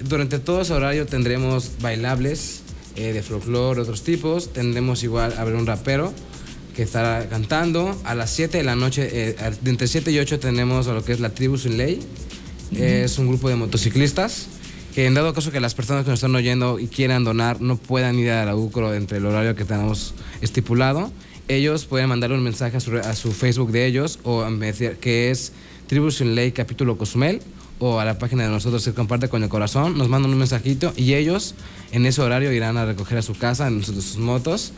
Durante 0.00 0.40
todo 0.40 0.62
ese 0.62 0.72
horario 0.72 1.06
tendremos 1.06 1.72
bailables 1.80 2.62
eh, 2.96 3.12
de 3.12 3.22
folclore, 3.22 3.82
otros 3.82 4.02
tipos. 4.02 4.52
Tendremos 4.52 5.04
igual 5.04 5.34
a 5.38 5.44
ver 5.44 5.54
un 5.54 5.66
rapero 5.66 6.12
que 6.74 6.82
estará 6.82 7.28
cantando. 7.28 8.00
A 8.04 8.14
las 8.14 8.30
7 8.30 8.58
de 8.58 8.64
la 8.64 8.76
noche, 8.76 9.08
eh, 9.12 9.36
entre 9.64 9.86
7 9.86 10.10
y 10.12 10.18
8 10.18 10.38
tenemos 10.40 10.88
a 10.88 10.92
lo 10.94 11.04
que 11.04 11.12
es 11.12 11.20
la 11.20 11.30
Tribu 11.30 11.58
Sin 11.58 11.76
Ley. 11.76 12.00
Es 12.74 13.18
un 13.18 13.28
grupo 13.28 13.48
de 13.48 13.56
motociclistas 13.56 14.46
que 14.94 15.06
en 15.06 15.14
dado 15.14 15.32
caso 15.34 15.50
que 15.52 15.60
las 15.60 15.74
personas 15.74 16.04
que 16.04 16.10
nos 16.10 16.18
están 16.18 16.34
oyendo 16.34 16.78
y 16.78 16.86
quieran 16.86 17.24
donar 17.24 17.60
no 17.60 17.76
puedan 17.76 18.18
ir 18.18 18.30
a 18.30 18.44
la 18.44 18.54
UCRO 18.56 18.94
entre 18.94 19.18
el 19.18 19.26
horario 19.26 19.54
que 19.54 19.64
tenemos 19.64 20.14
estipulado, 20.42 21.10
ellos 21.48 21.84
pueden 21.86 22.08
mandarle 22.08 22.36
un 22.36 22.42
mensaje 22.44 22.76
a 22.76 22.80
su, 22.80 22.90
re- 22.92 23.00
a 23.00 23.14
su 23.14 23.32
Facebook 23.32 23.72
de 23.72 23.86
ellos 23.86 24.18
o 24.22 24.42
a 24.42 24.50
decir 24.50 24.96
que 25.00 25.30
es 25.30 25.52
Tribu 25.86 26.10
Sin 26.10 26.34
Ley 26.34 26.52
capítulo 26.52 26.96
Cozumel 26.98 27.40
o 27.78 27.98
a 27.98 28.04
la 28.04 28.18
página 28.18 28.44
de 28.44 28.50
nosotros 28.50 28.84
que 28.84 28.94
comparte 28.94 29.28
con 29.28 29.42
el 29.42 29.48
corazón, 29.48 29.98
nos 29.98 30.08
mandan 30.08 30.30
un 30.32 30.38
mensajito 30.38 30.92
y 30.96 31.14
ellos 31.14 31.54
en 31.90 32.06
ese 32.06 32.22
horario 32.22 32.52
irán 32.52 32.76
a 32.76 32.84
recoger 32.84 33.18
a 33.18 33.22
su 33.22 33.34
casa 33.34 33.66
en 33.66 33.82
sus, 33.84 33.96
sus 34.04 34.18
motos 34.18 34.72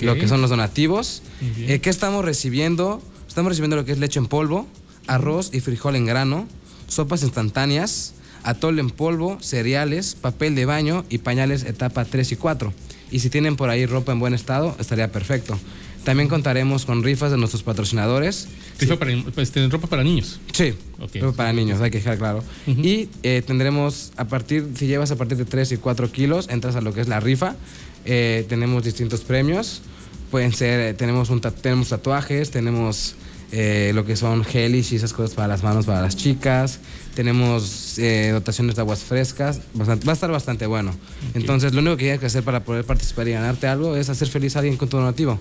lo 0.00 0.14
que 0.14 0.28
son 0.28 0.40
los 0.40 0.50
donativos. 0.50 1.22
Eh, 1.58 1.80
¿Qué 1.80 1.90
estamos 1.90 2.24
recibiendo? 2.24 3.02
Estamos 3.28 3.50
recibiendo 3.50 3.76
lo 3.76 3.84
que 3.84 3.92
es 3.92 3.98
leche 3.98 4.18
en 4.18 4.26
polvo, 4.26 4.66
arroz 5.06 5.50
y 5.52 5.60
frijol 5.60 5.96
en 5.96 6.06
grano, 6.06 6.46
sopas 6.88 7.22
instantáneas, 7.22 8.14
atole 8.42 8.80
en 8.80 8.90
polvo, 8.90 9.38
cereales, 9.40 10.14
papel 10.14 10.54
de 10.54 10.66
baño 10.66 11.04
y 11.08 11.18
pañales 11.18 11.64
etapa 11.64 12.04
3 12.04 12.32
y 12.32 12.36
4. 12.36 12.72
Y 13.10 13.20
si 13.20 13.30
tienen 13.30 13.56
por 13.56 13.68
ahí 13.68 13.86
ropa 13.86 14.12
en 14.12 14.20
buen 14.20 14.34
estado, 14.34 14.76
estaría 14.78 15.10
perfecto. 15.10 15.58
También 16.04 16.28
contaremos 16.28 16.84
con 16.84 17.02
rifas 17.04 17.30
de 17.30 17.36
nuestros 17.38 17.62
patrocinadores. 17.62 18.48
Rifa 18.78 18.98
para, 18.98 19.12
este, 19.36 19.68
ropa 19.68 19.86
para 19.86 20.02
niños. 20.02 20.40
Sí, 20.52 20.74
Ok. 21.00 21.16
ropa 21.20 21.36
para 21.38 21.52
niños, 21.52 21.80
hay 21.80 21.90
que 21.90 21.98
dejar 21.98 22.18
claro. 22.18 22.42
Ujú. 22.66 22.80
Y 22.80 23.08
eh, 23.22 23.42
tendremos, 23.46 24.12
a 24.16 24.26
partir, 24.26 24.66
si 24.76 24.86
llevas 24.88 25.10
a 25.12 25.16
partir 25.16 25.36
de 25.38 25.44
3 25.44 25.70
y 25.72 25.76
4 25.76 26.10
kilos, 26.10 26.48
entras 26.50 26.74
a 26.76 26.80
lo 26.80 26.92
que 26.92 27.00
es 27.02 27.08
la 27.08 27.20
rifa. 27.20 27.54
Eh, 28.04 28.44
tenemos 28.48 28.82
distintos 28.82 29.20
premios. 29.20 29.82
Pueden 30.32 30.52
ser, 30.52 30.80
eh, 30.80 30.94
tenemos, 30.94 31.30
un 31.30 31.40
tenemos 31.40 31.90
tatuajes, 31.90 32.50
tenemos 32.50 33.14
eh, 33.52 33.92
lo 33.94 34.04
que 34.04 34.16
son 34.16 34.44
gelis 34.44 34.90
y 34.92 34.96
esas 34.96 35.12
cosas 35.12 35.34
para 35.36 35.46
las 35.46 35.62
manos 35.62 35.86
para 35.86 36.00
las 36.00 36.16
chicas. 36.16 36.80
Tenemos 37.14 37.96
eh, 37.98 38.30
dotaciones 38.32 38.74
de 38.74 38.80
aguas 38.80 39.00
frescas. 39.04 39.60
Bastante- 39.74 40.06
va 40.06 40.12
a 40.12 40.14
estar 40.14 40.30
bastante 40.32 40.66
bueno. 40.66 40.94
Entonces, 41.34 41.74
lo 41.74 41.80
único 41.80 41.96
que 41.98 42.04
tienes 42.04 42.18
que 42.20 42.26
hacer 42.26 42.42
para 42.42 42.64
poder 42.64 42.84
participar 42.84 43.28
y 43.28 43.32
ganarte 43.32 43.68
algo 43.68 43.94
es 43.94 44.08
hacer 44.08 44.26
feliz 44.28 44.56
a 44.56 44.60
alguien 44.60 44.76
con 44.76 44.88
tu 44.88 44.96
donativo. 44.96 45.38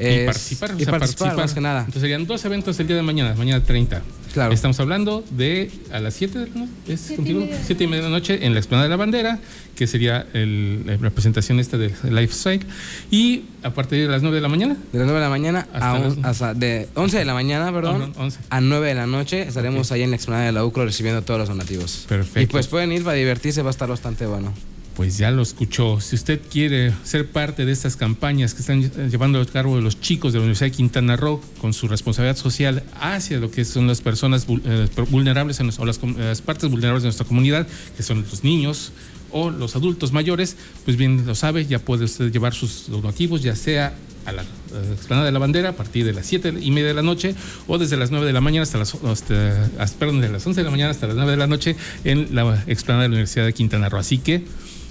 Y 0.00 0.24
participar, 0.24 0.74
y 0.78 0.84
participar, 0.84 1.36
más 1.36 1.54
que 1.54 1.60
nada. 1.60 1.80
Entonces 1.80 2.02
serían 2.02 2.26
dos 2.26 2.44
eventos 2.44 2.78
el 2.80 2.86
día 2.86 2.96
de 2.96 3.02
mañana, 3.02 3.34
mañana 3.34 3.62
30. 3.62 4.02
Claro. 4.32 4.52
Estamos 4.52 4.78
hablando 4.78 5.24
de 5.30 5.70
a 5.92 5.98
las 5.98 6.14
7 6.14 6.38
de 6.38 6.46
la 6.46 6.54
noche, 6.54 6.72
¿es 6.86 7.00
siete, 7.00 7.30
y 7.30 7.34
media. 7.34 7.58
y 7.68 7.86
media 7.86 7.96
de 7.96 8.02
la 8.02 8.08
noche 8.10 8.46
en 8.46 8.52
la 8.54 8.60
explanada 8.60 8.84
de 8.84 8.90
la 8.90 8.96
bandera, 8.96 9.40
que 9.74 9.88
sería 9.88 10.26
el, 10.32 10.86
la 11.00 11.10
presentación 11.10 11.58
esta 11.58 11.76
del 11.78 11.92
Life 12.04 12.32
Cycle. 12.32 12.68
Y 13.10 13.42
a 13.62 13.74
partir 13.74 14.00
de 14.00 14.08
las 14.08 14.22
9 14.22 14.36
de 14.36 14.40
la 14.40 14.48
mañana. 14.48 14.76
De 14.92 14.98
las 14.98 15.06
9 15.06 15.14
de 15.14 15.24
la 15.24 15.30
mañana 15.30 15.68
hasta, 16.22 16.54
de 16.54 16.88
11 16.94 17.18
de 17.18 17.24
la 17.24 17.34
mañana, 17.34 17.72
perdón, 17.72 18.12
a 18.50 18.60
9 18.60 18.88
de 18.88 18.94
la 18.94 19.06
noche 19.06 19.42
estaremos 19.42 19.90
ahí 19.90 20.02
en 20.02 20.10
la 20.10 20.16
explanada 20.16 20.46
de 20.46 20.52
la 20.52 20.64
UCRO 20.64 20.84
recibiendo 20.84 21.22
todos 21.22 21.40
los 21.40 21.48
donativos. 21.48 22.06
Perfecto. 22.08 22.40
Y 22.40 22.46
pues 22.46 22.68
pueden 22.68 22.92
ir 22.92 23.02
para 23.02 23.16
divertirse, 23.16 23.62
va 23.62 23.70
a 23.70 23.72
estar 23.72 23.88
bastante 23.88 24.26
bueno 24.26 24.54
pues 24.94 25.18
ya 25.18 25.30
lo 25.30 25.42
escuchó. 25.42 26.00
Si 26.00 26.16
usted 26.16 26.40
quiere 26.50 26.92
ser 27.04 27.26
parte 27.26 27.64
de 27.64 27.72
estas 27.72 27.96
campañas 27.96 28.54
que 28.54 28.60
están 28.60 28.90
llevando 29.10 29.40
a 29.40 29.46
cabo 29.46 29.76
de 29.76 29.82
los 29.82 30.00
chicos 30.00 30.32
de 30.32 30.38
la 30.38 30.42
Universidad 30.42 30.70
de 30.70 30.76
Quintana 30.76 31.16
Roo 31.16 31.40
con 31.60 31.72
su 31.72 31.88
responsabilidad 31.88 32.36
social 32.36 32.82
hacia 33.00 33.38
lo 33.38 33.50
que 33.50 33.64
son 33.64 33.86
las 33.86 34.00
personas 34.00 34.46
eh, 34.48 34.88
vulnerables 35.10 35.60
o 35.60 35.84
las, 35.84 35.98
partes 36.42 36.70
vulnerables 36.70 37.02
de 37.02 37.08
nuestra 37.08 37.26
comunidad, 37.26 37.66
que 37.96 38.02
son 38.02 38.24
los 38.28 38.44
niños 38.44 38.92
o 39.32 39.50
los 39.50 39.76
adultos 39.76 40.12
mayores, 40.12 40.56
pues 40.84 40.96
bien 40.96 41.24
lo 41.24 41.34
sabe, 41.34 41.64
ya 41.66 41.78
puede 41.78 42.04
usted 42.04 42.32
llevar 42.32 42.52
sus 42.52 42.90
donativos, 42.90 43.42
ya 43.42 43.54
sea 43.54 43.94
a 44.26 44.32
la, 44.32 44.42
explanada 44.92 45.26
de 45.26 45.32
la 45.32 45.38
bandera 45.38 45.70
a 45.70 45.72
partir 45.72 46.04
de 46.04 46.12
las 46.12 46.26
7 46.26 46.54
y 46.60 46.70
media 46.70 46.88
de 46.88 46.94
la 46.94 47.02
noche 47.02 47.34
o 47.66 47.78
desde 47.78 47.96
las 47.96 48.10
9 48.10 48.26
de 48.26 48.32
la 48.32 48.40
mañana 48.40 48.64
hasta 48.64 48.78
las, 48.78 48.92
perdón, 49.94 50.20
desde 50.20 50.32
las 50.32 50.46
11 50.46 50.60
de 50.60 50.64
la 50.64 50.70
mañana 50.70 50.90
hasta 50.90 51.06
las 51.06 51.16
9 51.16 51.30
de 51.30 51.36
la 51.36 51.46
noche 51.46 51.76
en 52.04 52.34
la 52.34 52.62
explanada 52.66 53.04
de 53.04 53.08
la 53.08 53.14
Universidad 53.14 53.46
de 53.46 53.54
Quintana 53.54 53.88
Roo. 53.88 54.00
Así 54.00 54.18
que 54.18 54.44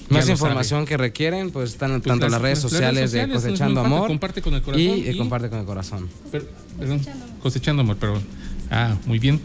más 0.10 0.30
información 0.30 0.86
que 0.86 0.98
requieren, 0.98 1.52
pues 1.52 1.72
están 1.72 1.92
pues 1.92 2.04
tanto 2.04 2.26
las, 2.26 2.34
las 2.34 2.42
redes 2.42 2.60
sociales, 2.60 3.12
de 3.12 3.30
Cosechando 3.30 3.82
Amor 3.82 4.08
comparte 4.08 4.42
con 4.42 4.54
el 4.54 4.62
corazón 4.62 4.88
y, 4.88 5.18
Comparte 5.18 5.50
con 5.50 5.60
el 5.60 5.66
Corazón. 5.66 6.10
cosechando 7.42 7.82
Amor, 7.82 7.98
perdón. 7.98 8.24
Ah, 8.72 8.96
muy 9.06 9.20
bien. 9.20 9.40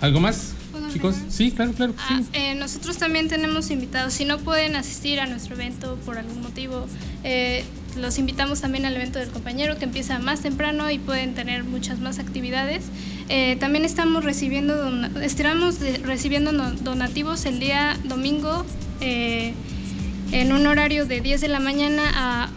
¿Algo 0.00 0.20
más? 0.20 0.54
Chicos, 0.92 1.14
sí, 1.28 1.52
claro, 1.52 1.72
claro. 1.72 1.94
Ah, 1.98 2.20
eh, 2.32 2.54
nosotros 2.54 2.96
también 2.96 3.28
tenemos 3.28 3.70
invitados. 3.70 4.12
Si 4.14 4.24
no 4.24 4.38
pueden 4.38 4.74
asistir 4.74 5.20
a 5.20 5.26
nuestro 5.26 5.54
evento 5.54 5.96
por 6.04 6.18
algún 6.18 6.42
motivo, 6.42 6.86
eh, 7.22 7.64
los 7.96 8.18
invitamos 8.18 8.60
también 8.60 8.86
al 8.86 8.96
evento 8.96 9.18
del 9.18 9.28
compañero 9.28 9.78
que 9.78 9.84
empieza 9.84 10.18
más 10.18 10.40
temprano 10.40 10.90
y 10.90 10.98
pueden 10.98 11.34
tener 11.34 11.64
muchas 11.64 12.00
más 12.00 12.18
actividades. 12.18 12.84
Eh, 13.28 13.56
también 13.60 13.84
estamos 13.84 14.24
recibiendo, 14.24 15.06
estamos 15.20 15.78
recibiendo 16.02 16.52
donativos 16.52 17.44
el 17.46 17.60
día 17.60 17.96
domingo 18.04 18.64
en 20.32 20.52
un 20.52 20.66
horario 20.66 21.06
de 21.06 21.20
10 21.20 21.40
de 21.40 21.48
la 21.48 21.60
mañana 21.60 22.02
a 22.14 22.50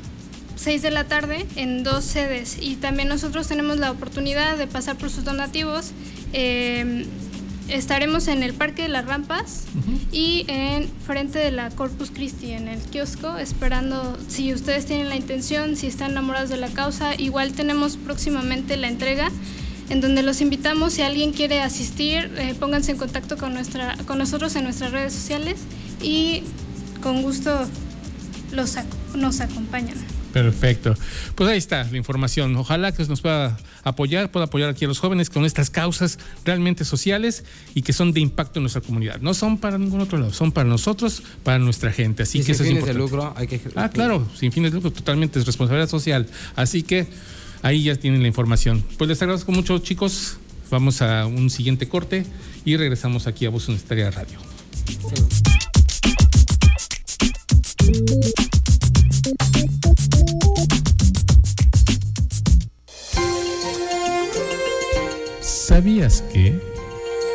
6 0.56 0.82
de 0.82 0.92
la 0.92 1.06
tarde 1.06 1.46
en 1.56 1.84
dos 1.84 2.04
sedes 2.04 2.58
y 2.62 2.76
también 2.76 3.10
nosotros 3.10 3.48
tenemos 3.48 3.78
la 3.78 3.92
oportunidad 3.92 4.58
de 4.58 4.68
pasar 4.68 4.98
por 4.98 5.10
sus 5.10 5.26
donativos. 5.26 5.92
Eh, 6.32 7.06
estaremos 7.68 8.28
en 8.28 8.44
el 8.44 8.54
Parque 8.54 8.84
de 8.84 8.90
las 8.90 9.06
Rampas 9.06 9.66
y 10.12 10.46
en 10.48 10.90
frente 11.06 11.40
de 11.40 11.52
la 11.52 11.70
Corpus 11.70 12.12
Christi, 12.12 12.52
en 12.52 12.68
el 12.68 12.80
kiosco, 12.80 13.38
esperando 13.38 14.18
si 14.28 14.54
ustedes 14.54 14.86
tienen 14.86 15.10
la 15.10 15.16
intención, 15.16 15.76
si 15.76 15.88
están 15.88 16.12
enamorados 16.12 16.50
de 16.50 16.58
la 16.58 16.70
causa. 16.70 17.16
Igual 17.16 17.54
tenemos 17.54 17.98
próximamente 17.98 18.78
la 18.78 18.88
entrega 18.88 19.32
en 19.90 20.02
donde 20.02 20.24
los 20.24 20.42
invitamos, 20.42 20.94
si 20.94 21.02
alguien 21.02 21.34
quiere 21.34 21.62
asistir, 21.62 22.32
eh, 22.38 22.56
pónganse 22.60 22.92
en 22.92 22.98
contacto 22.98 23.38
con, 23.38 23.54
nuestra, 23.54 23.98
con 24.06 24.18
nosotros 24.18 24.56
en 24.56 24.64
nuestras 24.64 24.92
redes 24.92 25.14
sociales 25.14 25.60
y 26.02 26.44
con 27.04 27.22
gusto 27.22 27.68
los, 28.54 28.78
nos 29.16 29.42
acompañan. 29.42 29.98
Perfecto. 30.32 30.96
Pues 31.36 31.50
ahí 31.50 31.60
está 31.60 31.84
la 31.84 31.98
información. 31.98 32.56
Ojalá 32.56 32.92
que 32.92 33.06
nos 33.06 33.22
pueda 33.22 33.56
apoyar, 33.84 34.32
pueda 34.32 34.46
apoyar 34.46 34.70
aquí 34.70 34.86
a 34.86 34.88
los 34.88 34.98
jóvenes 34.98 35.30
con 35.30 35.46
estas 35.46 35.70
causas 35.70 36.18
realmente 36.44 36.86
sociales 36.86 37.44
y 37.76 37.84
que 37.84 37.94
son 37.94 38.14
de 38.14 38.22
impacto 38.22 38.58
en 38.58 38.64
nuestra 38.64 38.82
comunidad. 38.82 39.20
No 39.22 39.36
son 39.36 39.60
para 39.60 39.78
ningún 39.78 40.02
otro 40.02 40.18
lado, 40.18 40.34
son 40.34 40.52
para 40.52 40.68
nosotros, 40.68 41.22
para 41.44 41.60
nuestra 41.60 41.92
gente. 41.92 42.24
Así 42.24 42.44
que 42.44 42.56
sin 42.56 42.66
fines 42.66 42.86
de 42.86 42.96
lucro 42.96 43.32
hay 43.36 43.48
que. 43.48 43.62
Ah, 43.76 43.90
claro, 43.90 44.28
sin 44.36 44.52
fines 44.52 44.72
de 44.72 44.78
lucro, 44.78 44.92
totalmente 44.92 45.38
es 45.38 45.46
responsabilidad 45.46 45.90
social. 45.90 46.26
Así 46.56 46.82
que 46.82 47.06
ahí 47.62 47.84
ya 47.84 47.96
tienen 47.96 48.24
la 48.24 48.28
información. 48.28 48.84
Pues 48.98 49.08
les 49.10 49.22
agradezco 49.22 49.52
mucho, 49.52 49.78
chicos. 49.80 50.38
Vamos 50.72 51.04
a 51.04 51.28
un 51.28 51.52
siguiente 51.52 51.88
corte 51.88 52.26
y 52.66 52.76
regresamos 52.78 53.28
aquí 53.28 53.46
a 53.46 53.52
Voz 53.52 53.68
Universitaria 53.68 54.10
Radio. 54.10 54.40
¿Sabías 65.42 66.22
que... 66.34 66.60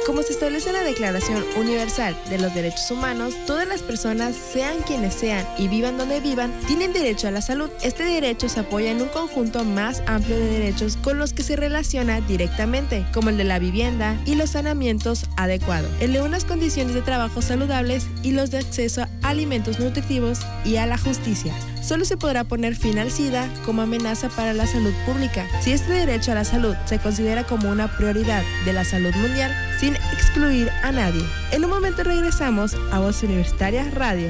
Como 0.06 0.22
se 0.22 0.32
establece 0.32 0.70
en 0.70 0.76
la 0.76 0.84
Declaración 0.84 1.44
Universal 1.58 2.16
de 2.30 2.38
los 2.38 2.54
Derechos 2.54 2.90
Humanos, 2.90 3.34
todas 3.46 3.68
las 3.68 3.82
personas, 3.82 4.34
sean 4.34 4.78
quienes 4.86 5.12
sean 5.12 5.46
y 5.58 5.68
vivan 5.68 5.98
donde 5.98 6.20
vivan, 6.20 6.50
tienen 6.66 6.94
derecho 6.94 7.28
a 7.28 7.30
la 7.30 7.42
salud. 7.42 7.68
Este 7.82 8.04
derecho 8.04 8.48
se 8.48 8.60
apoya 8.60 8.90
en 8.90 9.02
un 9.02 9.08
conjunto 9.08 9.64
más 9.64 10.02
amplio 10.06 10.38
de 10.38 10.46
derechos 10.46 10.96
con 10.96 11.18
los 11.18 11.34
que 11.34 11.42
se 11.42 11.56
relaciona 11.56 12.22
directamente, 12.22 13.04
como 13.12 13.28
el 13.28 13.36
de 13.36 13.44
la 13.44 13.58
vivienda 13.58 14.18
y 14.24 14.34
los 14.36 14.50
saneamientos 14.50 15.26
adecuados, 15.36 15.90
el 16.00 16.14
de 16.14 16.22
unas 16.22 16.46
condiciones 16.46 16.94
de 16.94 17.02
trabajo 17.02 17.42
saludables 17.42 18.06
y 18.22 18.30
los 18.30 18.50
de 18.50 18.58
acceso 18.58 19.04
alimentos 19.28 19.78
nutritivos 19.78 20.40
y 20.64 20.76
a 20.76 20.86
la 20.86 20.98
justicia 20.98 21.54
solo 21.88 22.04
se 22.04 22.18
podrá 22.18 22.44
poner 22.44 22.76
fin 22.76 22.98
al 22.98 23.10
SIDA 23.10 23.48
como 23.64 23.80
amenaza 23.82 24.28
para 24.28 24.52
la 24.52 24.66
salud 24.66 24.92
pública. 25.06 25.46
Si 25.62 25.72
este 25.72 25.92
derecho 25.92 26.32
a 26.32 26.34
la 26.34 26.44
salud 26.44 26.74
se 26.84 26.98
considera 26.98 27.44
como 27.46 27.70
una 27.70 27.88
prioridad 27.96 28.42
de 28.66 28.72
la 28.74 28.84
salud 28.84 29.14
mundial, 29.14 29.54
sin 29.80 29.96
excluir 30.12 30.70
a 30.82 30.92
nadie. 30.92 31.24
En 31.50 31.64
un 31.64 31.70
momento 31.70 32.04
regresamos 32.04 32.76
a 32.92 32.98
Voz 32.98 33.22
Universitaria 33.22 33.88
Radio. 33.90 34.28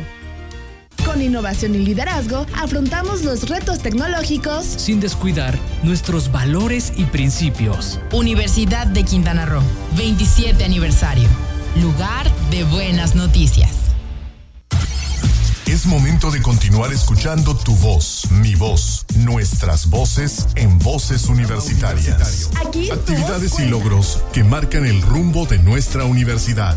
Con 1.05 1.21
innovación 1.23 1.75
y 1.75 1.79
liderazgo 1.79 2.47
afrontamos 2.55 3.25
los 3.25 3.49
retos 3.49 3.81
tecnológicos 3.81 4.65
sin 4.65 5.01
descuidar 5.01 5.59
nuestros 5.83 6.31
valores 6.31 6.93
y 6.97 7.05
principios. 7.05 7.99
Universidad 8.13 8.87
de 8.87 9.05
Quintana 9.05 9.47
Roo, 9.47 9.63
27 9.97 10.65
aniversario. 10.65 11.29
Lugar 11.81 12.31
de 12.51 12.65
buenas 12.65 13.15
noticias. 13.15 13.88
Es 15.69 15.85
momento 15.85 16.31
de 16.31 16.41
continuar 16.41 16.95
escuchando 16.95 17.55
tu 17.55 17.77
voz, 17.77 18.27
mi 18.31 18.55
voz, 18.55 19.05
nuestras 19.17 19.91
voces 19.91 20.47
en 20.55 20.79
voces 20.79 21.27
universitarias. 21.27 22.49
Actividades 22.91 23.61
y 23.61 23.67
logros 23.67 24.23
que 24.33 24.43
marcan 24.43 24.87
el 24.87 25.03
rumbo 25.03 25.45
de 25.45 25.59
nuestra 25.59 26.07
universidad. 26.07 26.75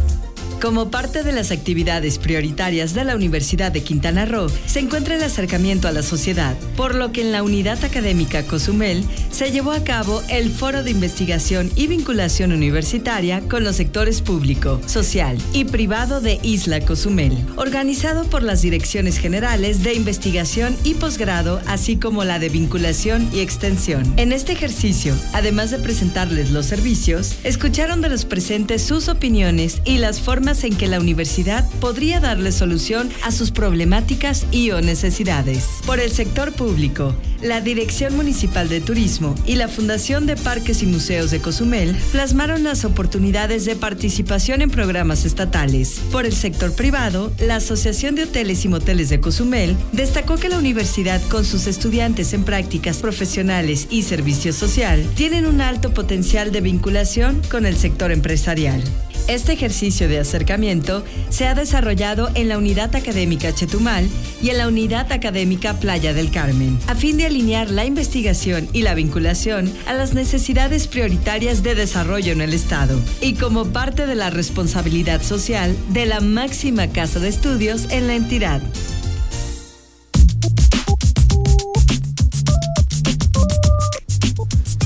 Como 0.61 0.91
parte 0.91 1.23
de 1.23 1.31
las 1.31 1.49
actividades 1.49 2.19
prioritarias 2.19 2.93
de 2.93 3.03
la 3.03 3.15
Universidad 3.15 3.71
de 3.71 3.81
Quintana 3.81 4.27
Roo, 4.27 4.47
se 4.67 4.79
encuentra 4.79 5.15
el 5.15 5.23
acercamiento 5.23 5.87
a 5.87 5.91
la 5.91 6.03
sociedad, 6.03 6.55
por 6.77 6.93
lo 6.93 7.11
que 7.11 7.21
en 7.21 7.31
la 7.31 7.41
unidad 7.41 7.83
académica 7.83 8.43
Cozumel 8.43 9.03
se 9.31 9.51
llevó 9.51 9.71
a 9.71 9.83
cabo 9.83 10.21
el 10.29 10.51
Foro 10.51 10.83
de 10.83 10.91
Investigación 10.91 11.71
y 11.75 11.87
Vinculación 11.87 12.51
Universitaria 12.51 13.41
con 13.49 13.63
los 13.63 13.77
sectores 13.77 14.21
público, 14.21 14.79
social 14.85 15.35
y 15.51 15.65
privado 15.65 16.21
de 16.21 16.39
Isla 16.43 16.79
Cozumel, 16.81 17.35
organizado 17.55 18.25
por 18.25 18.43
las 18.43 18.61
Direcciones 18.61 19.17
Generales 19.17 19.81
de 19.81 19.95
Investigación 19.95 20.77
y 20.83 20.93
Posgrado, 20.93 21.59
así 21.65 21.95
como 21.97 22.23
la 22.23 22.37
de 22.37 22.49
Vinculación 22.49 23.27
y 23.33 23.39
Extensión. 23.39 24.13
En 24.17 24.31
este 24.31 24.51
ejercicio, 24.51 25.15
además 25.33 25.71
de 25.71 25.79
presentarles 25.79 26.51
los 26.51 26.67
servicios, 26.67 27.37
escucharon 27.43 28.01
de 28.01 28.09
los 28.09 28.25
presentes 28.25 28.83
sus 28.83 29.07
opiniones 29.07 29.81
y 29.85 29.97
las 29.97 30.21
formas 30.21 30.50
en 30.51 30.75
que 30.75 30.87
la 30.87 30.99
universidad 30.99 31.67
podría 31.79 32.19
darle 32.19 32.51
solución 32.51 33.09
a 33.23 33.31
sus 33.31 33.51
problemáticas 33.51 34.45
y 34.51 34.71
o 34.71 34.81
necesidades. 34.81 35.65
Por 35.85 35.99
el 36.01 36.11
sector 36.11 36.51
público, 36.51 37.15
la 37.41 37.61
Dirección 37.61 38.15
Municipal 38.15 38.67
de 38.67 38.81
Turismo 38.81 39.33
y 39.45 39.55
la 39.55 39.67
Fundación 39.67 40.25
de 40.25 40.35
Parques 40.35 40.83
y 40.83 40.85
Museos 40.85 41.31
de 41.31 41.39
Cozumel 41.39 41.95
plasmaron 42.11 42.63
las 42.63 42.83
oportunidades 42.85 43.65
de 43.65 43.75
participación 43.75 44.61
en 44.61 44.69
programas 44.69 45.25
estatales. 45.25 46.01
Por 46.11 46.25
el 46.25 46.33
sector 46.33 46.73
privado, 46.73 47.31
la 47.39 47.55
Asociación 47.55 48.15
de 48.15 48.23
Hoteles 48.23 48.65
y 48.65 48.67
Moteles 48.67 49.09
de 49.09 49.21
Cozumel 49.21 49.75
destacó 49.93 50.35
que 50.35 50.49
la 50.49 50.59
universidad 50.59 51.21
con 51.29 51.45
sus 51.45 51.65
estudiantes 51.65 52.33
en 52.33 52.43
prácticas 52.43 52.97
profesionales 52.97 53.87
y 53.89 54.03
servicio 54.03 54.53
social 54.53 55.09
tienen 55.15 55.45
un 55.45 55.61
alto 55.61 55.93
potencial 55.93 56.51
de 56.51 56.61
vinculación 56.61 57.41
con 57.49 57.65
el 57.65 57.77
sector 57.77 58.11
empresarial. 58.11 58.83
Este 59.31 59.53
ejercicio 59.53 60.09
de 60.09 60.19
acercamiento 60.19 61.05
se 61.29 61.47
ha 61.47 61.55
desarrollado 61.55 62.29
en 62.35 62.49
la 62.49 62.57
Unidad 62.57 62.93
Académica 62.97 63.55
Chetumal 63.55 64.09
y 64.41 64.49
en 64.49 64.57
la 64.57 64.67
Unidad 64.67 65.09
Académica 65.13 65.79
Playa 65.79 66.13
del 66.13 66.31
Carmen, 66.31 66.77
a 66.87 66.95
fin 66.95 67.15
de 67.15 67.27
alinear 67.27 67.71
la 67.71 67.85
investigación 67.85 68.67
y 68.73 68.81
la 68.81 68.93
vinculación 68.93 69.71
a 69.87 69.93
las 69.93 70.13
necesidades 70.13 70.85
prioritarias 70.87 71.63
de 71.63 71.75
desarrollo 71.75 72.33
en 72.33 72.41
el 72.41 72.53
Estado, 72.53 72.99
y 73.21 73.35
como 73.35 73.67
parte 73.67 74.05
de 74.05 74.15
la 74.15 74.31
responsabilidad 74.31 75.21
social 75.21 75.77
de 75.93 76.07
la 76.07 76.19
máxima 76.19 76.87
casa 76.87 77.21
de 77.21 77.29
estudios 77.29 77.89
en 77.89 78.07
la 78.07 78.15
entidad. 78.15 78.61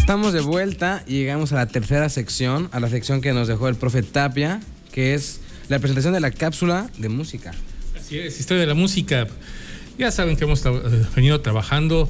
Estamos 0.05 0.33
de 0.33 0.41
vuelta 0.41 1.01
y 1.07 1.13
llegamos 1.13 1.51
a 1.51 1.55
la 1.55 1.65
tercera 1.65 2.09
sección, 2.09 2.69
a 2.71 2.79
la 2.79 2.89
sección 2.89 3.21
que 3.21 3.33
nos 3.33 3.47
dejó 3.47 3.69
el 3.69 3.75
profe 3.75 4.03
Tapia, 4.03 4.61
que 4.91 5.15
es 5.15 5.39
la 5.67 5.79
presentación 5.79 6.13
de 6.13 6.19
la 6.19 6.29
cápsula 6.29 6.91
de 6.99 7.09
música. 7.09 7.53
Así 7.99 8.19
es, 8.19 8.39
historia 8.39 8.61
de 8.61 8.67
la 8.67 8.75
música. 8.75 9.25
Ya 9.97 10.11
saben 10.11 10.37
que 10.37 10.43
hemos 10.43 10.63
eh, 10.63 10.71
venido 11.15 11.41
trabajando. 11.41 12.07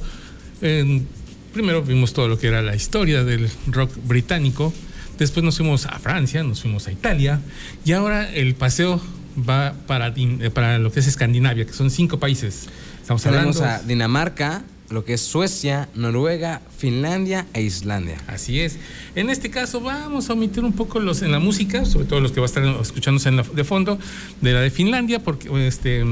primero 1.54 1.80
vimos 1.80 2.12
todo 2.12 2.28
lo 2.28 2.38
que 2.38 2.48
era 2.48 2.60
la 2.60 2.76
historia 2.76 3.24
del 3.24 3.48
rock 3.68 3.92
británico. 4.04 4.74
Después 5.18 5.42
nos 5.42 5.56
fuimos 5.56 5.86
a 5.86 5.98
Francia, 5.98 6.42
nos 6.42 6.60
fuimos 6.60 6.88
a 6.88 6.92
Italia. 6.92 7.40
Y 7.86 7.92
ahora 7.92 8.30
el 8.30 8.56
paseo 8.56 9.00
va 9.38 9.74
para, 9.86 10.12
eh, 10.14 10.50
para 10.52 10.78
lo 10.78 10.92
que 10.92 11.00
es 11.00 11.06
Escandinavia, 11.06 11.64
que 11.64 11.72
son 11.72 11.90
cinco 11.90 12.18
países. 12.18 12.66
Estamos 13.00 13.24
hablando. 13.24 13.64
a 13.64 13.78
Dinamarca, 13.78 14.64
lo 14.90 15.04
que 15.04 15.14
es 15.14 15.20
Suecia, 15.20 15.88
Noruega, 15.94 16.62
Finlandia 16.76 17.46
e 17.52 17.62
Islandia. 17.62 18.18
Así 18.26 18.60
es. 18.60 18.78
En 19.14 19.30
este 19.30 19.50
caso 19.50 19.80
vamos 19.80 20.30
a 20.30 20.34
omitir 20.34 20.64
un 20.64 20.72
poco 20.72 21.00
los 21.00 21.22
en 21.22 21.32
la 21.32 21.38
música, 21.38 21.84
sobre 21.84 22.06
todo 22.06 22.20
los 22.20 22.32
que 22.32 22.40
va 22.40 22.46
a 22.46 22.48
estar 22.48 22.64
escuchándose 22.80 23.28
en 23.30 23.36
de 23.36 23.64
fondo, 23.64 23.98
de 24.40 24.52
la 24.52 24.60
de 24.60 24.70
Finlandia, 24.70 25.18
porque 25.20 25.48
este 25.66 26.04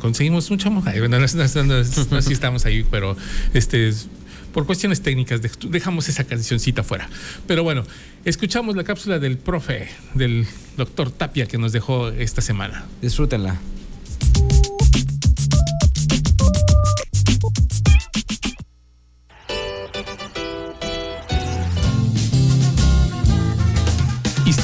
conseguimos 0.00 0.50
mucha 0.50 0.70
mujer. 0.70 0.98
Bueno, 1.00 1.16
así 1.16 2.32
estamos 2.32 2.64
ahí, 2.66 2.84
pero 2.90 3.16
este 3.54 3.92
por 4.52 4.66
cuestiones 4.66 5.02
técnicas 5.02 5.40
dejamos 5.68 6.08
esa 6.08 6.24
cancioncita 6.24 6.82
fuera. 6.82 7.08
Pero 7.46 7.62
bueno, 7.62 7.84
escuchamos 8.24 8.76
la 8.76 8.84
cápsula 8.84 9.18
del 9.18 9.38
profe, 9.38 9.88
del 10.14 10.46
doctor 10.76 11.10
Tapia 11.10 11.46
que 11.46 11.58
nos 11.58 11.72
dejó 11.72 12.08
esta 12.08 12.40
semana. 12.40 12.86
Disfrútenla. 13.00 13.58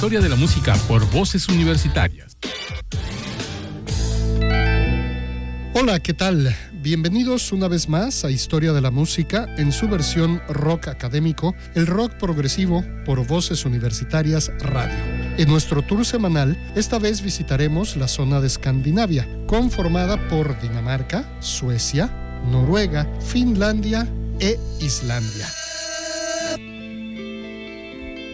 Historia 0.05 0.21
de 0.21 0.29
la 0.29 0.37
música 0.37 0.75
por 0.87 1.11
voces 1.13 1.49
universitarias. 1.49 2.37
Hola, 5.73 5.99
¿qué 6.01 6.13
tal? 6.13 6.55
Bienvenidos 6.75 7.53
una 7.53 7.69
vez 7.69 7.89
más 7.89 8.23
a 8.27 8.31
Historia 8.31 8.75
de 8.75 8.83
la 8.83 8.91
Música 8.91 9.47
en 9.57 9.73
su 9.73 9.89
versión 9.89 10.43
rock 10.47 10.89
académico, 10.89 11.55
el 11.75 11.87
rock 11.87 12.19
progresivo 12.19 12.85
por 13.07 13.27
Voces 13.27 13.65
Universitarias 13.65 14.53
Radio. 14.59 14.95
En 15.39 15.49
nuestro 15.49 15.81
tour 15.81 16.05
semanal, 16.05 16.55
esta 16.77 16.99
vez 16.99 17.23
visitaremos 17.23 17.97
la 17.97 18.07
zona 18.07 18.43
de 18.43 18.49
Escandinavia, 18.49 19.27
conformada 19.47 20.19
por 20.29 20.61
Dinamarca, 20.61 21.25
Suecia, 21.41 22.11
Noruega, 22.51 23.09
Finlandia 23.21 24.07
e 24.39 24.61
Islandia. 24.83 25.49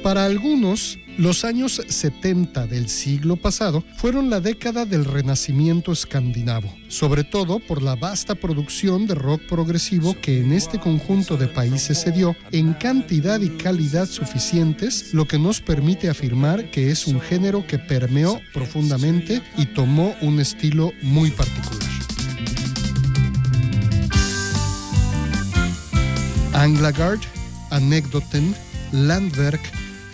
Para 0.02 0.24
algunos, 0.24 0.98
los 1.20 1.44
años 1.44 1.83
70 1.87 2.66
del 2.66 2.88
siglo 2.88 3.37
pasado 3.37 3.85
fueron 3.96 4.30
la 4.30 4.40
década 4.40 4.87
del 4.87 5.04
renacimiento 5.04 5.92
escandinavo, 5.92 6.74
sobre 6.88 7.24
todo 7.24 7.59
por 7.59 7.83
la 7.83 7.94
vasta 7.94 8.35
producción 8.35 9.06
de 9.06 9.14
rock 9.14 9.42
progresivo 9.46 10.16
que 10.18 10.40
en 10.40 10.54
este 10.54 10.80
conjunto 10.80 11.37
de 11.37 11.46
países 11.46 11.98
se 11.98 12.11
dio 12.11 12.35
en 12.52 12.72
cantidad 12.72 13.38
y 13.38 13.50
calidad 13.50 14.09
suficientes, 14.09 15.12
lo 15.12 15.26
que 15.26 15.38
nos 15.38 15.61
permite 15.61 16.09
afirmar 16.09 16.70
que 16.70 16.90
es 16.90 17.06
un 17.06 17.20
género 17.20 17.66
que 17.66 17.78
permeó 17.78 18.40
profundamente 18.54 19.42
y 19.59 19.66
tomó 19.66 20.16
un 20.22 20.40
estilo 20.40 20.90
muy 21.02 21.30
particular. 21.33 21.90
Anglagard, 26.54 27.20
Anekdoten, 27.70 28.54
Landwerk, 28.92 29.61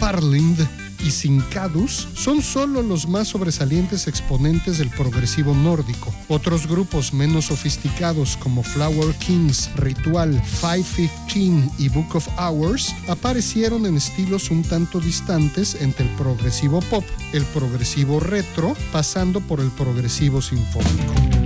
Parlind 0.01 0.86
y 1.05 1.11
Sincadus 1.11 2.09
son 2.15 2.43
solo 2.43 2.83
los 2.83 3.09
más 3.09 3.29
sobresalientes 3.29 4.07
exponentes 4.07 4.79
del 4.79 4.91
progresivo 4.91 5.55
nórdico. 5.55 6.15
Otros 6.29 6.67
grupos 6.67 7.13
menos 7.13 7.47
sofisticados 7.47 8.37
como 8.37 8.63
Flower 8.63 9.15
Kings, 9.17 9.71
Ritual, 9.77 10.43
515 10.61 11.71
y 11.79 11.89
Book 11.89 12.17
of 12.17 12.29
Hours 12.39 12.95
aparecieron 13.09 13.87
en 13.87 13.97
estilos 13.97 14.51
un 14.51 14.63
tanto 14.63 15.01
distantes 15.01 15.77
entre 15.81 16.07
el 16.07 16.15
progresivo 16.17 16.81
pop, 16.83 17.05
el 17.33 17.45
progresivo 17.45 18.21
retro, 18.21 18.75
pasando 18.93 19.41
por 19.41 19.61
el 19.61 19.71
progresivo 19.71 20.41
sinfónico. 20.43 21.46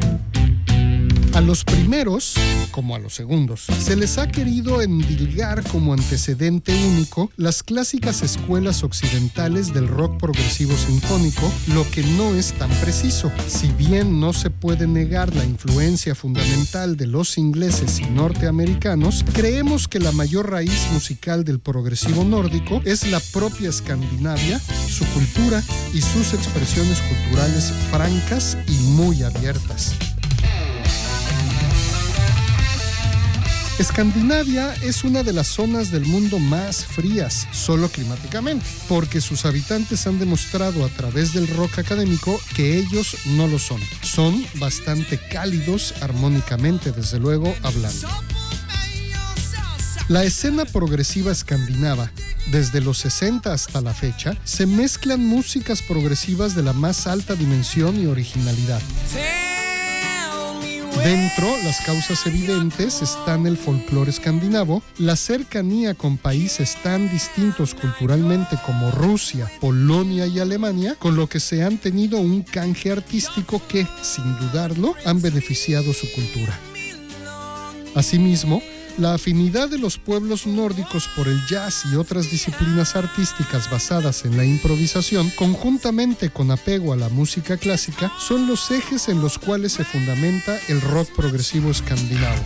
A 1.40 1.42
los 1.42 1.64
primeros, 1.64 2.34
como 2.70 2.94
a 2.94 2.98
los 2.98 3.14
segundos, 3.14 3.64
se 3.78 3.96
les 3.96 4.18
ha 4.18 4.28
querido 4.28 4.82
endilgar 4.82 5.66
como 5.70 5.94
antecedente 5.94 6.70
único 6.86 7.30
las 7.38 7.62
clásicas 7.62 8.20
escuelas 8.20 8.84
occidentales 8.84 9.72
del 9.72 9.88
rock 9.88 10.20
progresivo 10.20 10.76
sinfónico, 10.76 11.50
lo 11.68 11.90
que 11.92 12.02
no 12.02 12.34
es 12.34 12.52
tan 12.52 12.68
preciso. 12.82 13.32
Si 13.46 13.68
bien 13.68 14.20
no 14.20 14.34
se 14.34 14.50
puede 14.50 14.86
negar 14.86 15.34
la 15.34 15.46
influencia 15.46 16.14
fundamental 16.14 16.98
de 16.98 17.06
los 17.06 17.38
ingleses 17.38 18.00
y 18.00 18.04
norteamericanos, 18.10 19.24
creemos 19.32 19.88
que 19.88 19.98
la 19.98 20.12
mayor 20.12 20.50
raíz 20.50 20.88
musical 20.92 21.44
del 21.44 21.58
progresivo 21.58 22.22
nórdico 22.22 22.82
es 22.84 23.10
la 23.10 23.18
propia 23.32 23.70
Escandinavia, 23.70 24.58
su 24.58 25.06
cultura 25.14 25.62
y 25.94 26.02
sus 26.02 26.34
expresiones 26.34 27.00
culturales 27.00 27.72
francas 27.90 28.58
y 28.68 28.74
muy 28.94 29.22
abiertas. 29.22 29.94
Escandinavia 33.80 34.74
es 34.82 35.04
una 35.04 35.22
de 35.22 35.32
las 35.32 35.46
zonas 35.46 35.90
del 35.90 36.04
mundo 36.04 36.38
más 36.38 36.84
frías, 36.84 37.48
solo 37.50 37.88
climáticamente, 37.88 38.66
porque 38.90 39.22
sus 39.22 39.46
habitantes 39.46 40.06
han 40.06 40.18
demostrado 40.18 40.84
a 40.84 40.90
través 40.90 41.32
del 41.32 41.48
rock 41.48 41.78
académico 41.78 42.38
que 42.54 42.76
ellos 42.76 43.16
no 43.24 43.46
lo 43.46 43.58
son. 43.58 43.80
Son 44.02 44.44
bastante 44.56 45.16
cálidos 45.16 45.94
armónicamente, 46.02 46.92
desde 46.92 47.18
luego, 47.18 47.54
hablando. 47.62 48.06
La 50.08 50.24
escena 50.24 50.66
progresiva 50.66 51.32
escandinava, 51.32 52.12
desde 52.48 52.82
los 52.82 52.98
60 52.98 53.50
hasta 53.50 53.80
la 53.80 53.94
fecha, 53.94 54.36
se 54.44 54.66
mezclan 54.66 55.24
músicas 55.24 55.80
progresivas 55.80 56.54
de 56.54 56.64
la 56.64 56.74
más 56.74 57.06
alta 57.06 57.34
dimensión 57.34 57.98
y 57.98 58.04
originalidad. 58.04 58.82
Dentro, 61.04 61.48
las 61.64 61.80
causas 61.80 62.26
evidentes 62.26 63.00
están 63.00 63.46
el 63.46 63.56
folclore 63.56 64.10
escandinavo, 64.10 64.82
la 64.98 65.16
cercanía 65.16 65.94
con 65.94 66.18
países 66.18 66.76
tan 66.82 67.10
distintos 67.10 67.74
culturalmente 67.74 68.58
como 68.66 68.90
Rusia, 68.90 69.50
Polonia 69.60 70.26
y 70.26 70.40
Alemania, 70.40 70.96
con 70.98 71.16
lo 71.16 71.26
que 71.26 71.40
se 71.40 71.62
han 71.62 71.78
tenido 71.78 72.18
un 72.18 72.42
canje 72.42 72.90
artístico 72.90 73.62
que, 73.66 73.86
sin 74.02 74.36
dudarlo, 74.40 74.94
han 75.06 75.22
beneficiado 75.22 75.94
su 75.94 76.06
cultura. 76.12 76.58
Asimismo, 77.94 78.60
la 79.00 79.14
afinidad 79.14 79.68
de 79.68 79.78
los 79.78 79.98
pueblos 79.98 80.46
nórdicos 80.46 81.08
por 81.16 81.26
el 81.26 81.44
jazz 81.46 81.84
y 81.90 81.96
otras 81.96 82.30
disciplinas 82.30 82.94
artísticas 82.94 83.70
basadas 83.70 84.24
en 84.24 84.36
la 84.36 84.44
improvisación, 84.44 85.30
conjuntamente 85.30 86.30
con 86.30 86.50
apego 86.50 86.92
a 86.92 86.96
la 86.96 87.08
música 87.08 87.56
clásica, 87.56 88.12
son 88.18 88.46
los 88.46 88.70
ejes 88.70 89.08
en 89.08 89.20
los 89.22 89.38
cuales 89.38 89.72
se 89.72 89.84
fundamenta 89.84 90.58
el 90.68 90.80
rock 90.80 91.08
progresivo 91.16 91.70
escandinavo. 91.70 92.42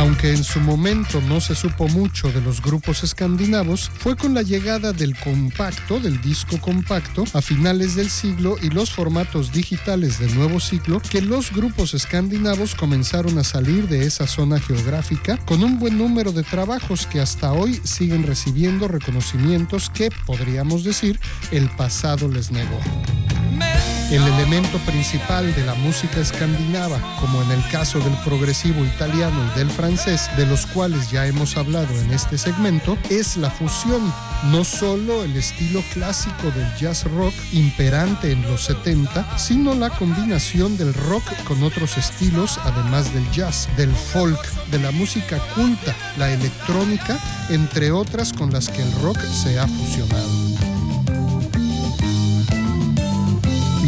Aunque 0.00 0.30
en 0.30 0.44
su 0.44 0.60
momento 0.60 1.20
no 1.20 1.42
se 1.42 1.54
supo 1.54 1.86
mucho 1.88 2.32
de 2.32 2.40
los 2.40 2.62
grupos 2.62 3.04
escandinavos, 3.04 3.90
fue 3.98 4.16
con 4.16 4.32
la 4.32 4.40
llegada 4.40 4.94
del 4.94 5.14
compacto, 5.14 6.00
del 6.00 6.22
disco 6.22 6.58
compacto, 6.58 7.24
a 7.34 7.42
finales 7.42 7.96
del 7.96 8.08
siglo 8.08 8.56
y 8.62 8.70
los 8.70 8.90
formatos 8.90 9.52
digitales 9.52 10.18
del 10.18 10.34
nuevo 10.34 10.58
siglo, 10.58 11.02
que 11.02 11.20
los 11.20 11.52
grupos 11.52 11.92
escandinavos 11.92 12.74
comenzaron 12.74 13.36
a 13.36 13.44
salir 13.44 13.88
de 13.88 14.06
esa 14.06 14.26
zona 14.26 14.58
geográfica 14.58 15.36
con 15.44 15.62
un 15.62 15.78
buen 15.78 15.98
número 15.98 16.32
de 16.32 16.44
trabajos 16.44 17.06
que 17.06 17.20
hasta 17.20 17.52
hoy 17.52 17.78
siguen 17.84 18.22
recibiendo 18.22 18.88
reconocimientos 18.88 19.90
que, 19.90 20.08
podríamos 20.24 20.82
decir, 20.82 21.20
el 21.50 21.68
pasado 21.76 22.26
les 22.26 22.50
negó. 22.50 22.80
El 24.10 24.26
elemento 24.26 24.76
principal 24.78 25.54
de 25.54 25.64
la 25.64 25.74
música 25.74 26.18
escandinava, 26.18 27.00
como 27.20 27.40
en 27.42 27.52
el 27.52 27.68
caso 27.68 28.00
del 28.00 28.12
progresivo 28.24 28.84
italiano 28.84 29.36
y 29.46 29.58
del 29.58 29.70
francés, 29.70 30.28
de 30.36 30.46
los 30.46 30.66
cuales 30.66 31.12
ya 31.12 31.28
hemos 31.28 31.56
hablado 31.56 31.94
en 32.00 32.12
este 32.12 32.36
segmento, 32.36 32.98
es 33.08 33.36
la 33.36 33.50
fusión, 33.50 34.12
no 34.50 34.64
solo 34.64 35.22
el 35.22 35.36
estilo 35.36 35.80
clásico 35.92 36.50
del 36.50 36.74
jazz 36.74 37.04
rock 37.04 37.34
imperante 37.52 38.32
en 38.32 38.42
los 38.42 38.64
70, 38.64 39.38
sino 39.38 39.76
la 39.76 39.90
combinación 39.90 40.76
del 40.76 40.92
rock 40.92 41.32
con 41.44 41.62
otros 41.62 41.96
estilos, 41.96 42.58
además 42.64 43.14
del 43.14 43.30
jazz, 43.30 43.68
del 43.76 43.94
folk, 43.94 44.44
de 44.72 44.80
la 44.80 44.90
música 44.90 45.38
culta, 45.54 45.94
la 46.18 46.32
electrónica, 46.32 47.16
entre 47.48 47.92
otras 47.92 48.32
con 48.32 48.50
las 48.52 48.68
que 48.70 48.82
el 48.82 48.92
rock 49.02 49.20
se 49.20 49.60
ha 49.60 49.68
fusionado. 49.68 50.50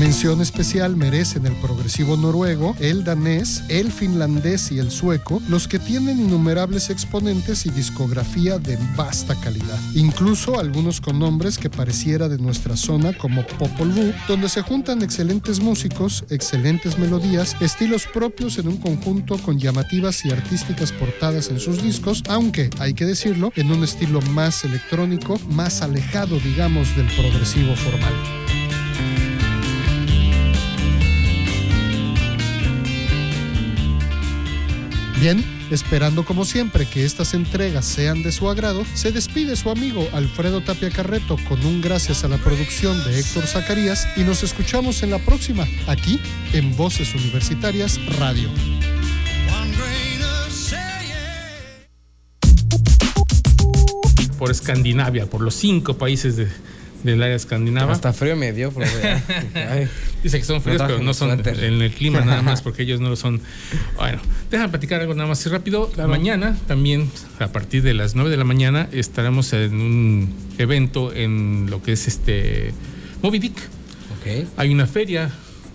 Mención 0.02 0.40
especial 0.40 0.96
merecen 0.96 1.46
el 1.46 1.52
progresivo 1.60 2.16
noruego, 2.16 2.74
el 2.80 3.04
danés, 3.04 3.62
el 3.68 3.92
finlandés 3.92 4.72
y 4.72 4.80
el 4.80 4.90
sueco, 4.90 5.40
los 5.48 5.68
que 5.68 5.78
tienen 5.78 6.18
innumerables 6.18 6.90
exponentes 6.90 7.66
y 7.66 7.70
discografía 7.70 8.58
de 8.58 8.76
vasta 8.96 9.36
calidad. 9.36 9.78
Incluso 9.94 10.58
algunos 10.58 11.00
con 11.00 11.20
nombres 11.20 11.56
que 11.56 11.70
pareciera 11.70 12.28
de 12.28 12.38
nuestra 12.38 12.76
zona 12.76 13.16
como 13.16 13.46
Popol 13.46 13.92
Vuh, 13.92 14.12
donde 14.26 14.48
se 14.48 14.62
juntan 14.62 15.02
excelentes 15.02 15.60
músicos, 15.60 16.24
excelentes 16.30 16.98
melodías, 16.98 17.54
estilos 17.60 18.08
propios 18.12 18.58
en 18.58 18.66
un 18.66 18.78
conjunto 18.78 19.38
con 19.38 19.60
llamativas 19.60 20.24
y 20.24 20.32
artísticas 20.32 20.90
portadas 20.90 21.48
en 21.48 21.60
sus 21.60 21.80
discos, 21.80 22.24
aunque, 22.28 22.70
hay 22.80 22.94
que 22.94 23.06
decirlo, 23.06 23.52
en 23.54 23.70
un 23.70 23.84
estilo 23.84 24.20
más 24.32 24.64
electrónico, 24.64 25.38
más 25.48 25.80
alejado, 25.80 26.40
digamos, 26.40 26.96
del 26.96 27.06
progresivo 27.06 27.76
formal. 27.76 28.41
Bien, 35.22 35.44
esperando 35.70 36.24
como 36.24 36.44
siempre 36.44 36.84
que 36.84 37.04
estas 37.04 37.32
entregas 37.32 37.84
sean 37.84 38.24
de 38.24 38.32
su 38.32 38.50
agrado, 38.50 38.84
se 38.94 39.12
despide 39.12 39.54
su 39.54 39.70
amigo 39.70 40.08
Alfredo 40.12 40.62
Tapia 40.62 40.90
Carreto 40.90 41.36
con 41.48 41.64
un 41.64 41.80
gracias 41.80 42.24
a 42.24 42.28
la 42.28 42.38
producción 42.38 43.04
de 43.04 43.20
Héctor 43.20 43.46
Zacarías 43.46 44.08
y 44.16 44.22
nos 44.22 44.42
escuchamos 44.42 45.04
en 45.04 45.12
la 45.12 45.20
próxima, 45.20 45.64
aquí 45.86 46.18
en 46.52 46.76
Voces 46.76 47.14
Universitarias 47.14 48.00
Radio. 48.18 48.48
Por 54.40 54.50
Escandinavia, 54.50 55.26
por 55.26 55.40
los 55.40 55.54
cinco 55.54 55.94
países 55.94 56.34
de, 56.34 56.48
del 57.02 57.22
área 57.22 57.36
escandinava. 57.36 57.92
Hasta 57.92 58.12
frío 58.12 58.36
me 58.36 58.52
dio. 58.52 58.72
Dice 60.22 60.38
que 60.38 60.44
son 60.44 60.62
fríos, 60.62 60.82
pero 60.86 61.00
no 61.00 61.14
son 61.14 61.30
en 61.30 61.82
el 61.82 61.92
clima 61.92 62.20
nada 62.20 62.42
más, 62.42 62.62
porque 62.62 62.82
ellos 62.82 63.00
no 63.00 63.08
lo 63.08 63.16
son. 63.16 63.40
Bueno, 63.96 64.20
déjame 64.50 64.70
platicar 64.70 65.00
algo 65.00 65.14
nada 65.14 65.28
más 65.28 65.44
y 65.44 65.48
rápido. 65.48 65.90
Mañana 66.08 66.56
también, 66.66 67.10
a 67.38 67.48
partir 67.48 67.82
de 67.82 67.94
las 67.94 68.14
9 68.14 68.30
de 68.30 68.36
la 68.36 68.44
mañana, 68.44 68.88
estaremos 68.92 69.52
en 69.52 69.74
un 69.74 70.34
evento 70.58 71.12
en 71.12 71.68
lo 71.70 71.82
que 71.82 71.92
es 71.92 72.06
este 72.06 72.72
Moby 73.22 73.38
Dick. 73.38 73.58
Okay. 74.20 74.46
Hay 74.56 74.72
una 74.72 74.86
feria 74.86 75.30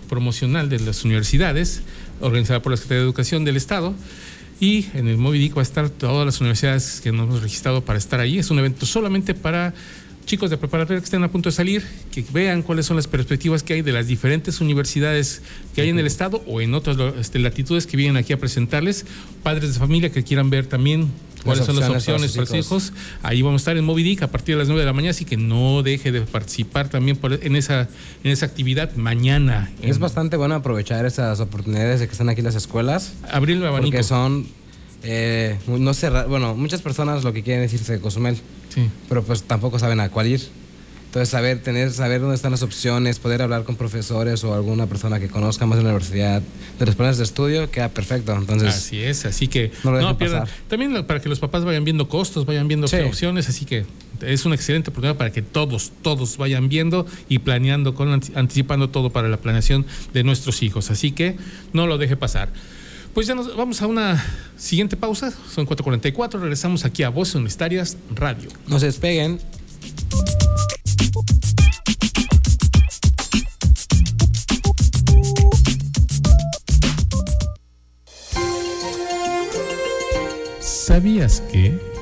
promocional 0.08 0.68
de 0.68 0.80
las 0.80 1.04
universidades, 1.04 1.82
organizada 2.20 2.62
por 2.62 2.72
la 2.72 2.76
Secretaría 2.76 3.00
de 3.00 3.04
Educación 3.04 3.44
del 3.44 3.56
Estado. 3.56 3.94
Y 4.60 4.86
en 4.94 5.06
el 5.06 5.18
Moby 5.18 5.38
Dick 5.38 5.56
va 5.56 5.60
a 5.60 5.62
estar 5.62 5.88
todas 5.88 6.26
las 6.26 6.40
universidades 6.40 7.00
que 7.00 7.12
nos 7.12 7.28
hemos 7.28 7.42
registrado 7.42 7.84
para 7.84 7.98
estar 7.98 8.18
ahí. 8.18 8.38
Es 8.38 8.50
un 8.50 8.58
evento 8.58 8.86
solamente 8.86 9.34
para 9.34 9.72
chicos 10.28 10.50
de 10.50 10.58
preparatoria 10.58 11.00
que 11.00 11.04
estén 11.06 11.24
a 11.24 11.32
punto 11.32 11.48
de 11.48 11.52
salir, 11.52 11.82
que 12.12 12.22
vean 12.30 12.62
cuáles 12.62 12.84
son 12.84 12.96
las 12.96 13.08
perspectivas 13.08 13.62
que 13.62 13.72
hay 13.72 13.82
de 13.82 13.92
las 13.92 14.06
diferentes 14.06 14.60
universidades 14.60 15.40
que 15.74 15.80
hay 15.80 15.88
en 15.88 15.98
el 15.98 16.06
estado 16.06 16.44
o 16.46 16.60
en 16.60 16.74
otras 16.74 16.98
este, 17.18 17.38
latitudes 17.38 17.86
que 17.86 17.96
vienen 17.96 18.18
aquí 18.18 18.34
a 18.34 18.38
presentarles, 18.38 19.06
padres 19.42 19.72
de 19.72 19.80
familia 19.80 20.12
que 20.12 20.22
quieran 20.22 20.50
ver 20.50 20.66
también 20.66 21.10
cuáles 21.44 21.64
son 21.64 21.80
las 21.80 21.88
opciones 21.88 22.32
para 22.32 22.46
sus 22.46 22.56
hijos. 22.56 22.92
Ahí 23.22 23.40
vamos 23.40 23.62
a 23.62 23.62
estar 23.62 23.76
en 23.78 23.84
Moby 23.86 24.02
Dick 24.02 24.22
a 24.22 24.26
partir 24.28 24.54
de 24.54 24.58
las 24.58 24.68
9 24.68 24.80
de 24.80 24.86
la 24.86 24.92
mañana, 24.92 25.12
así 25.12 25.24
que 25.24 25.38
no 25.38 25.82
deje 25.82 26.12
de 26.12 26.20
participar 26.20 26.90
también 26.90 27.18
en, 27.22 27.56
esa, 27.56 27.88
en 28.22 28.30
esa 28.30 28.44
actividad 28.44 28.94
mañana. 28.96 29.70
Es 29.80 29.98
bastante 29.98 30.36
bueno 30.36 30.56
aprovechar 30.56 31.06
esas 31.06 31.40
oportunidades 31.40 32.00
de 32.00 32.06
que 32.06 32.12
están 32.12 32.28
aquí 32.28 32.42
las 32.42 32.54
escuelas. 32.54 33.14
Abrir 33.30 33.56
el 33.56 33.64
abanico. 33.64 33.92
Porque 33.92 34.02
son, 34.02 34.46
eh, 35.02 35.58
no 35.66 35.94
cerrar, 35.94 36.28
bueno, 36.28 36.54
muchas 36.54 36.82
personas 36.82 37.24
lo 37.24 37.32
que 37.32 37.42
quieren 37.42 37.62
decirse 37.62 37.92
de 37.92 38.00
Cozumel 38.00 38.38
pero 39.08 39.22
pues 39.22 39.42
tampoco 39.42 39.78
saben 39.78 40.00
a 40.00 40.08
cuál 40.08 40.28
ir. 40.28 40.40
Entonces, 41.06 41.30
saber, 41.30 41.62
tener, 41.62 41.90
saber 41.90 42.20
dónde 42.20 42.36
están 42.36 42.50
las 42.50 42.62
opciones, 42.62 43.18
poder 43.18 43.40
hablar 43.40 43.64
con 43.64 43.76
profesores 43.76 44.44
o 44.44 44.52
alguna 44.52 44.86
persona 44.86 45.18
que 45.18 45.28
conozca 45.28 45.64
más 45.64 45.78
de 45.78 45.84
la 45.84 45.90
universidad, 45.90 46.42
de 46.78 46.86
los 46.86 46.94
planes 46.96 47.16
de 47.16 47.24
estudio, 47.24 47.70
queda 47.70 47.88
perfecto. 47.88 48.36
Entonces, 48.36 48.68
así 48.68 49.00
es, 49.00 49.24
así 49.24 49.48
que 49.48 49.72
no, 49.84 50.18
pierdan. 50.18 50.46
También 50.68 51.06
para 51.06 51.20
que 51.20 51.30
los 51.30 51.40
papás 51.40 51.64
vayan 51.64 51.84
viendo 51.84 52.10
costos, 52.10 52.44
vayan 52.44 52.68
viendo 52.68 52.86
opciones, 52.86 53.48
así 53.48 53.64
que 53.64 53.86
es 54.20 54.44
una 54.44 54.54
excelente 54.54 54.90
oportunidad 54.90 55.16
para 55.16 55.30
que 55.32 55.40
todos, 55.40 55.92
todos 56.02 56.36
vayan 56.36 56.68
viendo 56.68 57.06
y 57.30 57.38
planeando, 57.38 57.94
con, 57.94 58.20
anticipando 58.34 58.90
todo 58.90 59.08
para 59.08 59.28
la 59.28 59.38
planeación 59.38 59.86
de 60.12 60.24
nuestros 60.24 60.62
hijos. 60.62 60.90
Así 60.90 61.12
que 61.12 61.38
no 61.72 61.86
lo 61.86 61.96
deje 61.96 62.16
pasar. 62.16 62.50
Pues 63.14 63.26
ya 63.26 63.34
nos 63.34 63.56
vamos 63.56 63.82
a 63.82 63.86
una 63.86 64.24
siguiente 64.56 64.96
pausa. 64.96 65.32
Son 65.52 65.66
4.44. 65.66 66.40
Regresamos 66.40 66.84
aquí 66.84 67.02
a 67.02 67.08
Voces 67.08 67.34
Universitarias 67.34 67.96
Radio. 68.14 68.48
No 68.66 68.78
se 68.78 68.86
despeguen. 68.86 69.40
¿Sabías 80.60 81.42
que? 81.52 81.97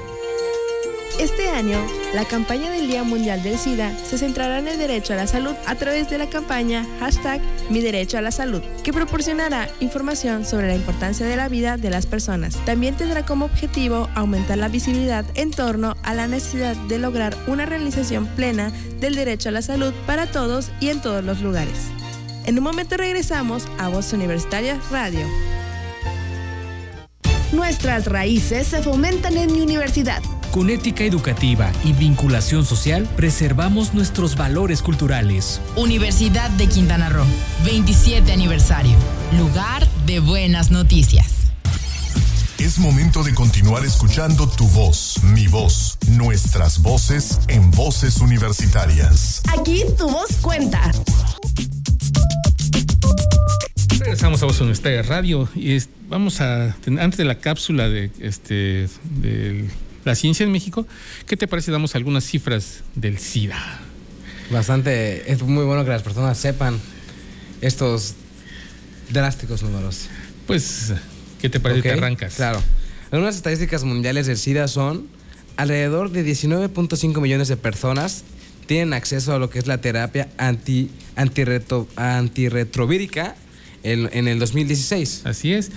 Este 1.26 1.50
año, 1.50 1.84
la 2.14 2.24
campaña 2.24 2.70
del 2.70 2.86
Día 2.86 3.02
Mundial 3.02 3.42
del 3.42 3.58
SIDA 3.58 3.92
se 3.98 4.16
centrará 4.16 4.60
en 4.60 4.68
el 4.68 4.78
derecho 4.78 5.12
a 5.12 5.16
la 5.16 5.26
salud 5.26 5.56
a 5.66 5.74
través 5.74 6.08
de 6.08 6.18
la 6.18 6.30
campaña 6.30 6.86
hashtag 7.00 7.40
Mi 7.68 7.80
Derecho 7.80 8.16
a 8.16 8.20
la 8.20 8.30
Salud, 8.30 8.62
que 8.84 8.92
proporcionará 8.92 9.68
información 9.80 10.44
sobre 10.44 10.68
la 10.68 10.76
importancia 10.76 11.26
de 11.26 11.34
la 11.34 11.48
vida 11.48 11.78
de 11.78 11.90
las 11.90 12.06
personas. 12.06 12.64
También 12.64 12.94
tendrá 12.94 13.26
como 13.26 13.46
objetivo 13.46 14.08
aumentar 14.14 14.58
la 14.58 14.68
visibilidad 14.68 15.24
en 15.34 15.50
torno 15.50 15.96
a 16.04 16.14
la 16.14 16.28
necesidad 16.28 16.76
de 16.76 17.00
lograr 17.00 17.36
una 17.48 17.66
realización 17.66 18.28
plena 18.28 18.70
del 19.00 19.16
derecho 19.16 19.48
a 19.48 19.52
la 19.52 19.62
salud 19.62 19.92
para 20.06 20.30
todos 20.30 20.70
y 20.78 20.90
en 20.90 21.02
todos 21.02 21.24
los 21.24 21.40
lugares. 21.40 21.88
En 22.44 22.56
un 22.56 22.62
momento 22.62 22.96
regresamos 22.96 23.66
a 23.78 23.88
Voz 23.88 24.12
Universitaria 24.12 24.78
Radio. 24.92 25.26
Nuestras 27.50 28.06
raíces 28.06 28.68
se 28.68 28.80
fomentan 28.80 29.36
en 29.36 29.52
mi 29.52 29.60
universidad 29.60 30.22
con 30.56 30.70
ética 30.70 31.04
educativa 31.04 31.70
y 31.84 31.92
vinculación 31.92 32.64
social, 32.64 33.06
preservamos 33.14 33.92
nuestros 33.92 34.36
valores 34.36 34.80
culturales. 34.80 35.60
Universidad 35.76 36.48
de 36.48 36.66
Quintana 36.66 37.10
Roo, 37.10 37.26
27 37.66 38.32
aniversario. 38.32 38.96
Lugar 39.36 39.86
de 40.06 40.20
buenas 40.20 40.70
noticias. 40.70 41.26
Es 42.56 42.78
momento 42.78 43.22
de 43.22 43.34
continuar 43.34 43.84
escuchando 43.84 44.48
tu 44.48 44.66
voz, 44.68 45.22
mi 45.24 45.46
voz, 45.46 45.98
nuestras 46.08 46.80
voces 46.80 47.38
en 47.48 47.70
voces 47.72 48.22
universitarias. 48.22 49.42
Aquí 49.58 49.84
tu 49.98 50.08
voz 50.08 50.36
cuenta. 50.40 50.90
Regresamos 53.98 54.42
a 54.42 54.46
Voz 54.46 54.58
Universitaria 54.60 55.02
Radio 55.02 55.50
y 55.54 55.76
vamos 56.08 56.40
a, 56.40 56.74
antes 56.98 57.18
de 57.18 57.24
la 57.26 57.34
cápsula 57.34 57.90
de 57.90 58.10
este 58.20 58.88
del 59.20 59.70
la 60.06 60.14
ciencia 60.14 60.44
en 60.44 60.52
México. 60.52 60.86
¿Qué 61.26 61.36
te 61.36 61.46
parece? 61.48 61.72
Damos 61.72 61.96
algunas 61.96 62.24
cifras 62.24 62.84
del 62.94 63.18
SIDA. 63.18 63.58
Bastante, 64.50 65.30
es 65.30 65.42
muy 65.42 65.64
bueno 65.64 65.84
que 65.84 65.90
las 65.90 66.02
personas 66.02 66.38
sepan 66.38 66.80
estos 67.60 68.14
drásticos 69.10 69.62
números. 69.62 70.06
Pues, 70.46 70.92
¿qué 71.40 71.50
te 71.50 71.58
parece? 71.58 71.82
que 71.82 71.88
Te 71.90 71.96
arrancas. 71.96 72.36
Claro. 72.36 72.62
Algunas 73.10 73.34
estadísticas 73.36 73.82
mundiales 73.82 74.28
del 74.28 74.38
SIDA 74.38 74.68
son 74.68 75.08
alrededor 75.56 76.10
de 76.10 76.24
19.5 76.24 77.20
millones 77.20 77.48
de 77.48 77.56
personas 77.56 78.22
tienen 78.66 78.92
acceso 78.92 79.32
a 79.32 79.38
lo 79.38 79.50
que 79.50 79.58
es 79.58 79.66
la 79.66 79.80
terapia 79.80 80.28
anti, 80.38 80.90
antirretrovírica 81.16 83.34
en, 83.92 84.28
el 84.28 84.38
2016. 84.38 85.22
Así 85.24 85.52
es. 85.52 85.70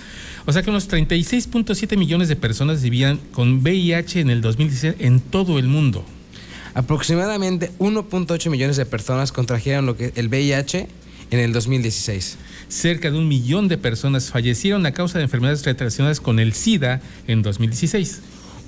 O 0.46 0.52
sea 0.52 0.62
que 0.62 0.70
unos 0.70 0.88
36.7 0.88 1.96
millones 1.96 2.28
de 2.28 2.36
personas 2.36 2.82
vivían 2.82 3.18
con 3.32 3.62
VIH 3.62 4.20
en 4.20 4.30
el 4.30 4.40
2016 4.40 4.96
en 4.98 5.20
todo 5.20 5.58
el 5.58 5.66
mundo. 5.66 6.04
Aproximadamente 6.74 7.70
1.8 7.78 8.50
millones 8.50 8.76
de 8.76 8.86
personas 8.86 9.32
contrajeron 9.32 9.86
lo 9.86 9.96
que 9.96 10.12
el 10.16 10.28
VIH 10.28 10.88
en 11.30 11.38
el 11.38 11.52
2016. 11.52 12.38
Cerca 12.68 13.10
de 13.10 13.18
un 13.18 13.28
millón 13.28 13.68
de 13.68 13.78
personas 13.78 14.30
fallecieron 14.30 14.86
a 14.86 14.92
causa 14.92 15.18
de 15.18 15.24
enfermedades 15.24 15.64
relacionadas 15.64 16.20
con 16.20 16.38
el 16.38 16.52
SIDA 16.52 17.00
en 17.26 17.42
2016 17.42 18.20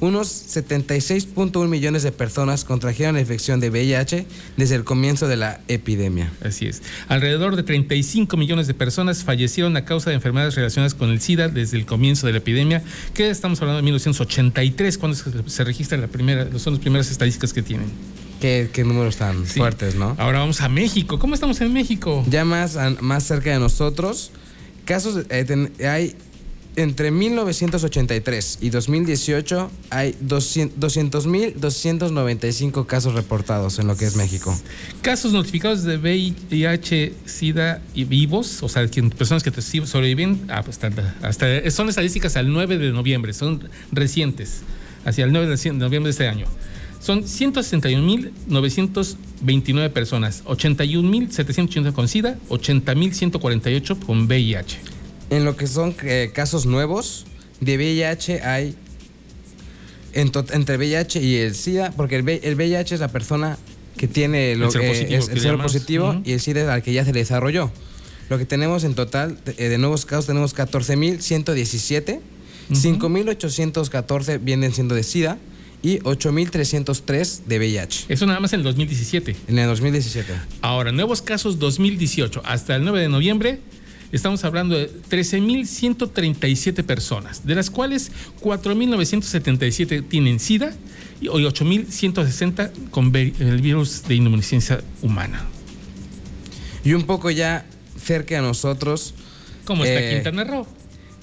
unos 0.02 0.28
76.1 0.28 1.68
millones 1.68 2.02
de 2.02 2.10
personas 2.10 2.64
contrajeron 2.64 3.14
la 3.14 3.20
infección 3.20 3.60
de 3.60 3.70
VIH 3.70 4.26
desde 4.56 4.74
el 4.74 4.82
comienzo 4.82 5.28
de 5.28 5.36
la 5.36 5.60
epidemia. 5.68 6.32
Así 6.42 6.66
es. 6.66 6.82
Alrededor 7.06 7.54
de 7.54 7.62
35 7.62 8.36
millones 8.36 8.66
de 8.66 8.74
personas 8.74 9.22
fallecieron 9.22 9.76
a 9.76 9.84
causa 9.84 10.10
de 10.10 10.16
enfermedades 10.16 10.56
relacionadas 10.56 10.94
con 10.94 11.10
el 11.10 11.20
SIDA 11.20 11.46
desde 11.46 11.76
el 11.76 11.86
comienzo 11.86 12.26
de 12.26 12.32
la 12.32 12.38
epidemia, 12.38 12.82
que 13.14 13.30
estamos 13.30 13.60
hablando 13.62 13.76
de 13.76 13.84
1983, 13.84 14.98
cuando 14.98 15.16
se 15.46 15.62
registra 15.62 15.96
la 15.96 16.08
primera, 16.08 16.48
son 16.58 16.72
las 16.72 16.80
primeras 16.80 17.08
estadísticas 17.08 17.52
que 17.52 17.62
tienen. 17.62 17.86
Qué, 18.40 18.68
números 18.84 19.18
tan 19.18 19.46
fuertes, 19.46 19.94
¿no? 19.94 20.16
Ahora 20.18 20.40
vamos 20.40 20.62
a 20.62 20.68
México. 20.68 21.20
¿Cómo 21.20 21.34
estamos 21.34 21.60
en 21.60 21.72
México? 21.72 22.24
Ya 22.28 22.44
más, 22.44 22.76
más 23.00 23.22
cerca 23.22 23.50
de 23.50 23.60
nosotros, 23.60 24.32
casos, 24.84 25.26
eh, 25.30 25.70
hay 25.86 26.16
entre 26.76 27.10
1983 27.10 28.58
y 28.62 28.70
2018 28.70 29.70
hay 29.90 30.14
200.295 30.24 32.86
casos 32.86 33.12
reportados 33.14 33.78
en 33.78 33.86
lo 33.86 33.94
que 33.96 34.06
es 34.06 34.16
México. 34.16 34.58
Casos 35.02 35.32
notificados 35.32 35.84
de 35.84 35.98
VIH, 35.98 37.12
SIDA 37.26 37.82
y 37.94 38.04
vivos, 38.04 38.62
o 38.62 38.68
sea, 38.68 38.86
personas 39.16 39.42
que 39.42 39.50
sobreviven, 39.60 40.46
ah, 40.48 40.62
pues, 40.62 40.78
hasta, 41.22 41.70
son 41.70 41.88
estadísticas 41.88 42.36
al 42.36 42.52
9 42.52 42.76
de 42.78 42.92
noviembre, 42.92 43.32
son 43.32 43.68
recientes, 43.90 44.60
hacia 45.04 45.24
el 45.24 45.32
9 45.32 45.56
de 45.56 45.72
noviembre 45.72 46.08
de 46.08 46.10
este 46.10 46.28
año. 46.28 46.46
Son 47.00 47.24
161.929 47.24 49.90
personas, 49.90 50.44
81.780 50.44 51.92
con 51.92 52.06
SIDA, 52.08 52.38
80.148 52.48 53.98
con 53.98 54.26
VIH. 54.26 54.91
En 55.32 55.46
lo 55.46 55.56
que 55.56 55.66
son 55.66 55.94
eh, 56.02 56.30
casos 56.34 56.66
nuevos 56.66 57.24
de 57.60 57.78
VIH 57.78 58.42
hay 58.42 58.76
entre 60.12 60.76
VIH 60.76 61.22
y 61.22 61.36
el 61.36 61.54
SIDA, 61.54 61.90
porque 61.92 62.16
el, 62.16 62.22
VIH 62.22 62.96
es 62.96 63.00
la 63.00 63.08
persona 63.08 63.56
que 63.96 64.08
tiene 64.08 64.54
lo, 64.56 64.68
es, 64.68 65.30
el 65.30 65.56
positivo 65.56 66.20
y 66.22 66.32
el 66.32 66.40
SIDA 66.40 66.64
es 66.64 66.68
al 66.68 66.82
que 66.82 66.92
ya 66.92 67.06
se 67.06 67.14
le 67.14 67.20
desarrolló. 67.20 67.70
Lo 68.28 68.36
que 68.36 68.44
tenemos 68.44 68.84
en 68.84 68.94
total 68.94 69.38
eh, 69.46 69.70
de, 69.70 69.78
nuevos 69.78 70.04
casos 70.04 70.26
tenemos 70.26 70.54
14.117, 70.54 72.20
5.814 72.70 74.38
vienen 74.38 74.74
siendo 74.74 74.94
de 74.94 75.02
SIDA 75.02 75.38
y 75.82 76.00
8.303 76.00 77.44
de 77.46 77.58
VIH. 77.58 78.04
Eso 78.10 78.26
nada 78.26 78.38
más 78.38 78.52
en 78.52 78.60
el 78.60 78.64
2017. 78.64 79.34
En 79.48 79.58
el 79.58 79.66
2017. 79.66 80.30
Ahora, 80.60 80.92
nuevos 80.92 81.22
casos 81.22 81.58
2018 81.58 82.42
hasta 82.44 82.76
el 82.76 82.84
9 82.84 83.00
de 83.00 83.08
noviembre. 83.08 83.60
Estamos 84.12 84.44
hablando 84.44 84.76
de 84.76 84.90
13.137 85.10 86.84
personas, 86.84 87.46
de 87.46 87.54
las 87.54 87.70
cuales 87.70 88.12
4.977 88.42 90.06
tienen 90.06 90.38
SIDA 90.38 90.74
y 91.18 91.28
8.160 91.28 92.90
con 92.90 93.14
el 93.16 93.62
virus 93.62 94.04
de 94.06 94.14
inmunodeficiencia 94.16 94.82
humana. 95.00 95.42
Y 96.84 96.92
un 96.92 97.04
poco 97.04 97.30
ya 97.30 97.64
cerca 97.96 98.34
de 98.34 98.42
nosotros. 98.42 99.14
¿Cómo 99.64 99.82
está 99.82 100.00
eh, 100.00 100.14
Quintana 100.14 100.44
Roo? 100.44 100.66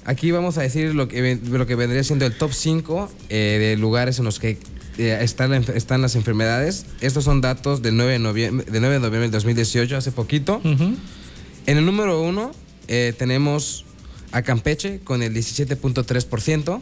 Aquí 0.05 0.31
vamos 0.31 0.57
a 0.57 0.61
decir 0.61 0.95
lo 0.95 1.07
que, 1.07 1.37
lo 1.43 1.67
que 1.67 1.75
vendría 1.75 2.03
siendo 2.03 2.25
el 2.25 2.35
top 2.35 2.53
5 2.53 3.11
eh, 3.29 3.57
de 3.59 3.77
lugares 3.77 4.17
en 4.17 4.25
los 4.25 4.39
que 4.39 4.57
eh, 4.97 5.19
están, 5.21 5.53
están, 5.53 6.01
las 6.01 6.15
enfermedades. 6.15 6.87
Estos 7.01 7.25
son 7.25 7.41
datos 7.41 7.83
del 7.83 7.95
9 7.97 8.13
de 8.13 8.19
noviembre, 8.19 8.65
de 8.71 8.79
9 8.79 8.95
de 8.95 8.99
noviembre 8.99 9.21
del 9.21 9.31
2018, 9.31 9.95
hace 9.95 10.11
poquito. 10.11 10.59
En 10.63 11.77
el 11.77 11.85
número 11.85 12.23
1 12.23 12.68
eh, 12.89 13.13
tenemos 13.17 13.85
a 14.31 14.41
Campeche 14.41 14.99
con 14.99 15.21
el 15.21 15.33
17.3%. 15.33 16.81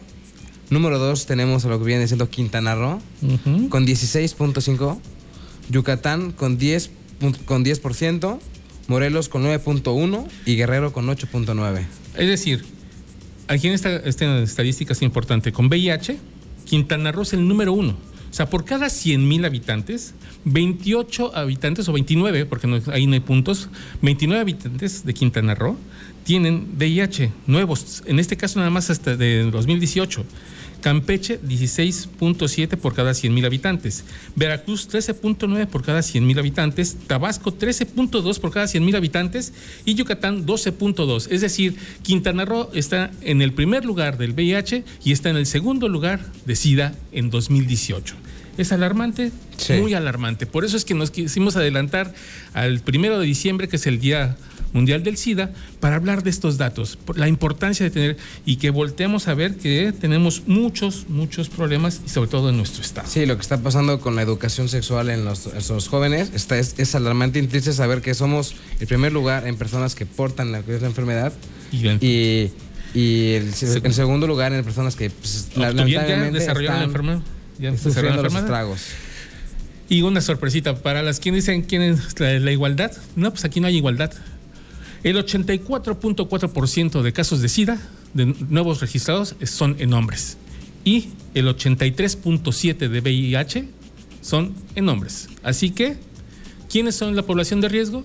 Número 0.69 0.99
2 0.99 1.25
tenemos 1.25 1.65
a 1.65 1.67
lo 1.67 1.79
que 1.79 1.85
viene 1.85 2.07
siendo 2.07 2.29
Quintana 2.29 2.75
Roo 2.75 3.01
con 3.69 3.85
16.5%. 3.85 4.99
Yucatán 5.69 6.31
con 6.31 6.57
10%, 6.57 6.89
con 7.45 7.63
10%. 7.63 8.39
Morelos 8.87 9.27
con 9.27 9.43
9.1% 9.43 10.27
y 10.45 10.55
Guerrero 10.55 10.93
con 10.93 11.07
8.9%. 11.07 11.85
Es 12.15 12.27
decir, 12.29 12.63
aquí 13.49 13.67
en 13.67 13.73
esta, 13.73 13.97
esta 13.97 14.39
estadística 14.39 14.93
es 14.93 15.01
importante. 15.01 15.51
Con 15.51 15.67
VIH, 15.67 16.17
Quintana 16.63 17.11
Roo 17.11 17.23
es 17.23 17.33
el 17.33 17.45
número 17.45 17.73
uno. 17.73 17.97
Sea, 18.37 18.47
por 18.47 18.65
cada 18.65 18.91
100 18.91 19.27
mil 19.27 19.45
habitantes, 19.45 20.13
28 20.45 21.35
habitantes, 21.35 21.89
o 21.89 21.93
29, 21.93 22.45
porque 22.45 22.67
no, 22.67 22.79
ahí 22.93 23.07
no 23.07 23.13
hay 23.13 23.19
puntos, 23.19 23.67
29 24.03 24.39
habitantes 24.39 25.03
de 25.03 25.13
Quintana 25.15 25.55
Roo 25.55 25.75
tienen 26.23 26.67
VIH 26.77 27.31
nuevos, 27.47 28.03
en 28.05 28.19
este 28.19 28.37
caso 28.37 28.59
nada 28.59 28.69
más 28.69 28.91
hasta 28.91 29.17
de 29.17 29.49
2018. 29.49 30.23
Campeche 30.81 31.39
16.7 31.41 32.77
por 32.77 32.93
cada 32.93 33.13
100 33.13 33.33
mil 33.33 33.45
habitantes, 33.45 34.03
Veracruz 34.35 34.87
13.9 34.89 35.67
por 35.67 35.83
cada 35.83 36.01
100 36.01 36.25
mil 36.25 36.39
habitantes, 36.39 36.97
Tabasco 37.07 37.51
13.2 37.51 38.39
por 38.39 38.51
cada 38.51 38.67
100 38.67 38.85
mil 38.85 38.95
habitantes 38.95 39.53
y 39.85 39.95
Yucatán 39.95 40.45
12.2. 40.45 41.27
Es 41.31 41.41
decir, 41.41 41.75
Quintana 42.03 42.45
Roo 42.45 42.69
está 42.73 43.11
en 43.21 43.41
el 43.41 43.53
primer 43.53 43.85
lugar 43.85 44.17
del 44.17 44.33
VIH 44.33 44.83
y 45.03 45.11
está 45.11 45.29
en 45.29 45.37
el 45.37 45.45
segundo 45.45 45.89
lugar 45.89 46.19
de 46.45 46.55
SIDA 46.55 46.93
en 47.11 47.29
2018. 47.29 48.15
¿Es 48.57 48.71
alarmante? 48.71 49.31
Muy 49.79 49.93
alarmante. 49.93 50.45
Por 50.45 50.65
eso 50.65 50.77
es 50.77 50.85
que 50.85 50.93
nos 50.93 51.11
quisimos 51.11 51.55
adelantar 51.55 52.13
al 52.53 52.79
primero 52.79 53.19
de 53.19 53.25
diciembre, 53.25 53.67
que 53.67 53.75
es 53.75 53.85
el 53.85 53.99
Día 53.99 54.35
Mundial 54.73 55.03
del 55.03 55.17
SIDA 55.17 55.51
para 55.79 55.95
hablar 55.95 56.23
de 56.23 56.29
estos 56.29 56.57
datos, 56.57 56.97
la 57.15 57.27
importancia 57.27 57.83
de 57.85 57.89
tener 57.89 58.17
y 58.45 58.57
que 58.57 58.69
volteemos 58.69 59.27
a 59.27 59.33
ver 59.33 59.55
que 59.55 59.93
tenemos 59.97 60.43
muchos, 60.47 61.05
muchos 61.07 61.49
problemas 61.49 62.01
y 62.05 62.09
sobre 62.09 62.29
todo 62.29 62.49
en 62.49 62.57
nuestro 62.57 62.81
estado. 62.81 63.07
Sí, 63.07 63.25
lo 63.25 63.35
que 63.35 63.41
está 63.41 63.61
pasando 63.61 63.99
con 63.99 64.15
la 64.15 64.21
educación 64.21 64.69
sexual 64.69 65.09
en 65.09 65.23
los, 65.23 65.47
jóvenes 65.87 66.31
está, 66.33 66.57
es, 66.57 66.95
alarmante 66.95 67.39
y 67.39 67.47
triste 67.47 67.73
saber 67.73 68.01
que 68.01 68.13
somos 68.13 68.55
el 68.79 68.87
primer 68.87 69.13
lugar 69.13 69.47
en 69.47 69.55
personas 69.55 69.95
que 69.95 70.05
portan 70.05 70.51
la, 70.51 70.59
enfermedad 70.59 71.31
y, 71.71 72.49
y, 72.93 73.33
el, 73.33 73.53
segundo 73.53 74.27
lugar 74.27 74.53
en 74.53 74.63
personas 74.63 74.95
que 74.95 75.09
pues, 75.09 75.49
lamentablemente 75.55 76.39
desarrollaron 76.39 76.79
la 76.79 76.85
enfermedad. 76.85 77.21
Ya 77.59 77.75
sufriendo 77.77 78.23
los 78.23 78.33
estragos. 78.33 78.81
Y 79.89 80.01
una 80.01 80.21
sorpresita 80.21 80.75
para 80.75 81.01
las 81.01 81.19
que 81.19 81.31
dicen 81.31 81.61
quién 81.63 81.81
es 81.81 82.19
la 82.19 82.51
igualdad. 82.51 82.91
No, 83.15 83.31
pues 83.31 83.45
aquí 83.45 83.59
no 83.59 83.67
hay 83.67 83.77
igualdad. 83.77 84.11
El 85.03 85.15
84.4% 85.17 87.01
de 87.01 87.13
casos 87.13 87.41
de 87.41 87.49
SIDA, 87.49 87.79
de 88.13 88.25
nuevos 88.49 88.81
registrados, 88.81 89.35
son 89.43 89.75
en 89.79 89.93
hombres. 89.93 90.37
Y 90.83 91.09
el 91.33 91.47
83.7% 91.47 92.89
de 92.89 92.99
VIH 92.99 93.67
son 94.21 94.55
en 94.75 94.89
hombres. 94.89 95.29
Así 95.43 95.69
que, 95.69 95.97
¿quiénes 96.69 96.95
son 96.95 97.15
la 97.15 97.23
población 97.23 97.61
de 97.61 97.69
riesgo? 97.69 98.03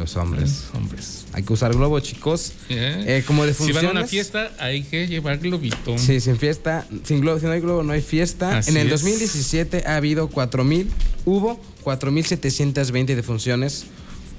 Los 0.00 0.16
hombres. 0.16 0.64
hombres. 0.74 1.26
Hay 1.34 1.42
que 1.42 1.52
usar 1.52 1.74
globo, 1.74 2.00
chicos. 2.00 2.54
Eh, 2.70 3.04
eh, 3.06 3.24
como 3.26 3.44
de 3.44 3.52
Si 3.52 3.70
van 3.72 3.84
a 3.84 3.90
una 3.90 4.06
fiesta, 4.06 4.50
hay 4.58 4.82
que 4.82 5.06
llevar 5.06 5.38
globito. 5.38 5.98
Sí, 5.98 6.20
sin 6.20 6.38
fiesta, 6.38 6.86
sin 7.04 7.20
globo, 7.20 7.38
si 7.38 7.44
no 7.44 7.52
hay 7.52 7.60
globo, 7.60 7.82
no 7.82 7.92
hay 7.92 8.00
fiesta. 8.00 8.60
en 8.66 8.76
el 8.78 8.88
2017 8.88 9.84
ha 9.86 9.96
habido 9.96 10.30
4.000, 10.30 10.86
hubo 11.26 11.60
4.720 11.84 13.14
defunciones 13.14 13.84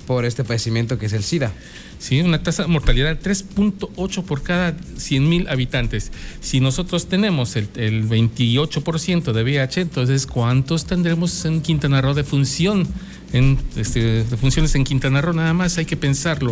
por 0.07 0.26
este 0.26 0.43
padecimiento 0.43 0.97
que 0.97 1.05
es 1.05 1.14
el 1.14 1.24
SIDA. 1.24 1.51
Sí, 1.99 2.20
una 2.22 2.41
tasa 2.41 2.64
de 2.64 2.68
mortalidad 2.68 3.16
de 3.16 3.22
3.8 3.22 4.24
por 4.24 4.41
cada 4.41 4.76
100 4.97 5.30
mil 5.30 5.47
habitantes. 5.47 6.12
Si 6.39 6.59
nosotros 6.59 7.05
tenemos 7.07 7.55
el, 7.55 7.70
28% 7.72 9.32
de 9.32 9.43
VIH, 9.43 9.82
entonces 9.82 10.26
¿cuántos 10.26 10.86
tendremos 10.86 11.45
en 11.45 11.62
Quintana 11.62 12.01
Roo 12.01 12.16
de 12.16 12.24
función? 12.24 12.88
En, 13.34 13.57
este, 13.75 14.23
de 14.23 14.38
funciones 14.38 14.75
en 14.75 14.84
Quintana 14.84 15.21
Roo 15.21 15.34
nada 15.34 15.53
más, 15.53 15.77
hay 15.77 15.86
que 15.86 15.97
pensarlo. 15.97 16.51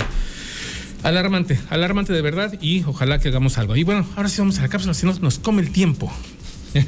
Alarmante, 1.03 1.59
alarmante 1.69 2.13
de 2.13 2.21
verdad 2.21 2.53
y 2.61 2.83
ojalá 2.83 3.19
que 3.19 3.29
hagamos 3.29 3.57
algo. 3.57 3.75
Y 3.75 3.83
bueno, 3.83 4.05
ahora 4.15 4.29
sí 4.29 4.39
vamos 4.39 4.59
a 4.59 4.63
la 4.63 4.69
cápsula, 4.69 4.93
si 4.93 5.05
no 5.05 5.13
nos 5.13 5.39
come 5.39 5.61
el 5.61 5.71
tiempo. 5.71 6.11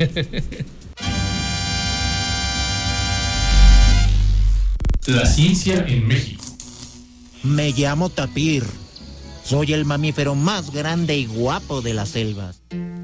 La 5.07 5.25
ciencia 5.25 5.83
en 5.87 6.07
México. 6.07 6.43
Me 7.43 7.71
llamo 7.71 8.09
Tapir. 8.09 8.63
Soy 9.51 9.73
el 9.73 9.83
mamífero 9.83 10.33
más 10.33 10.71
grande 10.71 11.17
y 11.17 11.25
guapo 11.25 11.81
de 11.81 11.93
las 11.93 12.07
selvas. 12.07 12.63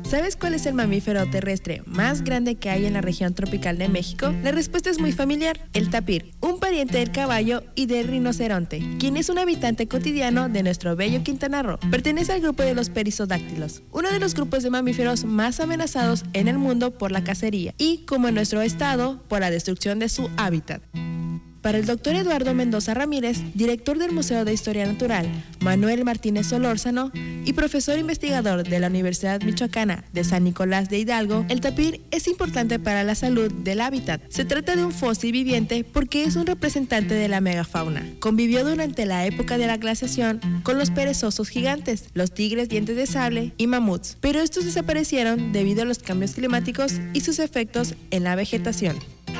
¿Sabes 0.09 0.37
cuál 0.37 0.53
es 0.53 0.65
el 0.65 0.75
mamífero 0.75 1.29
terrestre 1.29 1.81
más 1.85 2.23
grande 2.23 2.55
que 2.55 2.69
hay 2.69 2.85
en 2.85 2.93
la 2.93 3.01
región 3.01 3.33
tropical 3.33 3.77
de 3.77 3.89
México? 3.89 4.33
La 4.43 4.53
respuesta 4.53 4.89
es 4.89 4.97
muy 4.97 5.11
familiar, 5.11 5.59
el 5.73 5.89
tapir, 5.89 6.31
un 6.39 6.61
pariente 6.61 6.99
del 6.99 7.11
caballo 7.11 7.63
y 7.75 7.85
del 7.87 8.07
rinoceronte, 8.07 8.81
quien 8.97 9.17
es 9.17 9.27
un 9.27 9.39
habitante 9.39 9.89
cotidiano 9.89 10.47
de 10.47 10.63
nuestro 10.63 10.95
bello 10.95 11.21
Quintana 11.21 11.63
Roo. 11.63 11.79
Pertenece 11.91 12.31
al 12.31 12.39
grupo 12.39 12.63
de 12.63 12.75
los 12.75 12.89
perisodáctilos, 12.89 13.83
uno 13.91 14.09
de 14.09 14.19
los 14.19 14.33
grupos 14.33 14.63
de 14.63 14.69
mamíferos 14.69 15.25
más 15.25 15.59
amenazados 15.59 16.23
en 16.31 16.47
el 16.47 16.57
mundo 16.57 16.97
por 16.97 17.11
la 17.11 17.25
cacería 17.25 17.73
y, 17.77 18.05
como 18.05 18.29
en 18.29 18.35
nuestro 18.35 18.61
estado, 18.61 19.21
por 19.27 19.41
la 19.41 19.51
destrucción 19.51 19.99
de 19.99 20.07
su 20.07 20.29
hábitat. 20.37 20.81
Para 21.61 21.77
el 21.77 21.85
doctor 21.85 22.15
Eduardo 22.15 22.53
Mendoza 22.53 22.93
Ramírez, 22.93 23.39
director 23.53 23.97
del 23.97 24.11
Museo 24.11 24.45
de 24.45 24.53
Historia 24.53 24.85
Natural, 24.85 25.27
Manuel 25.59 26.05
Martínez 26.05 26.47
Solórzano 26.47 27.11
y 27.13 27.53
profesor 27.53 27.97
investigador 27.97 28.63
de 28.63 28.79
la 28.79 28.87
Universidad 28.87 29.41
Michoacana 29.41 30.03
de 30.13 30.23
San 30.23 30.43
Nicolás 30.43 30.89
de 30.89 30.99
Hidalgo, 30.99 31.45
el 31.49 31.61
tapir 31.61 32.01
es 32.11 32.27
importante 32.27 32.79
para 32.79 33.03
la 33.03 33.15
salud 33.15 33.51
del 33.51 33.81
hábitat. 33.81 34.21
Se 34.29 34.45
trata 34.45 34.75
de 34.75 34.85
un 34.85 34.91
fósil 34.91 35.31
viviente 35.31 35.83
porque 35.83 36.23
es 36.23 36.35
un 36.35 36.45
representante 36.45 37.13
de 37.13 37.27
la 37.27 37.41
megafauna. 37.41 38.05
Convivió 38.19 38.63
durante 38.63 39.05
la 39.05 39.25
época 39.25 39.57
de 39.57 39.67
la 39.67 39.77
glaciación 39.77 40.39
con 40.63 40.77
los 40.77 40.91
perezosos 40.91 41.49
gigantes, 41.49 42.05
los 42.13 42.33
tigres 42.33 42.69
dientes 42.69 42.95
de 42.95 43.07
sable 43.07 43.53
y 43.57 43.67
mamuts, 43.67 44.17
pero 44.21 44.39
estos 44.39 44.65
desaparecieron 44.65 45.51
debido 45.51 45.81
a 45.81 45.85
los 45.85 45.99
cambios 45.99 46.33
climáticos 46.33 46.93
y 47.13 47.21
sus 47.21 47.39
efectos 47.39 47.95
en 48.11 48.23
la 48.23 48.35
vegetación. 48.35 48.97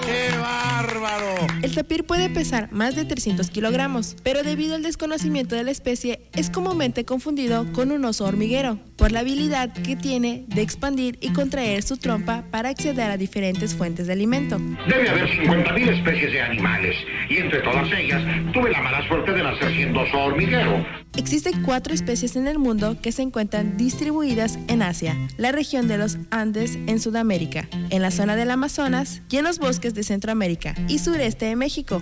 ¡Qué 0.07 0.29
bárbaro! 0.37 1.35
El 1.61 1.75
tapir 1.75 2.05
puede 2.05 2.29
pesar 2.29 2.71
más 2.71 2.95
de 2.95 3.03
300 3.03 3.49
kilogramos, 3.49 4.15
pero 4.23 4.41
debido 4.41 4.75
al 4.75 4.83
desconocimiento 4.83 5.55
de 5.55 5.65
la 5.65 5.71
especie 5.71 6.29
es 6.33 6.49
comúnmente 6.49 7.03
confundido 7.03 7.65
con 7.73 7.91
un 7.91 8.05
oso 8.05 8.23
hormiguero, 8.23 8.79
por 8.95 9.11
la 9.11 9.19
habilidad 9.19 9.73
que 9.73 9.97
tiene 9.97 10.45
de 10.47 10.61
expandir 10.61 11.17
y 11.19 11.33
contraer 11.33 11.83
su 11.83 11.97
trompa 11.97 12.45
para 12.51 12.69
acceder 12.69 13.11
a 13.11 13.17
diferentes 13.17 13.75
fuentes 13.75 14.07
de 14.07 14.13
alimento. 14.13 14.57
Debe 14.87 15.09
haber 15.09 15.27
50.000 15.27 15.99
especies 15.99 16.31
de 16.31 16.41
animales, 16.41 16.95
y 17.29 17.37
entre 17.37 17.59
todas 17.59 17.87
ellas 17.91 18.23
tuve 18.53 18.71
la 18.71 18.81
mala 18.81 19.05
suerte 19.09 19.33
de 19.33 19.43
nacer 19.43 19.73
siendo 19.73 20.01
oso 20.01 20.17
hormiguero. 20.17 20.85
Existen 21.17 21.63
cuatro 21.63 21.93
especies 21.93 22.35
en 22.35 22.47
el 22.47 22.59
mundo 22.59 22.97
que 23.01 23.11
se 23.11 23.23
encuentran 23.23 23.75
distribuidas 23.75 24.59
en 24.67 24.83
Asia, 24.83 25.17
la 25.37 25.51
región 25.51 25.87
de 25.87 25.97
los 25.97 26.17
Andes 26.29 26.77
en 26.85 26.99
Sudamérica, 26.99 27.67
en 27.89 28.01
la 28.03 28.11
zona 28.11 28.35
del 28.35 28.51
Amazonas 28.51 29.23
y 29.29 29.37
en 29.37 29.43
los 29.43 29.57
bosques 29.57 29.95
de 29.97 30.03
Centroamérica 30.03 30.75
y 30.87 30.99
sureste 30.99 31.45
de 31.45 31.55
México. 31.57 32.01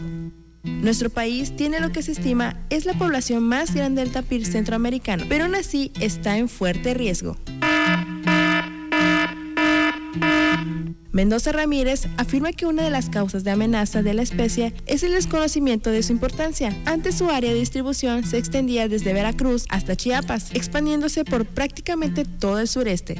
Nuestro 0.64 1.10
país 1.10 1.56
tiene 1.56 1.80
lo 1.80 1.92
que 1.92 2.04
se 2.04 2.12
estima 2.12 2.60
es 2.70 2.86
la 2.86 2.94
población 2.94 3.44
más 3.44 3.74
grande 3.74 4.04
del 4.04 4.12
tapir 4.12 4.46
centroamericano, 4.46 5.26
pero 5.30 5.46
aún 5.46 5.56
así 5.56 5.92
está 6.00 6.38
en 6.38 6.50
fuerte 6.50 6.94
riesgo. 6.94 7.38
Mendoza 11.16 11.54
Ramírez 11.54 12.10
afirma 12.18 12.52
que 12.52 12.66
una 12.66 12.84
de 12.84 12.90
las 12.90 13.10
causas 13.10 13.46
de 13.46 13.52
amenaza 13.52 14.04
de 14.04 14.14
la 14.14 14.22
especie 14.22 14.74
es 14.86 15.02
el 15.02 15.14
desconocimiento 15.14 15.90
de 15.90 16.04
su 16.04 16.12
importancia. 16.12 16.76
Antes 16.86 17.16
su 17.16 17.30
área 17.30 17.54
de 17.54 17.60
distribución 17.60 18.26
se 18.26 18.38
extendía 18.38 18.90
desde 18.90 19.14
Veracruz 19.14 19.66
hasta 19.70 19.96
Chiapas, 19.96 20.52
expandiéndose 20.54 21.24
por 21.24 21.46
prácticamente 21.46 22.26
todo 22.26 22.60
el 22.60 22.68
sureste. 22.68 23.16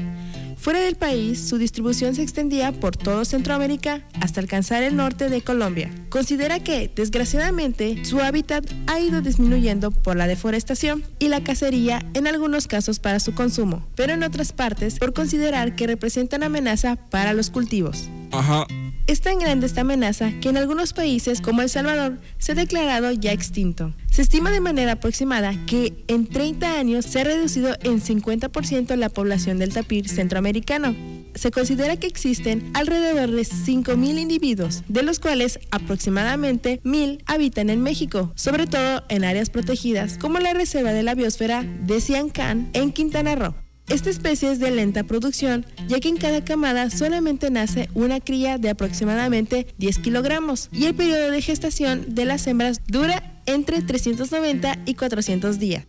Fuera 0.66 0.80
del 0.80 0.96
país, 0.96 1.48
su 1.48 1.60
distribución 1.60 2.16
se 2.16 2.24
extendía 2.24 2.72
por 2.72 2.98
todo 2.98 3.24
Centroamérica 3.24 4.02
hasta 4.20 4.42
alcanzar 4.42 4.82
el 4.82 4.96
norte 4.96 5.30
de 5.30 5.44
Colombia. 5.44 5.92
Considera 6.10 6.60
que, 6.60 6.92
desgraciadamente, 6.96 8.04
su 8.04 8.20
hábitat 8.20 8.66
ha 8.88 9.00
ido 9.00 9.22
disminuyendo 9.22 9.92
por 9.92 10.16
la 10.16 10.26
deforestación 10.26 11.04
y 11.20 11.30
la 11.30 11.44
cacería 11.44 12.04
en 12.16 12.26
algunos 12.26 12.66
casos 12.66 12.98
para 12.98 13.20
su 13.20 13.36
consumo, 13.36 13.86
pero 13.94 14.14
en 14.14 14.24
otras 14.24 14.54
partes 14.54 14.98
por 14.98 15.14
considerar 15.14 15.76
que 15.76 15.86
representan 15.86 16.42
amenaza 16.42 16.96
para 16.96 17.34
los 17.34 17.52
cultivos. 17.52 18.10
Ajá. 18.32 18.66
Es 19.06 19.22
tan 19.22 19.38
grande 19.38 19.68
esta 19.68 19.82
amenaza 19.82 20.32
que 20.42 20.50
en 20.50 20.58
algunos 20.58 20.94
países 20.94 21.42
como 21.42 21.62
El 21.62 21.70
Salvador 21.70 22.18
se 22.40 22.54
ha 22.54 22.56
declarado 22.56 23.12
ya 23.12 23.34
extinto. 23.34 23.94
Se 24.16 24.22
estima 24.22 24.50
de 24.50 24.62
manera 24.62 24.94
aproximada 24.94 25.54
que 25.66 25.92
en 26.08 26.26
30 26.26 26.80
años 26.80 27.04
se 27.04 27.20
ha 27.20 27.26
reducido 27.26 27.76
en 27.84 28.00
50% 28.00 28.96
la 28.96 29.10
población 29.10 29.60
del 29.60 29.74
tapir 29.74 30.08
centroamericano. 30.08 30.96
Se 31.34 31.52
considera 31.52 31.98
que 31.98 32.08
existen 32.08 32.72
alrededor 32.76 33.30
de 33.30 33.42
5.000 33.42 34.18
individuos, 34.18 34.84
de 34.88 35.04
los 35.04 35.20
cuales 35.20 35.60
aproximadamente 35.70 36.80
1.000 36.86 37.24
habitan 37.26 37.70
en 37.70 37.82
México, 37.84 38.32
sobre 38.36 38.68
todo 38.68 39.04
en 39.10 39.26
áreas 39.26 39.50
protegidas 39.50 40.18
como 40.18 40.40
la 40.40 40.54
Reserva 40.54 40.94
de 40.94 41.04
la 41.04 41.14
Biosfera 41.14 41.64
de 41.64 42.00
Ciancán 42.00 42.70
en 42.72 42.94
Quintana 42.94 43.36
Roo. 43.36 43.54
Esta 43.90 44.10
especie 44.10 44.50
es 44.50 44.60
de 44.60 44.72
lenta 44.72 45.04
producción, 45.04 45.66
ya 45.90 46.00
que 46.00 46.08
en 46.08 46.16
cada 46.16 46.42
camada 46.46 46.90
solamente 46.90 47.52
nace 47.52 47.90
una 47.94 48.22
cría 48.22 48.60
de 48.60 48.70
aproximadamente 48.70 49.68
10 49.78 50.00
kilogramos 50.00 50.70
y 50.72 50.86
el 50.86 50.96
periodo 50.96 51.32
de 51.32 51.42
gestación 51.42 52.16
de 52.16 52.24
las 52.24 52.48
hembras 52.48 52.80
dura 52.88 53.35
entre 53.46 53.82
390 53.82 54.80
y 54.86 54.96
400 54.96 55.60
días. 55.60 55.86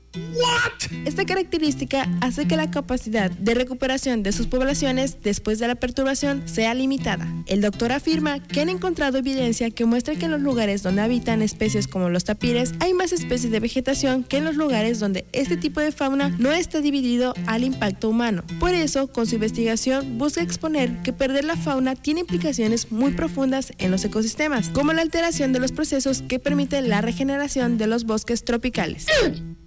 Esta 1.04 1.26
característica 1.26 2.08
hace 2.20 2.46
que 2.46 2.56
la 2.56 2.70
capacidad 2.70 3.30
de 3.30 3.54
recuperación 3.54 4.22
de 4.22 4.32
sus 4.32 4.46
poblaciones 4.46 5.18
después 5.22 5.58
de 5.58 5.68
la 5.68 5.74
perturbación 5.74 6.42
sea 6.46 6.74
limitada. 6.74 7.26
El 7.46 7.60
doctor 7.60 7.92
afirma 7.92 8.40
que 8.40 8.60
han 8.60 8.68
encontrado 8.68 9.18
evidencia 9.18 9.70
que 9.70 9.84
muestra 9.84 10.14
que 10.14 10.24
en 10.24 10.30
los 10.30 10.40
lugares 10.40 10.82
donde 10.82 11.02
habitan 11.02 11.42
especies 11.42 11.86
como 11.86 12.08
los 12.08 12.24
tapires 12.24 12.72
hay 12.80 12.94
más 12.94 13.12
especies 13.12 13.52
de 13.52 13.60
vegetación 13.60 14.24
que 14.24 14.38
en 14.38 14.44
los 14.44 14.56
lugares 14.56 15.00
donde 15.00 15.26
este 15.32 15.56
tipo 15.56 15.80
de 15.80 15.92
fauna 15.92 16.30
no 16.38 16.52
está 16.52 16.80
dividido 16.80 17.34
al 17.46 17.64
impacto 17.64 18.08
humano. 18.08 18.42
Por 18.58 18.74
eso, 18.74 19.08
con 19.08 19.26
su 19.26 19.34
investigación 19.34 20.18
busca 20.18 20.42
exponer 20.42 21.02
que 21.02 21.12
perder 21.12 21.44
la 21.44 21.56
fauna 21.56 21.94
tiene 21.94 22.20
implicaciones 22.20 22.90
muy 22.90 23.12
profundas 23.12 23.72
en 23.78 23.90
los 23.90 24.04
ecosistemas, 24.04 24.70
como 24.70 24.92
la 24.92 25.02
alteración 25.02 25.52
de 25.52 25.60
los 25.60 25.72
procesos 25.72 26.22
que 26.22 26.38
permiten 26.38 26.88
la 26.88 27.00
regeneración 27.00 27.45
de 27.54 27.86
los 27.86 28.04
bosques 28.04 28.44
tropicales. 28.44 29.06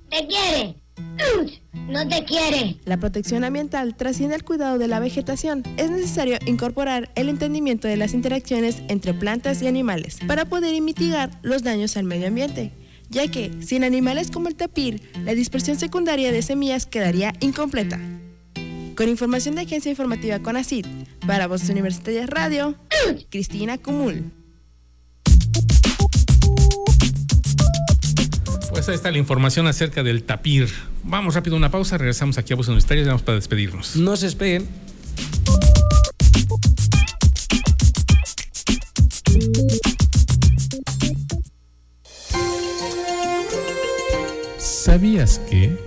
¡Te 0.10 0.28
quiere! 0.28 0.76
No 1.88 2.08
te 2.08 2.26
quiere. 2.26 2.76
La 2.84 2.98
protección 2.98 3.46
ambiental 3.46 3.96
trasciende 3.96 4.36
el 4.36 4.44
cuidado 4.44 4.78
de 4.78 4.90
la 4.90 5.00
vegetación. 5.00 5.64
Es 5.78 5.90
necesario 5.90 6.38
incorporar 6.46 7.10
el 7.16 7.30
entendimiento 7.30 7.88
de 7.88 7.96
las 7.96 8.14
interacciones 8.14 8.82
entre 8.90 9.14
plantas 9.14 9.62
y 9.62 9.68
animales 9.68 10.18
para 10.28 10.46
poder 10.46 10.80
mitigar 10.82 11.32
los 11.42 11.64
daños 11.64 11.96
al 11.96 12.04
medio 12.04 12.28
ambiente, 12.28 12.74
ya 13.10 13.28
que 13.30 13.52
sin 13.62 13.86
animales 13.86 14.30
como 14.30 14.50
el 14.50 14.56
tapir, 14.56 15.10
la 15.24 15.34
dispersión 15.34 15.80
secundaria 15.80 16.34
de 16.34 16.42
semillas 16.42 16.86
quedaría 16.86 17.34
incompleta. 17.40 18.00
Con 18.96 19.08
información 19.08 19.56
de 19.56 19.62
Agencia 19.62 19.90
Informativa 19.90 20.40
CONACID, 20.40 20.86
para 21.26 21.48
Voces 21.48 21.70
Universitarias 21.70 22.30
Radio, 22.30 22.76
Cristina 23.30 23.78
Cumul. 23.78 24.34
Pues 28.80 28.88
ahí 28.88 28.96
está 28.96 29.12
la 29.12 29.18
información 29.18 29.68
acerca 29.68 30.04
del 30.04 30.24
tapir. 30.24 30.70
Vamos 31.04 31.36
rápido 31.36 31.58
a 31.58 31.60
una 31.60 31.70
pausa, 31.70 31.98
regresamos 31.98 32.38
aquí 32.38 32.54
a 32.54 32.56
Voces 32.56 32.70
Universitarias 32.70 33.06
y 33.06 33.10
vamos 33.10 33.24
para 33.24 33.36
despedirnos. 33.36 33.98
No 33.98 34.16
se 34.16 34.28
despeguen. 34.28 34.70
¿Sabías 44.58 45.40
que? 45.50 45.78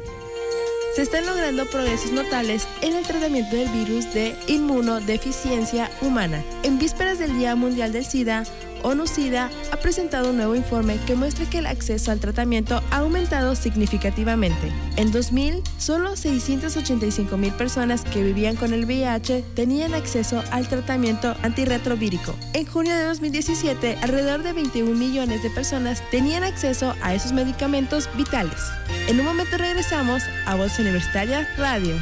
Se 0.95 1.01
están 1.01 1.24
logrando 1.24 1.64
progresos 1.70 2.12
notables 2.12 2.68
en 2.82 2.95
el 2.95 3.07
tratamiento 3.07 3.57
del 3.57 3.70
virus 3.70 4.12
de 4.12 4.36
inmunodeficiencia 4.49 5.90
humana. 6.03 6.45
En 6.62 6.78
vísperas 6.78 7.18
del 7.18 7.38
Día 7.38 7.57
Mundial 7.57 7.95
del 7.95 8.05
SIDA, 8.05 8.45
ONU-SIDA 8.83 9.51
ha 9.70 9.76
presentado 9.76 10.30
un 10.30 10.37
nuevo 10.37 10.55
informe 10.55 10.99
que 11.07 11.14
muestra 11.14 11.49
que 11.49 11.59
el 11.59 11.66
acceso 11.66 12.11
al 12.11 12.20
tratamiento 12.20 12.83
ha 12.91 12.99
aumentado 12.99 13.55
significativamente. 13.55 14.72
En 14.97 15.12
2000, 15.12 15.62
solo 15.78 16.16
685 16.16 17.37
mil 17.37 17.53
personas 17.53 18.03
que 18.05 18.22
vivían 18.22 18.57
con 18.57 18.72
el 18.72 18.85
VIH 18.85 19.45
tenían 19.55 19.95
acceso 19.95 20.43
al 20.51 20.68
tratamiento 20.68 21.35
antirretrovírico. 21.43 22.35
En 22.53 22.66
junio 22.66 22.95
de 22.95 23.05
2017, 23.05 23.99
alrededor 24.03 24.43
de 24.43 24.53
21 24.53 24.95
millones 24.95 25.43
de 25.43 25.51
personas 25.51 26.03
tenían 26.11 26.45
acceso 26.45 26.95
a 27.03 27.14
esos 27.14 27.33
medicamentos 27.33 28.09
vitales. 28.16 28.61
En 29.09 29.18
un 29.18 29.26
momento 29.26 29.59
regresamos 29.59 30.22
a 30.47 30.55
Voz 30.55 30.78
Universitaria 30.78 31.49
Radio. 31.57 31.95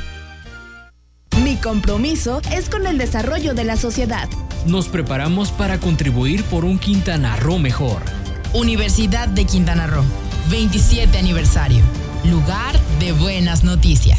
Mi 1.43 1.57
compromiso 1.57 2.43
es 2.53 2.69
con 2.69 2.87
el 2.87 2.99
desarrollo 2.99 3.55
de 3.55 3.65
la 3.65 3.79
sociedad. 3.79 4.29
Nos 4.67 4.89
preparamos 4.89 5.51
para 5.51 5.81
contribuir 5.81 6.45
por 6.45 6.67
un 6.67 6.79
Quintana 6.79 7.35
Roo 7.37 7.59
mejor. 7.59 8.03
Universidad 8.53 9.27
de 9.27 9.47
Quintana 9.47 9.87
Roo, 9.87 10.05
27 10.51 11.17
aniversario. 11.17 11.83
Lugar 12.25 12.79
de 12.99 13.13
buenas 13.13 13.65
noticias. 13.65 14.19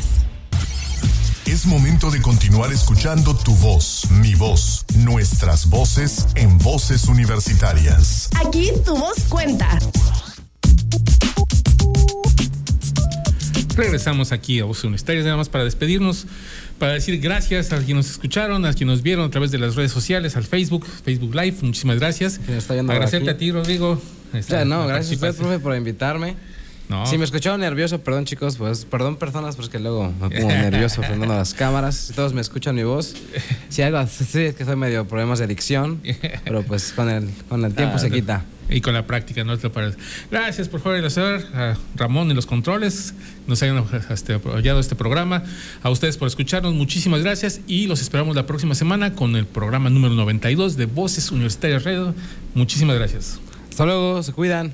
Es 1.45 1.67
momento 1.67 2.09
de 2.09 2.21
continuar 2.21 2.71
escuchando 2.71 3.35
tu 3.35 3.53
voz, 3.55 4.09
mi 4.09 4.33
voz, 4.33 4.85
nuestras 4.95 5.69
voces 5.69 6.25
en 6.33 6.57
voces 6.57 7.05
universitarias. 7.07 8.29
Aquí 8.43 8.71
tu 8.83 8.97
voz 8.97 9.17
cuenta. 9.29 9.77
Regresamos 13.75 14.31
aquí 14.31 14.59
a 14.59 14.65
Voces 14.65 14.83
Universitarias, 14.83 15.25
nada 15.25 15.37
más 15.37 15.49
para 15.49 15.63
despedirnos, 15.63 16.27
para 16.81 16.93
decir 16.93 17.21
gracias 17.21 17.71
a 17.73 17.77
quienes 17.77 17.95
nos 17.95 18.09
escucharon, 18.09 18.65
a 18.65 18.73
quienes 18.73 18.95
nos 18.95 19.03
vieron 19.03 19.27
a 19.27 19.29
través 19.29 19.51
de 19.51 19.59
las 19.59 19.75
redes 19.75 19.91
sociales, 19.91 20.35
al 20.35 20.45
Facebook, 20.45 20.83
Facebook 21.05 21.35
Live, 21.35 21.57
muchísimas 21.61 21.99
gracias. 21.99 22.39
Agradecerte 22.69 23.29
a 23.29 23.37
ti, 23.37 23.51
Rodrigo. 23.51 24.01
Ya, 24.49 24.65
no, 24.65 24.87
gracias 24.87 25.11
a 25.11 25.27
usted, 25.27 25.39
profe, 25.39 25.59
por 25.59 25.75
invitarme. 25.75 26.35
No. 26.89 27.05
Si 27.05 27.19
me 27.19 27.25
escucharon 27.25 27.61
nervioso, 27.61 28.01
perdón 28.01 28.25
chicos, 28.25 28.57
pues 28.57 28.85
perdón 28.85 29.17
personas, 29.17 29.55
porque 29.57 29.77
luego 29.77 30.11
me 30.19 30.31
pongo 30.31 30.47
nervioso 30.47 31.03
frente 31.03 31.23
a 31.27 31.29
las 31.29 31.53
cámaras. 31.53 31.95
Si 31.95 32.13
todos 32.13 32.33
me 32.33 32.41
escuchan 32.41 32.73
mi 32.73 32.83
voz, 32.83 33.13
si 33.69 33.83
algo 33.83 34.03
sí 34.07 34.41
es 34.41 34.55
que 34.55 34.65
soy 34.65 34.75
medio 34.75 35.07
problemas 35.07 35.37
de 35.37 35.45
adicción, 35.45 36.01
pero 36.43 36.63
pues 36.63 36.93
con 36.93 37.11
el, 37.11 37.29
con 37.47 37.63
el 37.63 37.75
tiempo 37.75 37.97
Ah, 37.97 37.99
se 37.99 38.09
quita. 38.09 38.43
Y 38.71 38.81
con 38.81 38.93
la 38.93 39.05
práctica, 39.05 39.43
no. 39.43 39.57
Gracias 40.31 40.69
por 40.69 40.79
favor, 40.79 41.03
a 41.53 41.77
Ramón 41.95 42.31
y 42.31 42.33
los 42.33 42.45
controles, 42.45 43.13
nos 43.45 43.61
hayan 43.61 43.83
este, 44.09 44.35
apoyado 44.35 44.79
este 44.79 44.95
programa. 44.95 45.43
A 45.83 45.89
ustedes 45.89 46.17
por 46.17 46.27
escucharnos, 46.27 46.73
muchísimas 46.73 47.21
gracias 47.21 47.61
y 47.67 47.87
los 47.87 48.01
esperamos 48.01 48.35
la 48.35 48.45
próxima 48.45 48.73
semana 48.73 49.13
con 49.13 49.35
el 49.35 49.45
programa 49.45 49.89
número 49.89 50.15
92 50.15 50.77
de 50.77 50.85
Voces 50.85 51.31
Universitarias 51.31 51.83
Radio. 51.83 52.15
Muchísimas 52.55 52.95
gracias. 52.97 53.39
Hasta 53.69 53.85
luego, 53.85 54.23
se 54.23 54.31
cuidan. 54.31 54.73